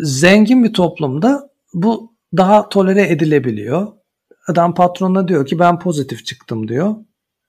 Zengin 0.04 0.64
bir 0.64 0.74
toplumda 0.74 1.50
bu 1.74 2.14
daha 2.38 2.70
tolere 2.70 3.12
edilebiliyor. 3.12 3.88
Adam 4.48 4.74
patronuna 4.74 5.28
diyor 5.28 5.46
ki 5.46 5.60
ben 5.60 5.80
pozitif 5.80 6.26
çıktım 6.26 6.68
diyor. 6.68 6.96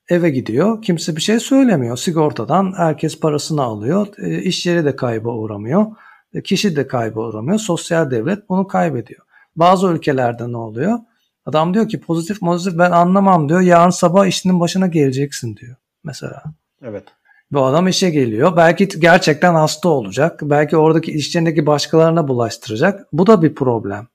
Eve 0.09 0.29
gidiyor. 0.29 0.81
Kimse 0.81 1.15
bir 1.15 1.21
şey 1.21 1.39
söylemiyor. 1.39 1.97
Sigortadan 1.97 2.73
herkes 2.77 3.19
parasını 3.19 3.61
alıyor. 3.61 4.07
E, 4.17 4.41
iş 4.41 4.65
yeri 4.65 4.85
de 4.85 4.95
kayba 4.95 5.29
uğramıyor. 5.29 5.85
E, 6.33 6.43
kişi 6.43 6.75
de 6.75 6.87
kayba 6.87 7.19
uğramıyor. 7.19 7.59
Sosyal 7.59 8.11
devlet 8.11 8.49
bunu 8.49 8.67
kaybediyor. 8.67 9.22
Bazı 9.55 9.87
ülkelerde 9.87 10.51
ne 10.51 10.57
oluyor? 10.57 10.99
Adam 11.45 11.73
diyor 11.73 11.87
ki 11.87 12.01
pozitif 12.01 12.39
pozitif 12.39 12.79
ben 12.79 12.91
anlamam 12.91 13.49
diyor. 13.49 13.61
Yarın 13.61 13.89
sabah 13.89 14.25
işinin 14.25 14.59
başına 14.59 14.87
geleceksin 14.87 15.55
diyor 15.55 15.75
mesela. 16.03 16.43
Evet. 16.83 17.03
Bu 17.51 17.65
adam 17.65 17.87
işe 17.87 18.09
geliyor. 18.09 18.57
Belki 18.57 18.87
gerçekten 18.87 19.53
hasta 19.53 19.89
olacak. 19.89 20.39
Belki 20.43 20.77
oradaki 20.77 21.11
işlerindeki 21.11 21.65
başkalarına 21.65 22.27
bulaştıracak. 22.27 23.07
Bu 23.13 23.27
da 23.27 23.41
bir 23.41 23.55
problem. 23.55 24.07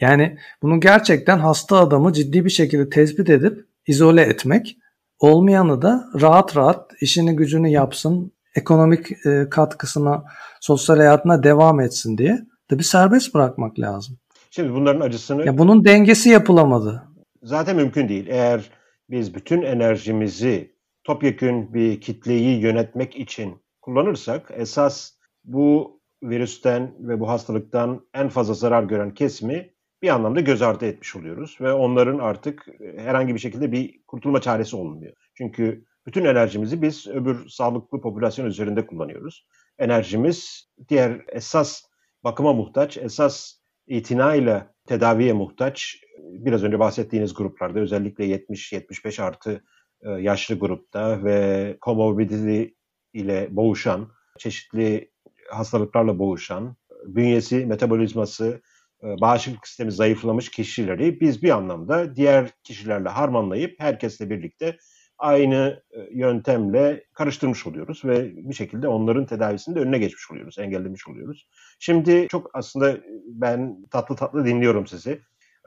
Yani 0.00 0.38
bunu 0.62 0.80
gerçekten 0.80 1.38
hasta 1.38 1.78
adamı 1.78 2.12
ciddi 2.12 2.44
bir 2.44 2.50
şekilde 2.50 2.90
tespit 2.90 3.30
edip 3.30 3.66
izole 3.86 4.22
etmek. 4.22 4.76
Olmayanı 5.18 5.82
da 5.82 6.08
rahat 6.20 6.56
rahat 6.56 6.90
işini 7.00 7.36
gücünü 7.36 7.68
yapsın, 7.68 8.32
ekonomik 8.54 9.26
e, 9.26 9.48
katkısına, 9.50 10.24
sosyal 10.60 10.96
hayatına 10.96 11.42
devam 11.42 11.80
etsin 11.80 12.18
diye 12.18 12.38
de 12.70 12.78
bir 12.78 12.84
serbest 12.84 13.34
bırakmak 13.34 13.78
lazım. 13.78 14.18
Şimdi 14.54 14.74
bunların 14.74 15.00
acısını... 15.00 15.46
Ya 15.46 15.58
bunun 15.58 15.84
dengesi 15.84 16.30
yapılamadı. 16.30 17.02
Zaten 17.42 17.76
mümkün 17.76 18.08
değil. 18.08 18.26
Eğer 18.28 18.70
biz 19.10 19.34
bütün 19.34 19.62
enerjimizi 19.62 20.76
topyekün 21.04 21.74
bir 21.74 22.00
kitleyi 22.00 22.60
yönetmek 22.60 23.16
için 23.16 23.62
kullanırsak 23.80 24.50
esas 24.54 25.12
bu 25.44 26.00
virüsten 26.22 26.94
ve 26.98 27.20
bu 27.20 27.28
hastalıktan 27.28 28.06
en 28.14 28.28
fazla 28.28 28.54
zarar 28.54 28.82
gören 28.82 29.14
kesimi 29.14 29.74
bir 30.02 30.08
anlamda 30.08 30.40
göz 30.40 30.62
ardı 30.62 30.86
etmiş 30.86 31.16
oluyoruz 31.16 31.58
ve 31.60 31.72
onların 31.72 32.18
artık 32.18 32.66
herhangi 32.96 33.34
bir 33.34 33.40
şekilde 33.40 33.72
bir 33.72 34.02
kurtulma 34.06 34.40
çaresi 34.40 34.76
olmuyor. 34.76 35.12
Çünkü 35.34 35.84
bütün 36.06 36.24
enerjimizi 36.24 36.82
biz 36.82 37.08
öbür 37.08 37.48
sağlıklı 37.48 38.00
popülasyon 38.00 38.46
üzerinde 38.46 38.86
kullanıyoruz. 38.86 39.46
Enerjimiz 39.78 40.68
diğer 40.88 41.24
esas 41.28 41.82
bakıma 42.24 42.52
muhtaç, 42.52 42.98
esas 42.98 43.61
itinayla 43.86 44.74
tedaviye 44.86 45.32
muhtaç 45.32 45.96
biraz 46.18 46.64
önce 46.64 46.78
bahsettiğiniz 46.78 47.34
gruplarda 47.34 47.80
özellikle 47.80 48.24
70-75 48.24 49.22
artı 49.22 49.64
e, 50.02 50.10
yaşlı 50.10 50.58
grupta 50.58 51.24
ve 51.24 51.76
comorbidity 51.82 52.64
ile 53.12 53.48
boğuşan, 53.50 54.12
çeşitli 54.38 55.10
hastalıklarla 55.50 56.18
boğuşan, 56.18 56.76
bünyesi, 57.04 57.66
metabolizması, 57.66 58.62
e, 59.02 59.06
bağışıklık 59.20 59.68
sistemi 59.68 59.92
zayıflamış 59.92 60.50
kişileri 60.50 61.20
biz 61.20 61.42
bir 61.42 61.50
anlamda 61.50 62.16
diğer 62.16 62.50
kişilerle 62.64 63.08
harmanlayıp 63.08 63.80
herkesle 63.80 64.30
birlikte 64.30 64.76
aynı 65.22 65.82
e, 65.90 66.08
yöntemle 66.12 67.04
karıştırmış 67.12 67.66
oluyoruz 67.66 68.04
ve 68.04 68.36
bir 68.36 68.54
şekilde 68.54 68.88
onların 68.88 69.26
tedavisinde 69.26 69.80
önüne 69.80 69.98
geçmiş 69.98 70.30
oluyoruz, 70.30 70.58
engellemiş 70.58 71.08
oluyoruz. 71.08 71.46
Şimdi 71.78 72.26
çok 72.30 72.50
aslında 72.54 72.96
ben 73.26 73.86
tatlı 73.90 74.16
tatlı 74.16 74.46
dinliyorum 74.46 74.86
sizi. 74.86 75.10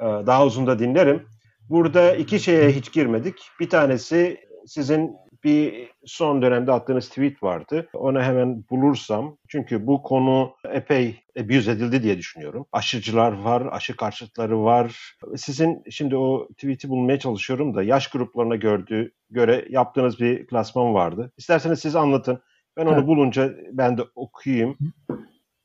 E, 0.01 0.05
daha 0.05 0.45
uzun 0.45 0.67
da 0.67 0.79
dinlerim. 0.79 1.27
Burada 1.69 2.15
iki 2.15 2.39
şeye 2.39 2.71
hiç 2.71 2.91
girmedik. 2.91 3.35
Bir 3.59 3.69
tanesi 3.69 4.37
sizin 4.65 5.11
bir 5.45 5.89
son 6.05 6.41
dönemde 6.41 6.71
attığınız 6.71 7.09
tweet 7.09 7.43
vardı. 7.43 7.87
Onu 7.93 8.21
hemen 8.21 8.63
bulursam. 8.69 9.37
Çünkü 9.47 9.87
bu 9.87 10.03
konu 10.03 10.55
epey 10.71 11.23
abuse 11.39 11.71
edildi 11.71 12.03
diye 12.03 12.17
düşünüyorum. 12.17 12.65
Aşıcılar 12.71 13.31
var, 13.31 13.67
aşı 13.71 13.95
karşıtları 13.95 14.63
var. 14.63 15.15
Sizin 15.35 15.83
şimdi 15.89 16.17
o 16.17 16.47
tweet'i 16.47 16.89
bulmaya 16.89 17.19
çalışıyorum 17.19 17.75
da 17.75 17.83
yaş 17.83 18.07
gruplarına 18.07 18.55
gördüğü 18.55 19.11
göre 19.29 19.65
yaptığınız 19.69 20.19
bir 20.19 20.47
klasman 20.47 20.93
vardı. 20.93 21.31
İsterseniz 21.37 21.79
siz 21.79 21.95
anlatın. 21.95 22.39
Ben 22.77 22.85
onu 22.85 22.97
evet. 22.97 23.07
bulunca 23.07 23.53
ben 23.71 23.97
de 23.97 24.01
okuyayım. 24.15 24.77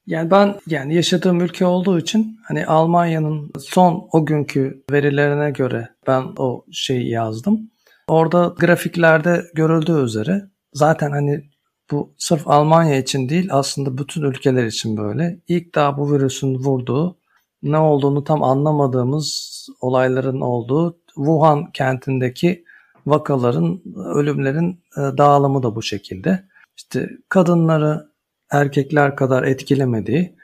Yani 0.06 0.30
ben 0.30 0.54
yani 0.66 0.94
yaşadığım 0.94 1.40
ülke 1.40 1.66
olduğu 1.66 1.98
için 1.98 2.38
hani 2.44 2.66
Almanya'nın 2.66 3.50
son 3.58 4.08
o 4.12 4.26
günkü 4.26 4.84
verilerine 4.90 5.50
göre 5.50 5.88
ben 6.06 6.22
o 6.38 6.64
şeyi 6.72 7.10
yazdım. 7.10 7.70
Orada 8.10 8.54
grafiklerde 8.58 9.44
görüldüğü 9.54 10.04
üzere 10.04 10.42
zaten 10.72 11.10
hani 11.10 11.44
bu 11.90 12.14
sırf 12.18 12.48
Almanya 12.48 12.96
için 12.96 13.28
değil 13.28 13.48
aslında 13.50 13.98
bütün 13.98 14.22
ülkeler 14.22 14.64
için 14.64 14.96
böyle. 14.96 15.40
İlk 15.48 15.74
daha 15.74 15.98
bu 15.98 16.12
virüsün 16.12 16.54
vurduğu 16.54 17.16
ne 17.62 17.78
olduğunu 17.78 18.24
tam 18.24 18.42
anlamadığımız 18.42 19.50
olayların 19.80 20.40
olduğu 20.40 20.98
Wuhan 21.14 21.72
kentindeki 21.72 22.64
vakaların, 23.06 23.82
ölümlerin 24.14 24.80
e, 24.96 25.00
dağılımı 25.18 25.62
da 25.62 25.74
bu 25.74 25.82
şekilde. 25.82 26.44
İşte 26.76 27.10
kadınları 27.28 28.10
erkekler 28.50 29.16
kadar 29.16 29.42
etkilemediği, 29.42 30.36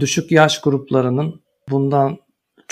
düşük 0.00 0.32
yaş 0.32 0.60
gruplarının 0.60 1.40
bundan 1.70 2.18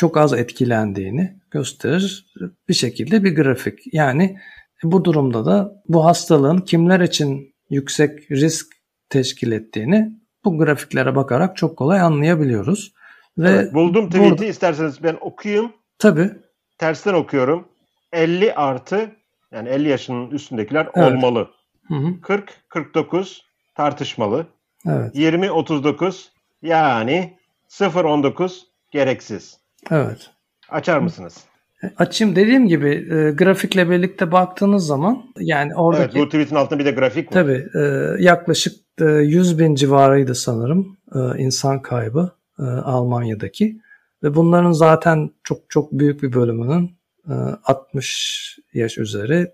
çok 0.01 0.17
az 0.17 0.33
etkilendiğini 0.33 1.37
gösterir 1.51 2.27
bir 2.69 2.75
şekilde 2.75 3.25
bir 3.25 3.35
grafik. 3.35 3.95
Yani 3.95 4.39
bu 4.83 5.05
durumda 5.05 5.47
da 5.47 5.83
bu 5.89 6.05
hastalığın 6.05 6.59
kimler 6.59 7.01
için 7.01 7.55
yüksek 7.71 8.31
risk 8.31 8.67
teşkil 9.09 9.53
ettiğini 9.53 10.13
bu 10.45 10.59
grafiklere 10.59 11.17
bakarak 11.17 11.57
çok 11.57 11.77
kolay 11.77 12.01
anlayabiliyoruz. 12.01 12.93
Ve 13.39 13.51
evet, 13.51 13.75
buldum 13.75 14.07
tweet'i 14.07 14.31
burada... 14.31 14.45
isterseniz 14.45 15.03
ben 15.03 15.17
okuyayım. 15.21 15.73
Tabii. 15.99 16.31
Tersten 16.79 17.15
okuyorum. 17.15 17.69
50 18.13 18.55
artı 18.55 19.11
yani 19.53 19.69
50 19.69 19.89
yaşının 19.89 20.31
üstündekiler 20.31 20.89
evet. 20.95 21.13
olmalı. 21.13 21.51
Hı 21.89 21.95
hı. 21.95 22.21
40 22.23 22.55
49 22.69 23.45
tartışmalı. 23.75 24.47
Evet. 24.87 25.15
20 25.15 25.51
39 25.51 26.33
yani 26.63 27.39
0 27.69 28.05
19 28.05 28.67
gereksiz. 28.91 29.60
Evet. 29.91 30.31
Açar 30.69 30.99
mısınız? 30.99 31.45
Açayım 31.97 32.37
dediğim 32.37 32.69
gibi 32.69 32.89
e, 32.89 33.31
grafikle 33.31 33.91
birlikte 33.91 34.33
baktığınız 34.33 34.87
zaman 34.87 35.23
yani 35.39 35.75
oradaki... 35.75 36.19
Evet 36.19 36.27
bu 36.27 36.29
tweetin 36.29 36.57
altında 36.57 36.79
bir 36.79 36.85
de 36.85 36.91
grafik 36.91 37.29
var. 37.29 37.33
Tabii 37.33 37.67
e, 37.75 37.81
yaklaşık 38.19 38.75
e, 39.01 39.05
100 39.05 39.59
bin 39.59 39.75
civarıydı 39.75 40.35
sanırım 40.35 40.97
e, 41.15 41.19
insan 41.39 41.83
kaybı 41.83 42.33
e, 42.59 42.63
Almanya'daki. 42.63 43.81
Ve 44.23 44.35
bunların 44.35 44.73
zaten 44.73 45.31
çok 45.45 45.71
çok 45.71 45.93
büyük 45.93 46.23
bir 46.23 46.33
bölümünün 46.33 46.97
e, 47.29 47.33
60 47.65 48.59
yaş 48.75 48.99
üzeri. 48.99 49.51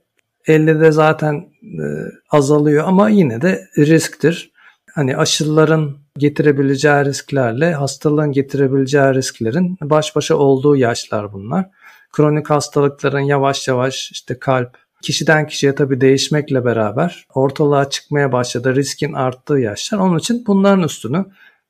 50'de 0.46 0.92
zaten 0.92 1.34
e, 1.62 1.84
azalıyor 2.30 2.84
ama 2.86 3.08
yine 3.08 3.42
de 3.42 3.68
risktir. 3.78 4.52
Hani 4.96 5.16
aşıların 5.16 5.96
getirebileceği 6.18 7.04
risklerle 7.04 7.74
hastalığın 7.74 8.32
getirebileceği 8.32 9.14
risklerin 9.14 9.78
baş 9.82 10.16
başa 10.16 10.36
olduğu 10.36 10.76
yaşlar 10.76 11.32
bunlar. 11.32 11.66
Kronik 12.12 12.50
hastalıkların 12.50 13.20
yavaş 13.20 13.68
yavaş 13.68 14.10
işte 14.12 14.38
kalp, 14.38 14.78
kişiden 15.02 15.46
kişiye 15.46 15.74
tabii 15.74 16.00
değişmekle 16.00 16.64
beraber 16.64 17.26
ortalığa 17.34 17.90
çıkmaya 17.90 18.32
başladı. 18.32 18.74
Riskin 18.74 19.12
arttığı 19.12 19.58
yaşlar. 19.58 19.98
Onun 19.98 20.18
için 20.18 20.44
bunların 20.46 20.82
üstünü 20.84 21.24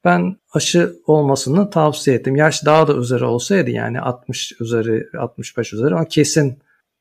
ben 0.04 0.36
aşı 0.54 0.96
olmasını 1.06 1.70
tavsiye 1.70 2.16
ettim. 2.16 2.36
Yaş 2.36 2.64
daha 2.64 2.88
da 2.88 2.94
üzeri 2.94 3.24
olsaydı 3.24 3.70
yani 3.70 4.00
60 4.00 4.60
üzeri, 4.60 5.06
65 5.18 5.72
üzeri 5.72 5.94
ama 5.94 6.04
kesin 6.04 6.58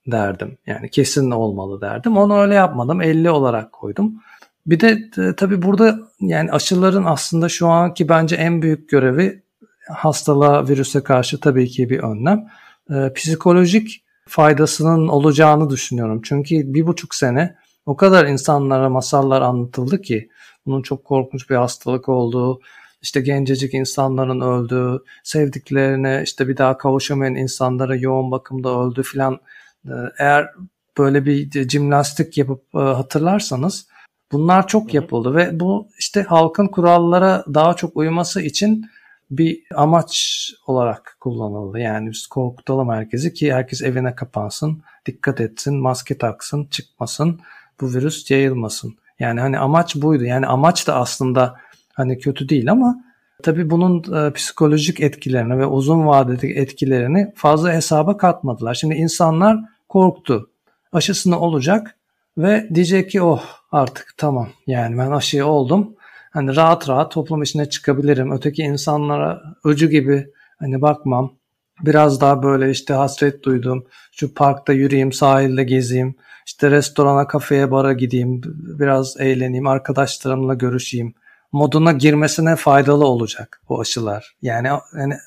derdim. 0.08 0.58
Yani 0.66 0.90
kesin 0.90 1.32
olmalı 1.32 1.82
derdim. 1.82 2.18
Onu 2.18 2.42
öyle 2.42 2.54
yapmadım. 2.54 3.02
50 3.02 3.30
olarak 3.30 3.72
koydum. 3.72 4.22
Bir 4.68 4.80
de 4.80 5.10
e, 5.18 5.36
tabii 5.36 5.62
burada 5.62 6.00
yani 6.20 6.52
aşıların 6.52 7.04
aslında 7.04 7.50
şu 7.50 7.68
anki 7.68 8.10
bence 8.10 8.36
en 8.36 8.62
büyük 8.62 8.90
görevi 8.90 9.44
hastalığa, 9.90 10.68
virüse 10.68 11.04
karşı 11.04 11.40
tabii 11.40 11.68
ki 11.68 11.90
bir 11.90 12.00
önlem. 12.00 12.48
E, 12.90 13.14
psikolojik 13.14 14.04
faydasının 14.28 15.08
olacağını 15.08 15.70
düşünüyorum. 15.70 16.22
Çünkü 16.24 16.74
bir 16.74 16.88
buçuk 16.88 17.16
sene 17.16 17.56
o 17.86 17.96
kadar 17.96 18.26
insanlara 18.26 18.90
masallar 18.90 19.42
anlatıldı 19.42 20.02
ki 20.02 20.30
bunun 20.66 20.82
çok 20.82 21.06
korkunç 21.06 21.50
bir 21.50 21.56
hastalık 21.56 22.10
olduğu, 22.10 22.62
işte 23.02 23.22
gencecik 23.22 23.74
insanların 23.74 24.42
öldüğü, 24.42 25.04
sevdiklerine 25.24 26.22
işte 26.24 26.48
bir 26.48 26.58
daha 26.58 26.78
kavuşamayan 26.78 27.36
insanlara 27.36 27.96
yoğun 27.96 28.32
bakımda 28.32 28.80
öldü 28.80 29.04
filan. 29.04 29.40
Ee, 29.86 29.90
eğer 30.18 30.50
böyle 30.98 31.26
bir 31.26 31.68
cimnastik 31.68 32.38
yapıp 32.38 32.62
e, 32.76 32.78
hatırlarsanız 32.78 33.88
bunlar 34.32 34.68
çok 34.68 34.94
yapıldı 34.94 35.36
ve 35.36 35.60
bu 35.60 35.88
işte 36.00 36.24
halkın 36.24 36.68
kurallara 36.68 37.46
daha 37.54 37.74
çok 37.74 37.98
uyması 37.98 38.42
için 38.42 38.86
bir 39.32 39.64
amaç 39.76 40.52
olarak 40.68 41.18
kullanıldı. 41.20 41.80
Yani 41.80 42.10
biz 42.12 42.28
korkutalım 42.28 42.90
herkesi 42.90 43.34
ki 43.34 43.54
herkes 43.54 43.82
evine 43.82 44.16
kapansın, 44.16 44.84
dikkat 45.06 45.42
etsin, 45.42 45.76
maske 45.76 46.18
taksın, 46.18 46.66
çıkmasın, 46.72 47.40
bu 47.82 47.94
virüs 47.94 48.32
yayılmasın. 48.32 48.96
Yani 49.20 49.40
hani 49.40 49.60
amaç 49.60 49.96
buydu. 49.96 50.24
Yani 50.24 50.48
amaç 50.48 50.88
da 50.88 50.96
aslında 50.96 51.56
hani 51.94 52.20
kötü 52.20 52.50
değil 52.50 52.72
ama 52.72 53.04
tabii 53.44 53.70
bunun 53.70 54.14
e, 54.14 54.34
psikolojik 54.34 55.00
etkilerini 55.00 55.58
ve 55.58 55.66
uzun 55.66 56.06
vadeli 56.06 56.60
etkilerini 56.60 57.34
fazla 57.36 57.74
hesaba 57.74 58.18
katmadılar. 58.18 58.74
Şimdi 58.74 58.96
insanlar 58.96 59.60
korktu. 59.90 60.50
Aşısını 60.94 61.40
olacak 61.40 61.95
ve 62.38 62.70
diyecek 62.74 63.12
ki 63.12 63.22
oh 63.22 63.44
artık 63.72 64.14
tamam 64.18 64.50
yani 64.68 64.98
ben 64.98 65.12
aşıyı 65.12 65.46
oldum. 65.46 65.96
Hani 66.32 66.56
rahat 66.56 66.90
rahat 66.90 67.12
toplum 67.12 67.44
içine 67.44 67.70
çıkabilirim. 67.70 68.32
Öteki 68.32 68.62
insanlara 68.62 69.42
öcü 69.64 69.90
gibi 69.90 70.28
hani 70.60 70.82
bakmam. 70.82 71.34
Biraz 71.82 72.22
daha 72.22 72.44
böyle 72.44 72.72
işte 72.72 72.94
hasret 72.94 73.44
duydum. 73.44 73.86
Şu 74.12 74.34
parkta 74.34 74.74
yürüyeyim, 74.74 75.12
sahilde 75.12 75.64
gezeyim. 75.64 76.16
İşte 76.46 76.72
restorana, 76.72 77.28
kafeye, 77.28 77.72
bara 77.72 77.94
gideyim. 77.94 78.42
Biraz 78.80 79.16
eğleneyim, 79.20 79.68
arkadaşlarımla 79.68 80.54
görüşeyim 80.54 81.16
moduna 81.56 81.92
girmesine 81.92 82.56
faydalı 82.56 83.08
olacak 83.08 83.62
bu 83.70 83.82
aşılar. 83.82 84.36
Yani 84.42 84.70
hani, 84.92 85.18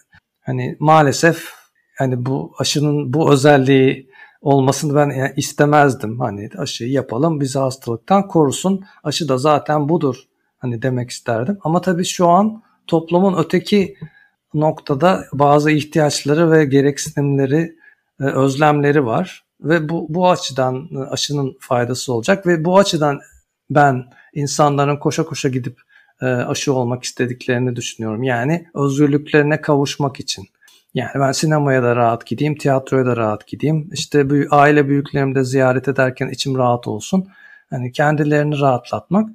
hani 0.40 0.76
maalesef 0.80 1.48
hani 1.98 2.26
bu 2.26 2.52
aşının 2.58 3.12
bu 3.12 3.32
özelliği 3.32 4.07
olmasını 4.40 4.94
ben 4.94 5.10
yani 5.10 5.32
istemezdim. 5.36 6.20
Hani 6.20 6.50
aşıyı 6.58 6.90
yapalım 6.90 7.40
bizi 7.40 7.58
hastalıktan 7.58 8.28
korusun. 8.28 8.84
Aşı 9.04 9.28
da 9.28 9.38
zaten 9.38 9.88
budur 9.88 10.16
hani 10.58 10.82
demek 10.82 11.10
isterdim. 11.10 11.58
Ama 11.64 11.80
tabii 11.80 12.04
şu 12.04 12.28
an 12.28 12.62
toplumun 12.86 13.38
öteki 13.38 13.96
noktada 14.54 15.24
bazı 15.32 15.70
ihtiyaçları 15.70 16.50
ve 16.50 16.64
gereksinimleri, 16.64 17.76
e, 18.20 18.24
özlemleri 18.24 19.06
var 19.06 19.44
ve 19.60 19.88
bu 19.88 20.06
bu 20.08 20.30
açıdan 20.30 20.88
aşının 21.10 21.56
faydası 21.60 22.12
olacak 22.12 22.46
ve 22.46 22.64
bu 22.64 22.78
açıdan 22.78 23.20
ben 23.70 24.04
insanların 24.34 24.96
koşa 24.96 25.24
koşa 25.24 25.48
gidip 25.48 25.80
e, 26.22 26.26
aşı 26.26 26.72
olmak 26.74 27.04
istediklerini 27.04 27.76
düşünüyorum. 27.76 28.22
Yani 28.22 28.66
özgürlüklerine 28.74 29.60
kavuşmak 29.60 30.20
için. 30.20 30.44
Yani 30.98 31.10
ben 31.14 31.32
sinemaya 31.32 31.82
da 31.82 31.96
rahat 31.96 32.26
gideyim, 32.26 32.54
tiyatroya 32.54 33.06
da 33.06 33.16
rahat 33.16 33.46
gideyim. 33.46 33.90
İşte 33.92 34.30
bu 34.30 34.34
aile 34.50 34.88
büyüklerimi 34.88 35.34
de 35.34 35.44
ziyaret 35.44 35.88
ederken 35.88 36.28
içim 36.28 36.58
rahat 36.58 36.88
olsun. 36.88 37.28
Hani 37.70 37.92
kendilerini 37.92 38.60
rahatlatmak 38.60 39.30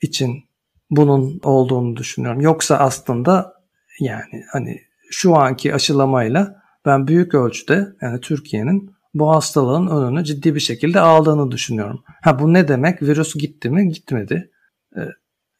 için 0.00 0.44
bunun 0.90 1.40
olduğunu 1.42 1.96
düşünüyorum. 1.96 2.40
Yoksa 2.40 2.76
aslında 2.76 3.54
yani 4.00 4.44
hani 4.52 4.80
şu 5.10 5.36
anki 5.36 5.74
aşılamayla 5.74 6.62
ben 6.86 7.08
büyük 7.08 7.34
ölçüde 7.34 7.88
yani 8.00 8.20
Türkiye'nin 8.20 8.90
bu 9.14 9.30
hastalığın 9.30 9.86
önünü 9.86 10.24
ciddi 10.24 10.54
bir 10.54 10.60
şekilde 10.60 11.00
aldığını 11.00 11.50
düşünüyorum. 11.50 12.02
Ha 12.22 12.38
bu 12.38 12.54
ne 12.54 12.68
demek? 12.68 13.02
Virüs 13.02 13.34
gitti 13.34 13.70
mi? 13.70 13.88
Gitmedi. 13.88 14.50
Ee, 14.96 15.00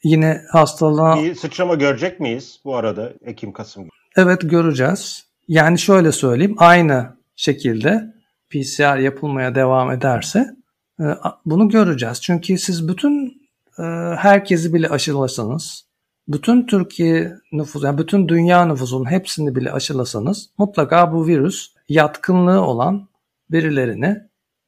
Yine 0.05 0.43
hastalığa... 0.53 1.23
Bir 1.23 1.35
sıçrama 1.35 1.75
görecek 1.75 2.21
miyiz 2.21 2.61
bu 2.65 2.77
arada 2.77 3.13
Ekim-Kasım? 3.25 3.89
Evet 4.17 4.41
göreceğiz. 4.43 5.28
Yani 5.49 5.78
şöyle 5.78 6.12
söyleyeyim 6.12 6.55
aynı 6.59 7.16
şekilde 7.36 8.14
PCR 8.51 8.96
yapılmaya 8.96 9.55
devam 9.55 9.90
ederse 9.90 10.57
e, 11.01 11.05
bunu 11.44 11.68
göreceğiz. 11.68 12.20
Çünkü 12.20 12.59
siz 12.59 12.88
bütün 12.88 13.42
e, 13.78 13.82
herkesi 14.16 14.74
bile 14.74 14.88
aşılasanız, 14.88 15.84
bütün 16.28 16.66
Türkiye 16.66 17.32
nüfusu, 17.53 17.86
yani 17.86 17.99
bütün 17.99 18.28
dünya 18.28 18.64
nüfusunun 18.64 19.11
hepsini 19.11 19.57
bile 19.57 19.72
aşılasanız 19.72 20.51
mutlaka 20.59 21.12
bu 21.12 21.26
virüs 21.26 21.68
yatkınlığı 21.88 22.61
olan 22.61 23.09
birilerini 23.51 24.16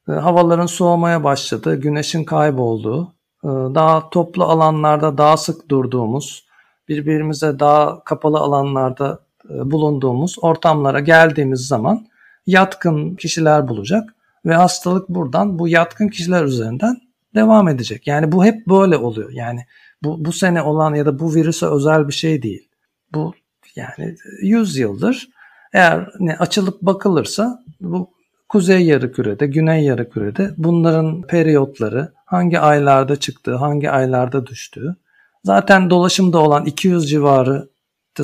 e, 0.09 0.11
havaların 0.11 0.65
soğumaya 0.65 1.23
başladığı, 1.23 1.75
güneşin 1.75 2.23
kaybolduğu, 2.23 3.13
daha 3.43 4.09
toplu 4.09 4.43
alanlarda 4.43 5.17
daha 5.17 5.37
sık 5.37 5.69
durduğumuz, 5.69 6.45
birbirimize 6.87 7.59
daha 7.59 8.03
kapalı 8.03 8.37
alanlarda 8.37 9.19
bulunduğumuz 9.49 10.35
ortamlara 10.41 10.99
geldiğimiz 10.99 11.67
zaman 11.67 12.07
yatkın 12.47 13.15
kişiler 13.15 13.67
bulacak 13.67 14.15
ve 14.45 14.53
hastalık 14.53 15.09
buradan 15.09 15.59
bu 15.59 15.67
yatkın 15.67 16.07
kişiler 16.07 16.43
üzerinden 16.43 16.97
devam 17.35 17.67
edecek. 17.67 18.07
Yani 18.07 18.31
bu 18.31 18.45
hep 18.45 18.67
böyle 18.67 18.97
oluyor. 18.97 19.31
Yani 19.31 19.65
bu, 20.03 20.25
bu 20.25 20.31
sene 20.31 20.61
olan 20.61 20.95
ya 20.95 21.05
da 21.05 21.19
bu 21.19 21.35
virüse 21.35 21.65
özel 21.65 22.07
bir 22.07 22.13
şey 22.13 22.41
değil. 22.41 22.69
Bu 23.13 23.33
yani 23.75 24.15
100 24.41 24.77
yıldır 24.77 25.29
eğer 25.73 26.09
ne 26.19 26.37
açılıp 26.37 26.81
bakılırsa 26.81 27.63
bu 27.81 28.09
kuzey 28.49 28.85
yarı 28.85 29.11
güney 29.45 29.83
yarı 29.83 30.09
bunların 30.57 31.21
periyotları, 31.21 32.11
hangi 32.25 32.59
aylarda 32.59 33.15
çıktığı, 33.15 33.55
hangi 33.55 33.91
aylarda 33.91 34.47
düştüğü. 34.47 34.95
Zaten 35.43 35.89
dolaşımda 35.89 36.37
olan 36.37 36.65
200 36.65 37.09
civarı 37.09 37.69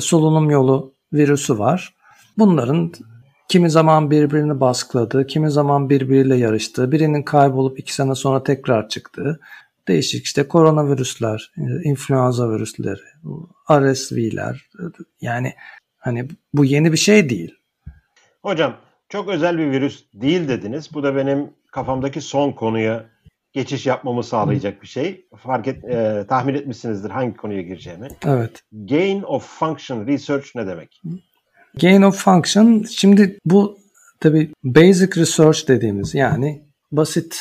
solunum 0.00 0.50
yolu 0.50 0.94
virüsü 1.12 1.58
var. 1.58 1.94
Bunların 2.38 2.92
kimi 3.48 3.70
zaman 3.70 4.10
birbirini 4.10 4.60
baskıladığı, 4.60 5.26
kimi 5.26 5.50
zaman 5.50 5.90
birbiriyle 5.90 6.36
yarıştığı, 6.36 6.92
birinin 6.92 7.22
kaybolup 7.22 7.78
iki 7.78 7.94
sene 7.94 8.14
sonra 8.14 8.42
tekrar 8.42 8.88
çıktığı 8.88 9.40
değişik 9.88 10.24
işte 10.24 10.48
koronavirüsler, 10.48 11.52
influenza 11.84 12.50
virüsleri, 12.50 13.00
RSV'ler 13.70 14.68
yani 15.20 15.54
hani 15.98 16.28
bu 16.54 16.64
yeni 16.64 16.92
bir 16.92 16.96
şey 16.96 17.30
değil. 17.30 17.54
Hocam 18.42 18.76
çok 19.08 19.28
özel 19.28 19.58
bir 19.58 19.70
virüs 19.70 20.04
değil 20.14 20.48
dediniz. 20.48 20.90
Bu 20.94 21.02
da 21.02 21.16
benim 21.16 21.50
kafamdaki 21.72 22.20
son 22.20 22.52
konuya 22.52 23.06
geçiş 23.52 23.86
yapmamı 23.86 24.24
sağlayacak 24.24 24.82
bir 24.82 24.86
şey. 24.86 25.26
Fark 25.36 25.68
et, 25.68 25.84
e, 25.84 26.26
tahmin 26.28 26.54
etmişsinizdir 26.54 27.10
hangi 27.10 27.36
konuya 27.36 27.62
gireceğimi. 27.62 28.08
Evet. 28.26 28.62
Gain 28.72 29.22
of 29.22 29.58
function 29.58 30.06
research 30.06 30.46
ne 30.54 30.66
demek? 30.66 31.02
Gain 31.80 32.02
of 32.02 32.24
function 32.24 32.82
şimdi 32.82 33.38
bu 33.44 33.78
tabi 34.20 34.52
basic 34.64 35.20
research 35.20 35.68
dediğimiz 35.68 36.14
yani 36.14 36.62
basit 36.92 37.40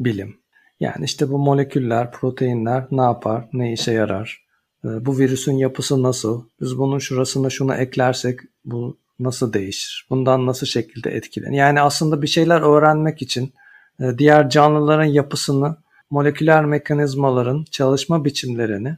bilim. 0.00 0.36
Yani 0.80 1.04
işte 1.04 1.30
bu 1.30 1.38
moleküller, 1.38 2.12
proteinler 2.12 2.84
ne 2.90 3.02
yapar, 3.02 3.48
ne 3.52 3.72
işe 3.72 3.92
yarar? 3.92 4.46
E, 4.84 5.06
bu 5.06 5.18
virüsün 5.18 5.52
yapısı 5.52 6.02
nasıl? 6.02 6.44
Biz 6.60 6.78
bunun 6.78 6.98
şurasına 6.98 7.50
şunu 7.50 7.74
eklersek 7.74 8.40
bu 8.64 8.98
nasıl 9.18 9.52
değişir? 9.52 10.06
Bundan 10.10 10.46
nasıl 10.46 10.66
şekilde 10.66 11.10
etkilenir? 11.10 11.56
Yani 11.56 11.80
aslında 11.80 12.22
bir 12.22 12.26
şeyler 12.26 12.60
öğrenmek 12.60 13.22
için 13.22 13.52
diğer 14.18 14.50
canlıların 14.50 15.04
yapısını, 15.04 15.76
moleküler 16.10 16.64
mekanizmaların 16.64 17.64
çalışma 17.70 18.24
biçimlerini 18.24 18.96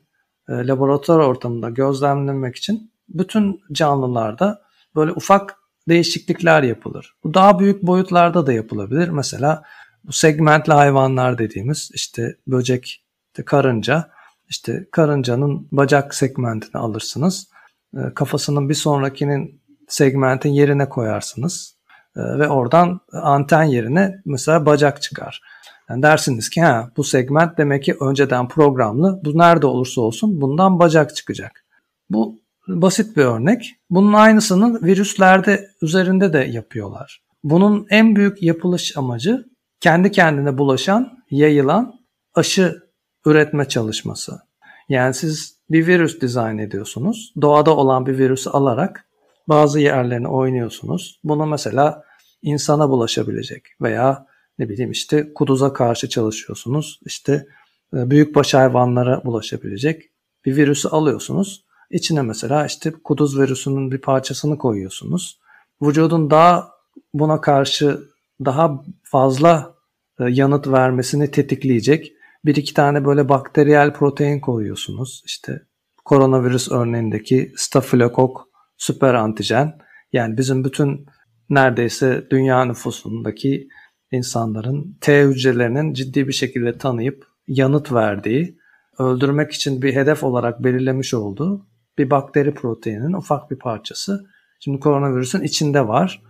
e, 0.48 0.52
laboratuvar 0.52 1.18
ortamında 1.18 1.70
gözlemlemek 1.70 2.56
için 2.56 2.92
bütün 3.08 3.60
canlılarda 3.72 4.62
böyle 4.96 5.12
ufak 5.12 5.56
değişiklikler 5.88 6.62
yapılır. 6.62 7.14
Bu 7.24 7.34
daha 7.34 7.58
büyük 7.58 7.82
boyutlarda 7.82 8.46
da 8.46 8.52
yapılabilir. 8.52 9.08
Mesela 9.08 9.62
bu 10.04 10.12
segmentli 10.12 10.72
hayvanlar 10.72 11.38
dediğimiz 11.38 11.90
işte 11.94 12.36
böcek, 12.46 13.04
işte 13.26 13.44
karınca, 13.44 14.10
işte 14.48 14.86
karıncanın 14.92 15.68
bacak 15.72 16.14
segmentini 16.14 16.80
alırsınız. 16.80 17.48
E, 17.96 18.14
kafasının 18.14 18.68
bir 18.68 18.74
sonrakinin 18.74 19.62
segmentin 19.88 20.50
yerine 20.50 20.88
koyarsınız. 20.88 21.73
Ee, 22.16 22.38
ve 22.38 22.48
oradan 22.48 23.00
anten 23.12 23.62
yerine 23.62 24.22
mesela 24.24 24.66
bacak 24.66 25.02
çıkar. 25.02 25.40
Yani 25.90 26.02
dersiniz 26.02 26.50
ki 26.50 26.62
ha 26.62 26.90
bu 26.96 27.04
segment 27.04 27.58
demek 27.58 27.84
ki 27.84 27.96
önceden 28.00 28.48
programlı. 28.48 29.20
Bu 29.24 29.38
nerede 29.38 29.66
olursa 29.66 30.00
olsun 30.00 30.40
bundan 30.40 30.78
bacak 30.78 31.16
çıkacak. 31.16 31.64
Bu 32.10 32.38
basit 32.68 33.16
bir 33.16 33.24
örnek. 33.24 33.76
Bunun 33.90 34.12
aynısını 34.12 34.82
virüslerde 34.82 35.68
üzerinde 35.82 36.32
de 36.32 36.38
yapıyorlar. 36.38 37.22
Bunun 37.44 37.86
en 37.90 38.16
büyük 38.16 38.42
yapılış 38.42 38.96
amacı 38.96 39.44
kendi 39.80 40.10
kendine 40.10 40.58
bulaşan, 40.58 41.18
yayılan 41.30 41.94
aşı 42.34 42.82
üretme 43.26 43.68
çalışması. 43.68 44.38
Yani 44.88 45.14
siz 45.14 45.58
bir 45.70 45.86
virüs 45.86 46.20
dizayn 46.20 46.58
ediyorsunuz. 46.58 47.32
Doğada 47.40 47.76
olan 47.76 48.06
bir 48.06 48.18
virüsü 48.18 48.50
alarak 48.50 49.06
bazı 49.48 49.80
yerlerini 49.80 50.28
oynuyorsunuz. 50.28 51.20
Bunu 51.24 51.46
mesela 51.46 52.02
insana 52.42 52.90
bulaşabilecek 52.90 53.62
veya 53.80 54.26
ne 54.58 54.68
bileyim 54.68 54.90
işte 54.90 55.32
kuduza 55.34 55.72
karşı 55.72 56.08
çalışıyorsunuz. 56.08 57.00
İşte 57.06 57.46
e, 57.94 58.10
büyükbaş 58.10 58.54
hayvanlara 58.54 59.24
bulaşabilecek 59.24 60.02
bir 60.44 60.56
virüsü 60.56 60.88
alıyorsunuz. 60.88 61.64
İçine 61.90 62.22
mesela 62.22 62.66
işte 62.66 62.92
kuduz 63.04 63.38
virüsünün 63.38 63.90
bir 63.90 64.00
parçasını 64.00 64.58
koyuyorsunuz. 64.58 65.40
Vücudun 65.82 66.30
daha 66.30 66.70
buna 67.14 67.40
karşı 67.40 68.00
daha 68.44 68.84
fazla 69.02 69.74
e, 70.20 70.24
yanıt 70.24 70.66
vermesini 70.66 71.30
tetikleyecek 71.30 72.12
bir 72.44 72.56
iki 72.56 72.74
tane 72.74 73.04
böyle 73.04 73.28
bakteriyel 73.28 73.92
protein 73.92 74.40
koyuyorsunuz. 74.40 75.22
İşte 75.26 75.62
koronavirüs 76.04 76.72
örneğindeki 76.72 77.52
stafilokok 77.56 78.48
süper 78.84 79.14
antijen. 79.14 79.78
Yani 80.12 80.38
bizim 80.38 80.64
bütün 80.64 81.06
neredeyse 81.50 82.26
dünya 82.30 82.64
nüfusundaki 82.64 83.68
insanların 84.10 84.98
T 85.00 85.22
hücrelerinin 85.22 85.92
ciddi 85.92 86.28
bir 86.28 86.32
şekilde 86.32 86.78
tanıyıp 86.78 87.24
yanıt 87.46 87.92
verdiği, 87.92 88.58
öldürmek 88.98 89.52
için 89.52 89.82
bir 89.82 89.94
hedef 89.94 90.24
olarak 90.24 90.64
belirlemiş 90.64 91.14
olduğu 91.14 91.66
bir 91.98 92.10
bakteri 92.10 92.54
proteininin 92.54 93.12
ufak 93.12 93.50
bir 93.50 93.58
parçası. 93.58 94.26
Şimdi 94.60 94.80
koronavirüsün 94.80 95.42
içinde 95.42 95.88
var. 95.88 96.22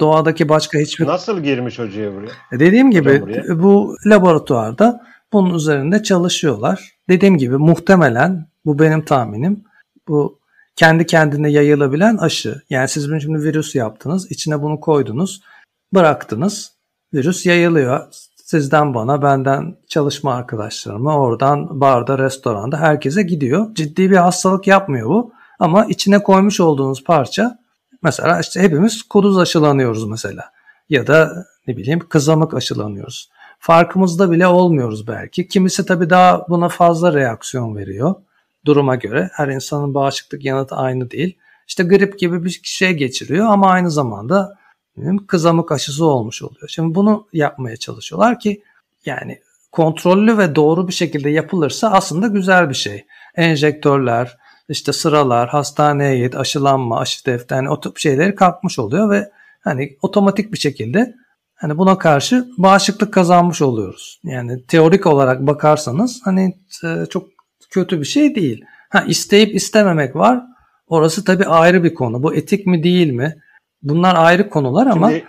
Doğadaki 0.00 0.48
başka 0.48 0.78
hiçbir... 0.78 1.06
Nasıl 1.06 1.40
girmiş 1.40 1.78
hocaya 1.78 2.14
buraya? 2.14 2.32
E, 2.52 2.58
dediğim 2.58 2.90
gibi 2.90 3.22
bu 3.62 3.96
laboratuvarda 4.06 5.00
bunun 5.32 5.54
üzerinde 5.54 6.02
çalışıyorlar. 6.02 6.90
Dediğim 7.08 7.38
gibi 7.38 7.56
muhtemelen 7.56 8.48
bu 8.64 8.78
benim 8.78 9.04
tahminim. 9.04 9.64
Bu 10.08 10.45
kendi 10.76 11.06
kendine 11.06 11.50
yayılabilen 11.50 12.16
aşı. 12.16 12.62
Yani 12.70 12.88
siz 12.88 13.22
şimdi 13.22 13.42
virüs 13.42 13.74
yaptınız, 13.74 14.30
içine 14.30 14.62
bunu 14.62 14.80
koydunuz, 14.80 15.40
bıraktınız. 15.94 16.72
Virüs 17.14 17.46
yayılıyor. 17.46 18.06
Sizden 18.36 18.94
bana, 18.94 19.22
benden 19.22 19.76
çalışma 19.88 20.34
arkadaşlarıma, 20.34 21.18
oradan 21.18 21.80
barda, 21.80 22.18
restoranda 22.18 22.80
herkese 22.80 23.22
gidiyor. 23.22 23.74
Ciddi 23.74 24.10
bir 24.10 24.16
hastalık 24.16 24.66
yapmıyor 24.66 25.08
bu. 25.08 25.32
Ama 25.58 25.84
içine 25.84 26.22
koymuş 26.22 26.60
olduğunuz 26.60 27.04
parça 27.04 27.58
mesela 28.02 28.40
işte 28.40 28.60
hepimiz 28.60 29.02
kuduz 29.02 29.38
aşılanıyoruz 29.38 30.08
mesela. 30.08 30.44
Ya 30.88 31.06
da 31.06 31.46
ne 31.66 31.76
bileyim 31.76 32.00
kızamık 32.08 32.54
aşılanıyoruz. 32.54 33.30
Farkımızda 33.58 34.30
bile 34.30 34.46
olmuyoruz 34.46 35.08
belki. 35.08 35.48
Kimisi 35.48 35.86
tabii 35.86 36.10
daha 36.10 36.46
buna 36.48 36.68
fazla 36.68 37.14
reaksiyon 37.14 37.76
veriyor 37.76 38.14
duruma 38.66 38.94
göre. 38.94 39.30
Her 39.32 39.48
insanın 39.48 39.94
bağışıklık 39.94 40.44
yanıtı 40.44 40.74
aynı 40.74 41.10
değil. 41.10 41.38
İşte 41.68 41.84
grip 41.84 42.18
gibi 42.18 42.44
bir 42.44 42.60
şey 42.62 42.92
geçiriyor 42.92 43.46
ama 43.46 43.70
aynı 43.70 43.90
zamanda 43.90 44.58
kızamık 45.28 45.72
aşısı 45.72 46.04
olmuş 46.04 46.42
oluyor. 46.42 46.68
Şimdi 46.68 46.94
bunu 46.94 47.28
yapmaya 47.32 47.76
çalışıyorlar 47.76 48.40
ki 48.40 48.62
yani 49.04 49.40
kontrollü 49.72 50.38
ve 50.38 50.54
doğru 50.54 50.88
bir 50.88 50.92
şekilde 50.92 51.30
yapılırsa 51.30 51.90
aslında 51.90 52.26
güzel 52.26 52.68
bir 52.68 52.74
şey. 52.74 53.06
Enjektörler, 53.34 54.36
işte 54.68 54.92
sıralar, 54.92 55.48
hastaneye 55.48 56.18
git, 56.18 56.36
aşılanma, 56.36 57.00
aşı 57.00 57.26
defteri 57.26 57.56
yani 57.56 57.70
o 57.70 57.80
tip 57.80 57.98
şeyleri 57.98 58.34
kalkmış 58.34 58.78
oluyor 58.78 59.10
ve 59.10 59.30
hani 59.60 59.96
otomatik 60.02 60.52
bir 60.52 60.58
şekilde 60.58 61.14
hani 61.54 61.78
buna 61.78 61.98
karşı 61.98 62.46
bağışıklık 62.58 63.14
kazanmış 63.14 63.62
oluyoruz. 63.62 64.20
Yani 64.24 64.66
teorik 64.66 65.06
olarak 65.06 65.46
bakarsanız 65.46 66.20
hani 66.24 66.58
e, 66.84 67.06
çok 67.10 67.35
kötü 67.70 68.00
bir 68.00 68.04
şey 68.04 68.34
değil. 68.34 68.64
Ha 68.90 69.04
isteyip 69.08 69.54
istememek 69.54 70.16
var. 70.16 70.42
Orası 70.86 71.24
tabii 71.24 71.46
ayrı 71.46 71.84
bir 71.84 71.94
konu. 71.94 72.22
Bu 72.22 72.34
etik 72.34 72.66
mi 72.66 72.82
değil 72.82 73.12
mi? 73.12 73.36
Bunlar 73.82 74.14
ayrı 74.18 74.48
konular 74.48 74.86
ama 74.86 75.10
Şimdi... 75.10 75.24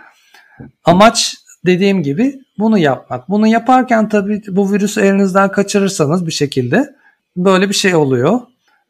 amaç 0.84 1.34
dediğim 1.66 2.02
gibi 2.02 2.40
bunu 2.58 2.78
yapmak. 2.78 3.28
Bunu 3.28 3.46
yaparken 3.46 4.08
tabii 4.08 4.42
bu 4.48 4.72
virüsü 4.72 5.00
elinizden 5.00 5.52
kaçırırsanız 5.52 6.26
bir 6.26 6.32
şekilde 6.32 6.94
böyle 7.36 7.68
bir 7.68 7.74
şey 7.74 7.94
oluyor. 7.94 8.40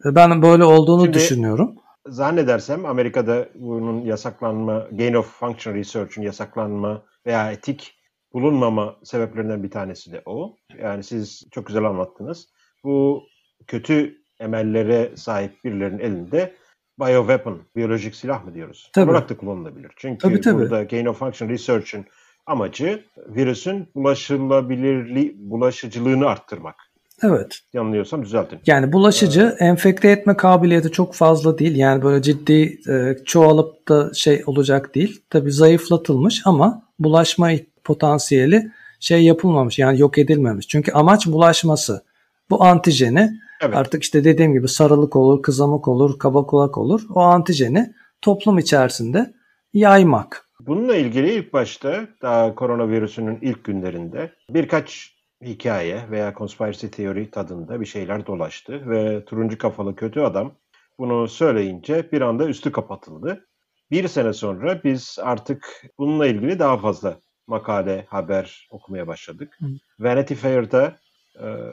Ben 0.05 0.43
böyle 0.43 0.65
olduğunu 0.65 1.03
Şimdi, 1.03 1.15
düşünüyorum. 1.15 1.75
Zannedersem 2.07 2.87
Amerika'da 2.87 3.49
bunun 3.55 4.01
yasaklanma, 4.01 4.87
gain 4.93 5.15
of 5.15 5.27
function 5.27 5.75
research'un 5.75 6.23
yasaklanma 6.23 7.03
veya 7.27 7.53
etik 7.53 7.95
bulunmama 8.33 8.97
sebeplerinden 9.05 9.63
bir 9.63 9.71
tanesi 9.71 10.13
de 10.13 10.23
o. 10.27 10.57
Yani 10.83 11.05
siz 11.05 11.43
çok 11.51 11.67
güzel 11.67 11.85
anlattınız. 11.85 12.49
Bu 12.85 13.23
kötü 13.69 14.19
emellere 14.41 15.13
sahip 15.17 15.65
birilerinin 15.65 15.99
elinde 15.99 16.55
bioweapon, 17.01 17.63
biyolojik 17.77 18.15
silah 18.15 18.45
mı 18.45 18.55
diyoruz? 18.55 18.91
Tabii. 18.93 19.11
Olarak 19.11 19.29
da 19.29 19.37
kullanılabilir. 19.37 19.93
Çünkü 19.97 20.19
tabii, 20.19 20.41
tabii. 20.41 20.59
burada 20.59 20.83
gain 20.83 21.07
of 21.07 21.19
function 21.19 21.49
research'ın 21.49 22.05
amacı 22.47 23.05
virüsün 23.29 23.89
bulaşılabilirliği, 23.95 25.35
bulaşıcılığını 25.39 26.27
arttırmak. 26.27 26.75
Evet. 27.23 27.61
Yanılıyorsam 27.73 28.23
düzeltin. 28.23 28.59
Yani 28.67 28.93
bulaşıcı, 28.93 29.57
ee, 29.61 29.65
enfekte 29.65 30.09
etme 30.09 30.37
kabiliyeti 30.37 30.91
çok 30.91 31.15
fazla 31.15 31.59
değil. 31.59 31.77
Yani 31.77 32.03
böyle 32.03 32.23
ciddi 32.23 32.81
e, 32.91 33.17
çoğalıp 33.25 33.89
da 33.89 34.15
şey 34.15 34.43
olacak 34.47 34.95
değil. 34.95 35.23
Tabii 35.31 35.53
zayıflatılmış 35.53 36.43
ama 36.45 36.83
bulaşma 36.99 37.51
potansiyeli 37.85 38.71
şey 39.01 39.25
yapılmamış. 39.25 39.79
Yani 39.79 40.01
yok 40.01 40.19
edilmemiş. 40.19 40.69
Çünkü 40.69 40.93
amaç 40.93 41.27
bulaşması. 41.27 42.03
Bu 42.51 42.65
antijeni 42.65 43.41
Evet. 43.63 43.77
Artık 43.77 44.03
işte 44.03 44.25
dediğim 44.25 44.53
gibi 44.53 44.69
sarılık 44.69 45.17
olur, 45.17 45.43
kızamık 45.43 45.89
olur, 45.89 46.19
kaba 46.19 46.47
kulak 46.47 46.79
olur. 46.79 47.01
O 47.15 47.21
antijeni 47.21 47.95
toplum 48.23 48.59
içerisinde 48.59 49.35
yaymak. 49.73 50.49
Bununla 50.61 50.97
ilgili 50.97 51.35
ilk 51.35 51.53
başta 51.53 52.09
daha 52.23 52.55
koronavirüsünün 52.55 53.39
ilk 53.43 53.65
günlerinde 53.65 54.33
birkaç 54.51 55.19
hikaye 55.45 56.11
veya 56.11 56.35
conspiracy 56.39 56.87
teori 56.87 57.31
tadında 57.31 57.81
bir 57.81 57.87
şeyler 57.87 58.27
dolaştı 58.27 58.91
ve 58.91 59.25
turuncu 59.25 59.59
kafalı 59.59 59.97
kötü 59.97 60.21
adam 60.21 60.53
bunu 60.99 61.29
söyleyince 61.29 62.13
bir 62.13 62.21
anda 62.21 62.49
üstü 62.49 62.73
kapatıldı. 62.73 63.47
Bir 63.91 64.09
sene 64.09 64.33
sonra 64.33 64.85
biz 64.85 65.19
artık 65.23 65.85
bununla 65.99 66.27
ilgili 66.27 66.59
daha 66.59 66.79
fazla 66.79 67.21
makale, 67.47 68.07
haber 68.09 68.69
okumaya 68.71 69.07
başladık. 69.07 69.59
Hı. 69.61 69.67
Vanity 69.99 70.35
Fair'da 70.35 70.99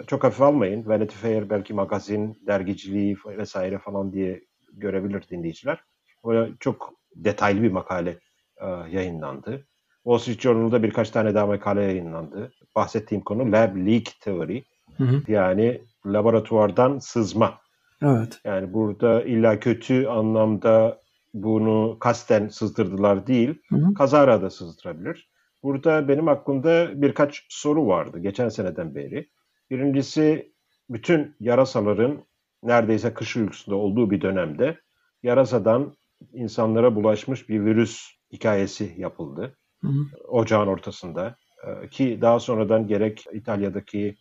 çok 0.07 0.23
hafif 0.23 0.41
almayın. 0.41 0.87
Vanity 0.87 1.15
Fair 1.15 1.49
belki 1.49 1.73
magazin, 1.73 2.37
dergiciliği 2.47 3.17
vesaire 3.25 3.77
falan 3.77 4.13
diye 4.13 4.41
görebilir 4.73 5.23
dinleyiciler. 5.31 5.83
Böyle 6.25 6.51
çok 6.59 6.93
detaylı 7.15 7.61
bir 7.61 7.71
makale 7.71 8.19
e, 8.57 8.67
yayınlandı. 8.91 9.67
Wall 10.03 10.17
Street 10.17 10.41
Journal'da 10.41 10.83
birkaç 10.83 11.09
tane 11.09 11.35
daha 11.35 11.45
makale 11.47 11.83
yayınlandı. 11.83 12.51
Bahsettiğim 12.75 13.23
konu 13.23 13.51
Lab 13.51 13.75
Leak 13.87 14.05
Theory. 14.21 14.63
Hı 14.97 15.03
hı. 15.03 15.21
Yani 15.27 15.81
laboratuvardan 16.05 16.99
sızma. 16.99 17.59
Evet. 18.01 18.39
Yani 18.43 18.73
burada 18.73 19.23
illa 19.23 19.59
kötü 19.59 20.05
anlamda 20.05 21.01
bunu 21.33 21.97
kasten 21.99 22.47
sızdırdılar 22.47 23.27
değil, 23.27 23.61
hı 23.69 23.75
hı. 23.75 23.93
kazara 23.93 24.41
da 24.41 24.49
sızdırabilir. 24.49 25.29
Burada 25.63 26.07
benim 26.07 26.27
aklımda 26.27 27.01
birkaç 27.01 27.45
soru 27.49 27.87
vardı 27.87 28.19
geçen 28.19 28.49
seneden 28.49 28.95
beri. 28.95 29.29
Birincisi 29.69 30.53
bütün 30.89 31.35
yarasaların 31.39 32.25
neredeyse 32.63 33.13
kış 33.13 33.37
uykusunda 33.37 33.75
olduğu 33.75 34.11
bir 34.11 34.21
dönemde 34.21 34.79
yarasadan 35.23 35.93
insanlara 36.33 36.95
bulaşmış 36.95 37.49
bir 37.49 37.65
virüs 37.65 38.01
hikayesi 38.31 38.93
yapıldı. 38.97 39.57
Hı 39.81 39.87
hı. 39.87 40.27
Ocağın 40.27 40.67
ortasında. 40.67 41.35
Ee, 41.67 41.89
ki 41.89 42.19
daha 42.21 42.39
sonradan 42.39 42.87
gerek 42.87 43.25
İtalya'daki 43.33 44.15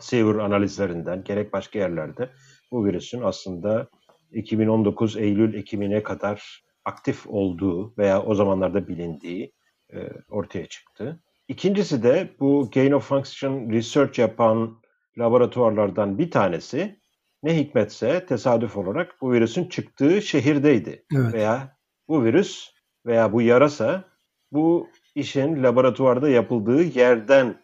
Sever 0.00 0.34
analizlerinden 0.34 1.24
gerek 1.24 1.52
başka 1.52 1.78
yerlerde 1.78 2.30
bu 2.72 2.86
virüsün 2.86 3.22
aslında 3.22 3.88
2019 4.32 5.16
Eylül 5.16 5.54
Ekim'ine 5.54 6.02
kadar 6.02 6.64
aktif 6.84 7.26
olduğu 7.26 7.96
veya 7.98 8.22
o 8.22 8.34
zamanlarda 8.34 8.88
bilindiği 8.88 9.52
e, 9.92 9.98
ortaya 10.30 10.66
çıktı. 10.66 11.20
İkincisi 11.48 12.02
de 12.02 12.30
bu 12.40 12.70
gain 12.74 12.92
of 12.92 13.08
function 13.08 13.70
research 13.70 14.18
yapan 14.18 14.78
laboratuvarlardan 15.18 16.18
bir 16.18 16.30
tanesi 16.30 16.96
ne 17.42 17.58
hikmetse 17.58 18.26
tesadüf 18.26 18.76
olarak 18.76 19.14
bu 19.20 19.32
virüsün 19.32 19.64
çıktığı 19.64 20.22
şehirdeydi. 20.22 21.04
Evet. 21.16 21.34
Veya 21.34 21.76
bu 22.08 22.24
virüs 22.24 22.68
veya 23.06 23.32
bu 23.32 23.42
yarasa 23.42 24.04
bu 24.52 24.88
işin 25.14 25.62
laboratuvarda 25.62 26.28
yapıldığı 26.28 26.82
yerden 26.82 27.56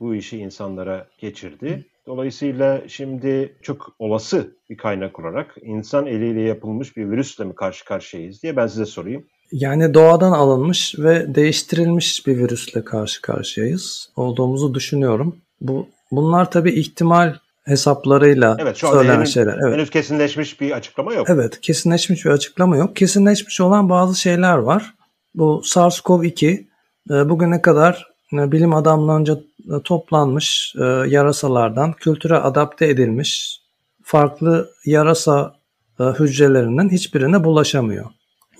bu 0.00 0.14
işi 0.14 0.38
insanlara 0.38 1.06
geçirdi. 1.18 1.86
Dolayısıyla 2.06 2.82
şimdi 2.88 3.58
çok 3.62 3.94
olası 3.98 4.56
bir 4.70 4.76
kaynak 4.76 5.20
olarak 5.20 5.56
insan 5.62 6.06
eliyle 6.06 6.40
yapılmış 6.40 6.96
bir 6.96 7.10
virüsle 7.10 7.44
mi 7.44 7.54
karşı 7.54 7.84
karşıyayız 7.84 8.42
diye 8.42 8.56
ben 8.56 8.66
size 8.66 8.86
sorayım. 8.86 9.26
Yani 9.52 9.94
doğadan 9.94 10.32
alınmış 10.32 10.94
ve 10.98 11.34
değiştirilmiş 11.34 12.26
bir 12.26 12.38
virüsle 12.38 12.84
karşı 12.84 13.22
karşıyayız 13.22 14.12
olduğumuzu 14.16 14.74
düşünüyorum. 14.74 15.36
Bu 15.60 15.88
bunlar 16.10 16.50
tabii 16.50 16.72
ihtimal 16.72 17.34
hesaplarıyla 17.64 18.56
evet, 18.60 18.76
şu 18.76 18.86
söylenen 18.86 19.16
henüz, 19.16 19.34
şeyler. 19.34 19.58
Evet. 19.62 19.74
Henüz 19.74 19.90
kesinleşmiş 19.90 20.60
bir 20.60 20.70
açıklama 20.70 21.14
yok. 21.14 21.26
Evet, 21.30 21.60
kesinleşmiş 21.60 22.24
bir 22.24 22.30
açıklama 22.30 22.76
yok. 22.76 22.96
Kesinleşmiş 22.96 23.60
olan 23.60 23.88
bazı 23.88 24.20
şeyler 24.20 24.56
var. 24.58 24.94
Bu 25.34 25.62
SARS-CoV-2 25.64 26.64
e, 27.10 27.28
bugüne 27.28 27.62
kadar 27.62 28.08
e, 28.32 28.52
bilim 28.52 28.74
adamlarınca 28.74 29.34
e, 29.34 29.82
toplanmış 29.84 30.74
yarasalardan 31.06 31.92
kültüre 31.92 32.36
adapte 32.36 32.88
edilmiş 32.88 33.60
farklı 34.02 34.70
yarasa 34.84 35.54
hücrelerinin 36.00 36.90
hiçbirine 36.90 37.44
bulaşamıyor. 37.44 38.10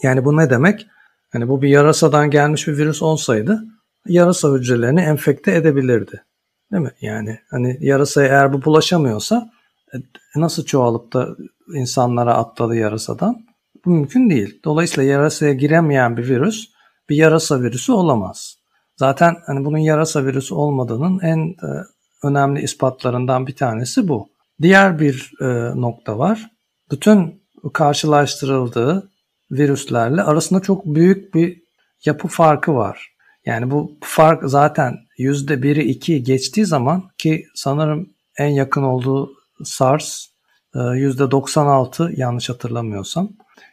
Yani 0.02 0.24
bu 0.24 0.36
ne 0.36 0.50
demek? 0.50 0.86
Hani 1.32 1.48
bu 1.48 1.62
bir 1.62 1.68
yarasadan 1.68 2.30
gelmiş 2.30 2.68
bir 2.68 2.76
virüs 2.78 3.02
olsaydı 3.02 3.64
yarasa 4.06 4.52
hücrelerini 4.52 5.00
enfekte 5.00 5.54
edebilirdi. 5.54 6.24
Değil 6.72 6.82
mi? 6.82 6.92
Yani 7.00 7.38
hani 7.50 7.78
yarasaya 7.80 8.28
eğer 8.28 8.52
bu 8.52 8.64
bulaşamıyorsa 8.64 9.50
e, 9.94 9.96
nasıl 10.36 10.64
çoğalıp 10.64 11.12
da 11.12 11.28
insanlara 11.74 12.34
atladı 12.34 12.76
yarasadan? 12.76 13.44
Bu 13.84 13.90
mümkün 13.90 14.30
değil. 14.30 14.60
Dolayısıyla 14.64 15.12
yarasaya 15.12 15.52
giremeyen 15.52 16.16
bir 16.16 16.28
virüs 16.28 16.68
bir 17.08 17.16
yarasa 17.16 17.60
virüsü 17.60 17.92
olamaz. 17.92 18.56
Zaten 18.96 19.36
hani 19.46 19.64
bunun 19.64 19.78
yarasa 19.78 20.24
virüsü 20.24 20.54
olmadığının 20.54 21.20
en 21.20 21.48
e, 21.48 21.68
önemli 22.22 22.62
ispatlarından 22.62 23.46
bir 23.46 23.56
tanesi 23.56 24.08
bu. 24.08 24.28
Diğer 24.62 24.98
bir 24.98 25.32
e, 25.40 25.46
nokta 25.80 26.18
var. 26.18 26.50
Bütün 26.90 27.42
karşılaştırıldığı 27.72 29.10
virüslerle 29.50 30.22
arasında 30.22 30.60
çok 30.60 30.86
büyük 30.86 31.34
bir 31.34 31.62
yapı 32.04 32.28
farkı 32.28 32.74
var. 32.74 33.10
Yani 33.46 33.70
bu 33.70 33.98
fark 34.02 34.42
zaten 34.44 34.98
%1'i 35.20 35.98
2'yi 35.98 36.24
geçtiği 36.24 36.66
zaman 36.66 37.10
ki 37.18 37.46
sanırım 37.54 38.10
en 38.38 38.48
yakın 38.48 38.82
olduğu 38.82 39.32
SARS 39.64 40.26
%96 40.74 42.12
e, 42.12 42.14
yanlış 42.16 42.48
hatırlamıyorsam. 42.48 43.28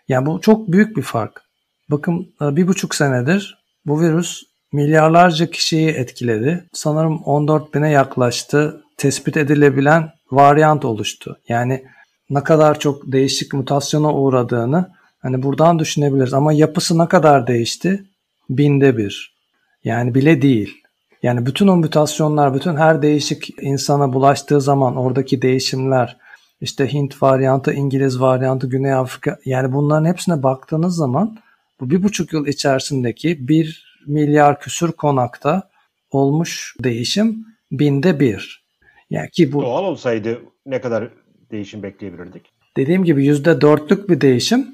Yani 0.08 0.26
bu 0.26 0.42
çok 0.42 0.72
büyük 0.72 0.98
bir 0.98 1.02
fark. 1.02 1.42
Bakın 1.90 2.34
e, 2.42 2.56
bir 2.56 2.68
buçuk 2.68 2.96
senedir 2.96 3.58
bu 3.86 4.02
virüs 4.02 4.44
milyarlarca 4.72 5.52
kişiyi 5.52 5.90
etkiledi. 5.90 6.66
Sanırım 6.74 7.24
14 7.24 7.74
bine 7.74 7.92
yaklaştı. 7.92 8.82
Tespit 8.98 9.38
edilebilen 9.38 10.12
varyant 10.32 10.86
oluştu. 10.86 11.40
Yani 11.50 11.84
ne 12.30 12.44
kadar 12.44 12.80
çok 12.80 13.12
değişik 13.12 13.54
mutasyona 13.54 14.14
uğradığını 14.14 14.90
hani 15.20 15.44
buradan 15.44 15.80
düşünebiliriz. 15.80 16.34
Ama 16.34 16.54
yapısı 16.54 17.00
ne 17.00 17.08
kadar 17.08 17.48
değişti? 17.48 18.04
Binde 18.50 18.98
bir. 18.98 19.38
Yani 19.84 20.16
bile 20.16 20.42
değil. 20.42 20.84
Yani 21.24 21.46
bütün 21.46 21.68
o 21.68 21.76
mutasyonlar, 21.76 22.54
bütün 22.54 22.76
her 22.76 23.02
değişik 23.02 23.50
insana 23.62 24.14
bulaştığı 24.14 24.62
zaman 24.62 24.96
oradaki 24.96 25.42
değişimler, 25.42 26.18
işte 26.62 26.94
Hint 26.94 27.24
varyantı, 27.24 27.74
İngiliz 27.74 28.22
varyantı, 28.22 28.70
Güney 28.70 28.94
Afrika, 28.94 29.40
yani 29.46 29.74
bunların 29.74 30.06
hepsine 30.06 30.44
baktığınız 30.44 30.96
zaman 30.96 31.38
bu 31.80 31.90
bir 31.90 32.04
buçuk 32.04 32.34
yıl 32.34 32.48
içerisindeki 32.48 33.48
bir 33.48 33.98
milyar 34.08 34.60
küsür 34.60 34.92
konakta 34.92 35.70
olmuş 36.12 36.76
değişim 36.84 37.46
binde 37.72 38.20
bir. 38.20 38.68
Yani 39.10 39.30
ki 39.30 39.54
bu 39.54 39.62
doğal 39.62 39.84
olsaydı 39.84 40.40
ne 40.66 40.82
kadar 40.82 41.10
değişim 41.52 41.84
bekleyebilirdik? 41.84 42.52
Dediğim 42.78 43.04
gibi 43.04 43.26
yüzde 43.26 43.62
dörtlük 43.62 44.10
bir 44.10 44.22
değişim 44.22 44.68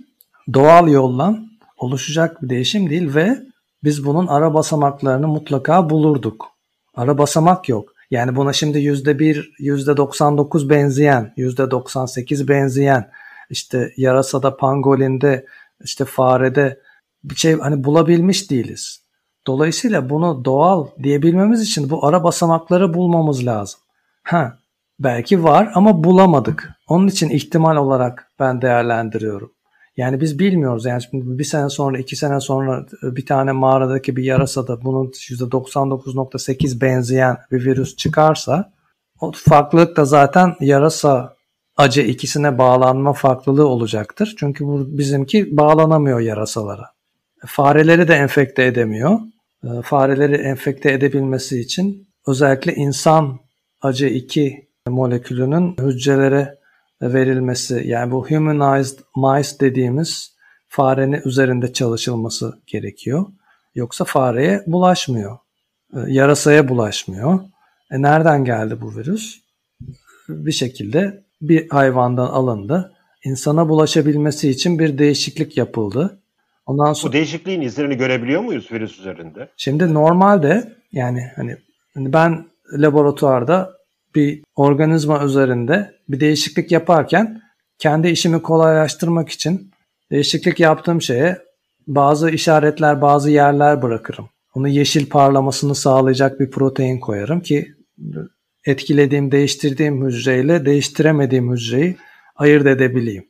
doğal 0.53 0.87
yolla 0.87 1.39
oluşacak 1.77 2.41
bir 2.41 2.49
değişim 2.49 2.89
değil 2.89 3.15
ve 3.15 3.37
biz 3.83 4.05
bunun 4.05 4.27
ara 4.27 4.53
basamaklarını 4.53 5.27
mutlaka 5.27 5.89
bulurduk. 5.89 6.45
Ara 6.95 7.17
basamak 7.17 7.69
yok. 7.69 7.93
Yani 8.11 8.35
buna 8.35 8.53
şimdi 8.53 8.77
%1, 8.77 9.43
%99 9.59 10.69
benzeyen, 10.69 11.33
%98 11.37 12.47
benzeyen, 12.47 13.11
işte 13.49 13.93
yarasada, 13.97 14.57
pangolinde, 14.57 15.45
işte 15.83 16.05
farede 16.05 16.79
bir 17.23 17.35
şey 17.35 17.59
hani 17.59 17.83
bulabilmiş 17.83 18.51
değiliz. 18.51 19.03
Dolayısıyla 19.47 20.09
bunu 20.09 20.45
doğal 20.45 20.87
diyebilmemiz 21.03 21.61
için 21.61 21.89
bu 21.89 22.05
ara 22.05 22.23
basamakları 22.23 22.93
bulmamız 22.93 23.45
lazım. 23.45 23.79
Ha, 24.23 24.57
belki 24.99 25.43
var 25.43 25.71
ama 25.75 26.03
bulamadık. 26.03 26.69
Onun 26.87 27.07
için 27.07 27.29
ihtimal 27.29 27.75
olarak 27.75 28.31
ben 28.39 28.61
değerlendiriyorum. 28.61 29.51
Yani 29.97 30.21
biz 30.21 30.39
bilmiyoruz. 30.39 30.85
Yani 30.85 31.01
şimdi 31.03 31.39
bir 31.39 31.43
sene 31.43 31.69
sonra, 31.69 31.97
iki 31.97 32.15
sene 32.15 32.39
sonra 32.39 32.85
bir 33.03 33.25
tane 33.25 33.51
mağaradaki 33.51 34.15
bir 34.15 34.23
yarasada 34.23 34.83
bunun 34.83 35.07
%99.8 35.07 36.81
benzeyen 36.81 37.37
bir 37.51 37.65
virüs 37.65 37.95
çıkarsa 37.95 38.73
o 39.21 39.31
farklılık 39.35 39.97
da 39.97 40.05
zaten 40.05 40.55
yarasa 40.59 41.35
acı 41.77 42.01
ikisine 42.01 42.57
bağlanma 42.57 43.13
farklılığı 43.13 43.67
olacaktır. 43.67 44.35
Çünkü 44.37 44.65
bu 44.65 44.97
bizimki 44.97 45.57
bağlanamıyor 45.57 46.19
yarasalara. 46.19 46.89
Fareleri 47.45 48.07
de 48.07 48.13
enfekte 48.13 48.65
edemiyor. 48.65 49.19
Ee, 49.63 49.67
fareleri 49.83 50.35
enfekte 50.35 50.91
edebilmesi 50.91 51.59
için 51.59 52.07
özellikle 52.27 52.75
insan 52.75 53.39
acı 53.81 54.05
2 54.05 54.67
molekülünün 54.87 55.75
hücrelere 55.81 56.62
verilmesi 57.03 57.83
yani 57.85 58.11
bu 58.11 58.29
humanized 58.29 58.99
mice 59.15 59.59
dediğimiz 59.59 60.33
farenin 60.67 61.21
üzerinde 61.25 61.73
çalışılması 61.73 62.53
gerekiyor. 62.67 63.25
Yoksa 63.75 64.05
fareye 64.05 64.63
bulaşmıyor. 64.67 65.37
Ee, 65.93 65.99
yarasaya 66.07 66.69
bulaşmıyor. 66.69 67.39
E 67.91 68.01
nereden 68.01 68.45
geldi 68.45 68.81
bu 68.81 68.95
virüs? 68.95 69.39
Bir 70.29 70.51
şekilde 70.51 71.23
bir 71.41 71.69
hayvandan 71.69 72.27
alındı. 72.27 72.93
İnsana 73.23 73.69
bulaşabilmesi 73.69 74.49
için 74.49 74.79
bir 74.79 74.97
değişiklik 74.97 75.57
yapıldı. 75.57 76.19
Ondan 76.65 76.93
sonra 76.93 77.09
Bu 77.09 77.13
değişikliğin 77.13 77.61
izlerini 77.61 77.97
görebiliyor 77.97 78.41
muyuz 78.41 78.71
virüs 78.71 78.99
üzerinde? 78.99 79.49
Şimdi 79.57 79.93
normalde 79.93 80.73
yani 80.91 81.31
hani, 81.35 81.57
hani 81.93 82.13
ben 82.13 82.45
laboratuvarda 82.77 83.77
bir 84.15 84.43
organizma 84.55 85.23
üzerinde 85.23 85.93
bir 86.09 86.19
değişiklik 86.19 86.71
yaparken 86.71 87.41
kendi 87.77 88.07
işimi 88.07 88.41
kolaylaştırmak 88.41 89.29
için 89.29 89.71
değişiklik 90.11 90.59
yaptığım 90.59 91.01
şeye 91.01 91.37
bazı 91.87 92.29
işaretler, 92.29 93.01
bazı 93.01 93.31
yerler 93.31 93.81
bırakırım. 93.81 94.29
Onu 94.55 94.67
yeşil 94.67 95.09
parlamasını 95.09 95.75
sağlayacak 95.75 96.39
bir 96.39 96.51
protein 96.51 96.99
koyarım 96.99 97.41
ki 97.41 97.73
etkilediğim, 98.65 99.31
değiştirdiğim 99.31 100.05
hücreyle 100.05 100.65
değiştiremediğim 100.65 101.51
hücreyi 101.51 101.97
ayırt 102.35 102.65
edebileyim. 102.65 103.27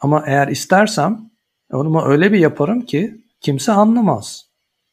Ama 0.00 0.24
eğer 0.26 0.48
istersem 0.48 1.30
onu 1.72 2.04
öyle 2.06 2.32
bir 2.32 2.38
yaparım 2.38 2.80
ki 2.80 3.24
kimse 3.40 3.72
anlamaz. 3.72 4.46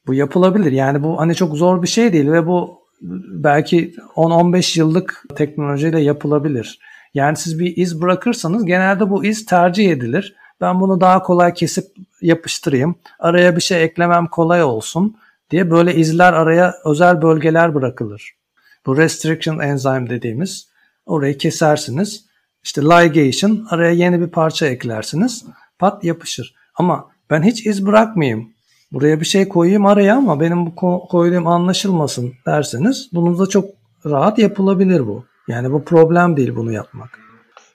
Bu 0.07 0.13
yapılabilir. 0.13 0.71
Yani 0.71 1.03
bu 1.03 1.19
hani 1.19 1.35
çok 1.35 1.57
zor 1.57 1.83
bir 1.83 1.87
şey 1.87 2.13
değil 2.13 2.31
ve 2.31 2.47
bu 2.47 2.80
belki 3.01 3.93
10-15 4.15 4.79
yıllık 4.79 5.23
teknolojiyle 5.35 6.01
yapılabilir. 6.01 6.79
Yani 7.13 7.37
siz 7.37 7.59
bir 7.59 7.77
iz 7.77 8.01
bırakırsanız 8.01 8.65
genelde 8.65 9.09
bu 9.09 9.25
iz 9.25 9.45
tercih 9.45 9.91
edilir. 9.91 10.35
Ben 10.61 10.81
bunu 10.81 11.01
daha 11.01 11.23
kolay 11.23 11.53
kesip 11.53 11.85
yapıştırayım. 12.21 12.95
Araya 13.19 13.55
bir 13.55 13.61
şey 13.61 13.83
eklemem 13.83 14.27
kolay 14.27 14.63
olsun 14.63 15.17
diye 15.51 15.71
böyle 15.71 15.95
izler 15.95 16.33
araya 16.33 16.75
özel 16.85 17.21
bölgeler 17.21 17.75
bırakılır. 17.75 18.35
Bu 18.85 18.97
restriction 18.97 19.59
enzyme 19.59 20.09
dediğimiz 20.09 20.67
orayı 21.05 21.37
kesersiniz. 21.37 22.25
İşte 22.63 22.81
ligation 22.81 23.67
araya 23.69 23.91
yeni 23.91 24.21
bir 24.21 24.27
parça 24.27 24.65
eklersiniz. 24.65 25.45
Pat 25.79 26.03
yapışır. 26.03 26.55
Ama 26.75 27.09
ben 27.29 27.43
hiç 27.43 27.65
iz 27.65 27.85
bırakmayayım. 27.85 28.53
Buraya 28.91 29.19
bir 29.19 29.25
şey 29.25 29.49
koyayım 29.49 29.85
araya 29.85 30.17
ama 30.17 30.39
benim 30.39 30.65
bu 30.65 30.75
koyduğum 31.09 31.47
anlaşılmasın 31.47 32.33
derseniz 32.45 33.09
bunun 33.13 33.39
da 33.39 33.47
çok 33.47 33.65
rahat 34.05 34.39
yapılabilir 34.39 35.07
bu. 35.07 35.25
Yani 35.47 35.71
bu 35.71 35.83
problem 35.83 36.37
değil 36.37 36.55
bunu 36.55 36.71
yapmak. 36.71 37.19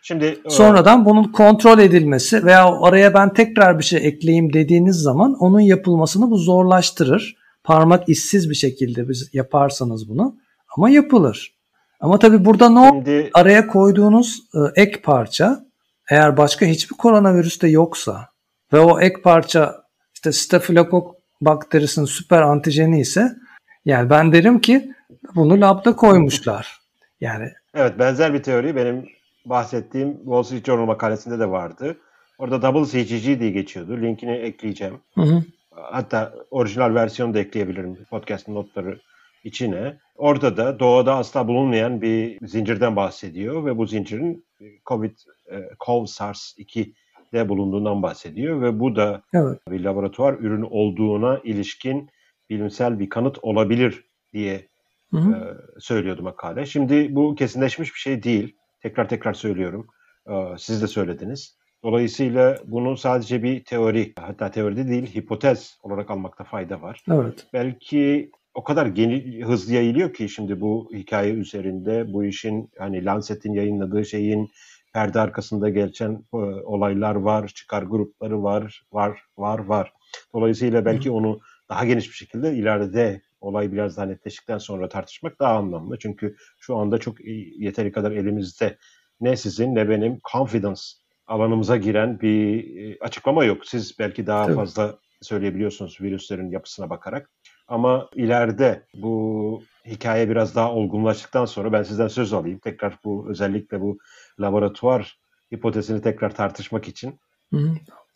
Şimdi 0.03 0.25
e, 0.45 0.51
sonradan 0.51 1.05
bunun 1.05 1.25
kontrol 1.25 1.79
edilmesi 1.79 2.45
veya 2.45 2.67
araya 2.81 3.15
ben 3.15 3.35
tekrar 3.35 3.79
bir 3.79 3.85
şey 3.85 4.07
ekleyeyim 4.07 4.53
dediğiniz 4.53 4.97
zaman 4.97 5.35
onun 5.41 5.61
yapılmasını 5.61 6.31
bu 6.31 6.39
zorlaştırır. 6.39 7.37
Parmak 7.65 8.09
işsiz 8.09 8.51
bir 8.51 8.55
şekilde 8.55 9.09
biz 9.09 9.35
yaparsanız 9.35 10.09
bunu 10.09 10.37
ama 10.77 10.91
yapılır. 10.91 11.57
Ama 12.01 12.19
tabii 12.19 12.45
burada 12.45 12.69
ne 12.69 12.89
Şimdi... 12.89 13.31
araya 13.35 13.67
koyduğunuz 13.67 14.43
e, 14.55 14.83
ek 14.83 15.01
parça 15.03 15.67
eğer 16.11 16.37
başka 16.37 16.67
hiçbir 16.67 16.97
koronavirüs 16.97 17.63
de 17.63 17.69
yoksa 17.69 18.29
ve 18.73 18.81
o 18.81 19.01
ek 19.01 19.23
parça 19.23 19.86
işte 20.17 20.33
stafilokok 20.33 21.17
bakterisinin 21.41 22.07
süper 22.07 22.43
antijeni 22.43 23.01
ise 23.01 23.37
yani 23.85 24.11
ben 24.11 24.33
derim 24.33 24.61
ki 24.61 24.93
bunu 25.35 25.61
labda 25.61 25.97
koymuşlar. 25.97 26.81
Yani 27.21 27.49
Evet 27.75 27.99
benzer 27.99 28.35
bir 28.35 28.43
teori 28.43 28.77
benim 28.77 29.09
bahsettiğim 29.45 30.17
Wall 30.17 30.43
Street 30.43 30.67
Journal 30.67 30.87
makalesinde 30.87 31.39
de 31.39 31.51
vardı. 31.51 31.97
Orada 32.39 32.63
double 32.63 32.87
CGG 32.87 33.41
diye 33.41 33.51
geçiyordu. 33.51 34.03
Linkini 34.03 34.33
ekleyeceğim. 34.33 34.95
Hı 35.15 35.23
hı. 35.23 35.43
Hatta 35.71 36.35
orijinal 36.51 36.95
versiyonu 36.95 37.35
da 37.35 37.39
ekleyebilirim 37.39 37.99
podcast 38.11 38.49
notları 38.49 39.01
içine. 39.45 39.99
Orada 40.15 40.57
da 40.57 40.79
doğada 40.79 41.17
asla 41.17 41.49
bulunmayan 41.49 42.03
bir 42.03 42.39
zincirden 42.47 42.97
bahsediyor 42.97 43.65
ve 43.67 43.77
bu 43.77 43.87
zincirin 43.87 44.47
COVID, 44.87 45.17
e, 45.53 45.57
COV-SARS-2 45.81 46.93
de 47.33 47.49
bulunduğundan 47.49 48.03
bahsediyor 48.03 48.63
ve 48.63 48.81
bu 48.81 48.97
da 48.97 49.23
evet. 49.35 49.61
bir 49.71 49.81
laboratuvar 49.81 50.35
ürünü 50.35 50.65
olduğuna 50.65 51.39
ilişkin 51.45 52.11
bilimsel 52.51 52.99
bir 52.99 53.09
kanıt 53.09 53.39
olabilir 53.43 54.05
diye 54.33 54.69
hı 55.11 55.17
hı. 55.17 55.35
E, 55.35 55.81
söylüyordu 55.81 56.23
makale. 56.23 56.67
Şimdi 56.67 57.15
bu 57.15 57.35
kesinleşmiş 57.35 57.95
bir 57.95 57.99
şey 57.99 58.23
değil. 58.23 58.57
Tekrar 58.83 59.09
tekrar 59.09 59.33
söylüyorum. 59.33 59.87
E, 60.29 60.33
siz 60.59 60.83
de 60.83 60.87
söylediniz. 60.87 61.57
Dolayısıyla 61.85 62.59
bunu 62.65 62.97
sadece 62.97 63.43
bir 63.43 63.65
teori, 63.65 64.13
hatta 64.19 64.51
teoride 64.51 64.89
değil 64.89 65.15
hipotez 65.15 65.79
olarak 65.83 66.11
almakta 66.11 66.45
fayda 66.45 66.83
var. 66.83 67.05
Evet. 67.11 67.47
Belki 67.53 68.31
o 68.55 68.65
kadar 68.65 68.87
geni, 68.87 69.45
hızlı 69.45 69.75
yayılıyor 69.75 70.15
ki 70.15 70.29
şimdi 70.29 70.61
bu 70.61 70.91
hikaye 70.93 71.33
üzerinde 71.33 72.13
bu 72.13 72.25
işin 72.25 72.71
hani 72.79 73.05
Lancet'in 73.05 73.53
yayınladığı 73.53 74.05
şeyin 74.05 74.51
perde 74.97 75.21
arkasında 75.21 75.69
geçen 75.69 76.13
e, 76.35 76.37
olaylar 76.65 77.15
var, 77.15 77.49
çıkar 77.49 77.83
grupları 77.83 78.43
var, 78.43 78.83
var, 78.93 79.23
var, 79.39 79.59
var. 79.59 79.93
Dolayısıyla 80.35 80.85
belki 80.85 81.11
onu 81.11 81.39
daha 81.69 81.85
geniş 81.85 82.09
bir 82.09 82.15
şekilde 82.15 82.55
ileride 82.55 83.23
olay 83.41 83.73
biraz 83.73 83.97
daha 83.97 84.07
netleştikten 84.07 84.59
sonra 84.59 84.89
tartışmak 84.89 85.41
daha 85.41 85.57
anlamlı. 85.57 85.99
Çünkü 85.99 86.37
şu 86.61 86.77
anda 86.77 86.99
çok 86.99 87.17
yeteri 87.59 87.93
kadar 87.93 88.11
elimizde 88.11 88.79
ne 89.21 89.37
sizin 89.37 89.75
ne 89.75 89.89
benim 89.89 90.19
confidence 90.33 90.81
alanımıza 91.27 91.77
giren 91.77 92.21
bir 92.21 92.77
e, 92.77 92.99
açıklama 93.01 93.45
yok. 93.45 93.67
Siz 93.67 93.99
belki 93.99 94.27
daha 94.27 94.45
Tabii. 94.47 94.57
fazla 94.57 94.99
söyleyebiliyorsunuz 95.23 96.01
virüslerin 96.01 96.51
yapısına 96.51 96.91
bakarak. 96.91 97.31
Ama 97.69 98.09
ileride 98.15 98.83
bu 98.95 99.63
hikaye 99.87 100.29
biraz 100.29 100.55
daha 100.55 100.73
olgunlaştıktan 100.73 101.45
sonra 101.45 101.73
ben 101.73 101.83
sizden 101.83 102.09
söz 102.09 102.33
alayım. 102.33 102.59
Tekrar 102.59 102.99
bu 103.05 103.27
özellikle 103.29 103.81
bu 103.81 103.99
laboratuvar 104.41 105.19
hipotezini 105.55 106.03
tekrar 106.03 106.35
tartışmak 106.35 106.89
için. 106.89 107.21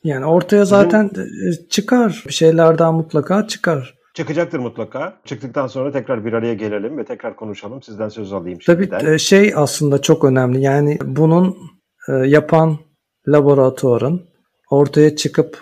Yani 0.05 0.25
ortaya 0.25 0.65
zaten 0.65 1.11
Sizin... 1.15 1.69
çıkar. 1.69 2.25
Bir 2.29 2.33
şeylerden 2.33 2.95
mutlaka 2.95 3.47
çıkar. 3.47 3.95
Çıkacaktır 4.15 4.59
mutlaka. 4.59 5.21
Çıktıktan 5.25 5.67
sonra 5.67 5.93
tekrar 5.93 6.25
bir 6.25 6.33
araya 6.33 6.55
gelelim 6.55 6.99
ve 6.99 7.05
tekrar 7.05 7.37
konuşalım. 7.37 7.83
Sizden 7.83 8.09
söz 8.09 8.33
alayım 8.33 8.59
Tabii 8.67 8.85
şimdiden. 8.85 9.17
şey 9.17 9.53
aslında 9.57 10.03
çok 10.03 10.25
önemli. 10.25 10.61
Yani 10.61 10.99
bunun 11.05 11.57
e, 12.09 12.13
yapan 12.13 12.79
laboratuvarın 13.29 14.23
ortaya 14.71 15.17
çıkıp 15.17 15.59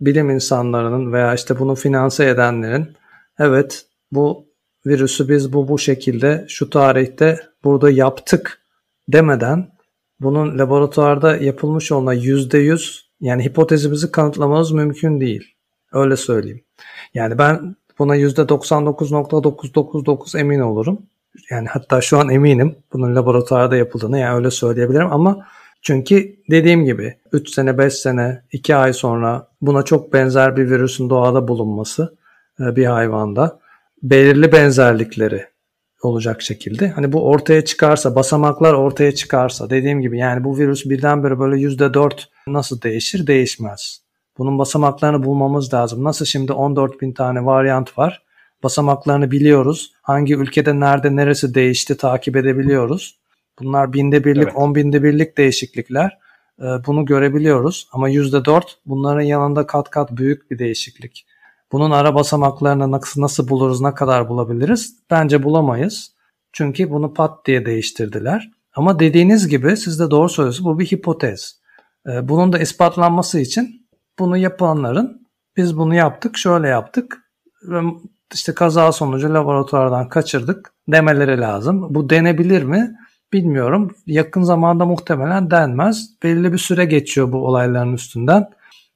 bilim 0.00 0.30
insanlarının 0.30 1.12
veya 1.12 1.34
işte 1.34 1.58
bunu 1.58 1.74
finanse 1.74 2.28
edenlerin 2.28 2.96
evet 3.38 3.86
bu 4.12 4.49
virüsü 4.86 5.28
biz 5.28 5.52
bu 5.52 5.68
bu 5.68 5.78
şekilde 5.78 6.44
şu 6.48 6.70
tarihte 6.70 7.40
burada 7.64 7.90
yaptık 7.90 8.60
demeden 9.08 9.72
bunun 10.20 10.58
laboratuvarda 10.58 11.36
yapılmış 11.36 11.92
olma 11.92 12.14
yüzde 12.14 12.58
yüz 12.58 13.10
yani 13.20 13.44
hipotezimizi 13.44 14.12
kanıtlamamız 14.12 14.72
mümkün 14.72 15.20
değil. 15.20 15.54
Öyle 15.92 16.16
söyleyeyim. 16.16 16.64
Yani 17.14 17.38
ben 17.38 17.76
buna 17.98 18.14
yüzde 18.14 18.42
99.999 18.42 20.38
emin 20.38 20.60
olurum. 20.60 21.02
Yani 21.50 21.68
hatta 21.68 22.00
şu 22.00 22.18
an 22.18 22.28
eminim 22.28 22.76
bunun 22.92 23.16
laboratuvarda 23.16 23.76
yapıldığını 23.76 24.18
yani 24.18 24.36
öyle 24.36 24.50
söyleyebilirim 24.50 25.12
ama 25.12 25.46
çünkü 25.82 26.36
dediğim 26.50 26.84
gibi 26.84 27.16
3 27.32 27.50
sene, 27.50 27.78
5 27.78 27.94
sene, 27.94 28.42
2 28.52 28.76
ay 28.76 28.92
sonra 28.92 29.48
buna 29.60 29.82
çok 29.82 30.12
benzer 30.12 30.56
bir 30.56 30.70
virüsün 30.70 31.10
doğada 31.10 31.48
bulunması 31.48 32.16
e, 32.60 32.76
bir 32.76 32.86
hayvanda 32.86 33.59
belirli 34.02 34.52
benzerlikleri 34.52 35.46
olacak 36.02 36.42
şekilde. 36.42 36.88
Hani 36.88 37.12
bu 37.12 37.28
ortaya 37.28 37.64
çıkarsa, 37.64 38.14
basamaklar 38.14 38.74
ortaya 38.74 39.14
çıkarsa 39.14 39.70
dediğim 39.70 40.00
gibi 40.00 40.18
yani 40.18 40.44
bu 40.44 40.58
virüs 40.58 40.84
birdenbire 40.84 41.38
böyle 41.38 41.56
%4 41.56 42.12
nasıl 42.46 42.82
değişir? 42.82 43.26
Değişmez. 43.26 44.02
Bunun 44.38 44.58
basamaklarını 44.58 45.24
bulmamız 45.24 45.74
lazım. 45.74 46.04
Nasıl 46.04 46.24
şimdi 46.24 46.52
14 46.52 47.00
bin 47.00 47.12
tane 47.12 47.44
varyant 47.46 47.98
var. 47.98 48.22
Basamaklarını 48.62 49.30
biliyoruz. 49.30 49.92
Hangi 50.02 50.34
ülkede 50.34 50.80
nerede 50.80 51.16
neresi 51.16 51.54
değişti 51.54 51.96
takip 51.96 52.36
edebiliyoruz. 52.36 53.18
Bunlar 53.60 53.92
binde 53.92 54.24
birlik, 54.24 54.44
evet. 54.44 54.56
on 54.56 54.74
binde 54.74 55.02
birlik 55.02 55.38
değişiklikler. 55.38 56.18
Ee, 56.60 56.64
bunu 56.86 57.04
görebiliyoruz 57.04 57.88
ama 57.92 58.08
yüzde 58.08 58.44
dört 58.44 58.78
bunların 58.86 59.20
yanında 59.20 59.66
kat 59.66 59.90
kat 59.90 60.16
büyük 60.16 60.50
bir 60.50 60.58
değişiklik. 60.58 61.26
Bunun 61.72 61.90
ara 61.90 62.14
basamaklarını 62.14 62.90
nasıl, 62.90 63.20
nasıl 63.20 63.48
buluruz, 63.48 63.80
ne 63.80 63.94
kadar 63.94 64.28
bulabiliriz? 64.28 64.96
Bence 65.10 65.42
bulamayız. 65.42 66.14
Çünkü 66.52 66.90
bunu 66.90 67.14
pat 67.14 67.46
diye 67.46 67.66
değiştirdiler. 67.66 68.50
Ama 68.74 68.98
dediğiniz 68.98 69.48
gibi 69.48 69.76
siz 69.76 70.00
de 70.00 70.10
doğru 70.10 70.28
söylüyorsunuz 70.28 70.66
bu 70.66 70.78
bir 70.78 70.86
hipotez. 70.86 71.60
Ee, 72.06 72.28
bunun 72.28 72.52
da 72.52 72.58
ispatlanması 72.58 73.40
için 73.40 73.86
bunu 74.18 74.36
yapanların 74.36 75.26
biz 75.56 75.76
bunu 75.76 75.94
yaptık, 75.94 76.36
şöyle 76.36 76.68
yaptık 76.68 77.18
ve 77.62 77.80
işte 78.34 78.54
kaza 78.54 78.92
sonucu 78.92 79.34
laboratuvardan 79.34 80.08
kaçırdık 80.08 80.72
demeleri 80.88 81.40
lazım. 81.40 81.94
Bu 81.94 82.10
denebilir 82.10 82.62
mi? 82.62 82.96
Bilmiyorum. 83.32 83.94
Yakın 84.06 84.42
zamanda 84.42 84.86
muhtemelen 84.86 85.50
denmez. 85.50 86.10
Belli 86.22 86.52
bir 86.52 86.58
süre 86.58 86.84
geçiyor 86.84 87.32
bu 87.32 87.46
olayların 87.46 87.92
üstünden. 87.92 88.50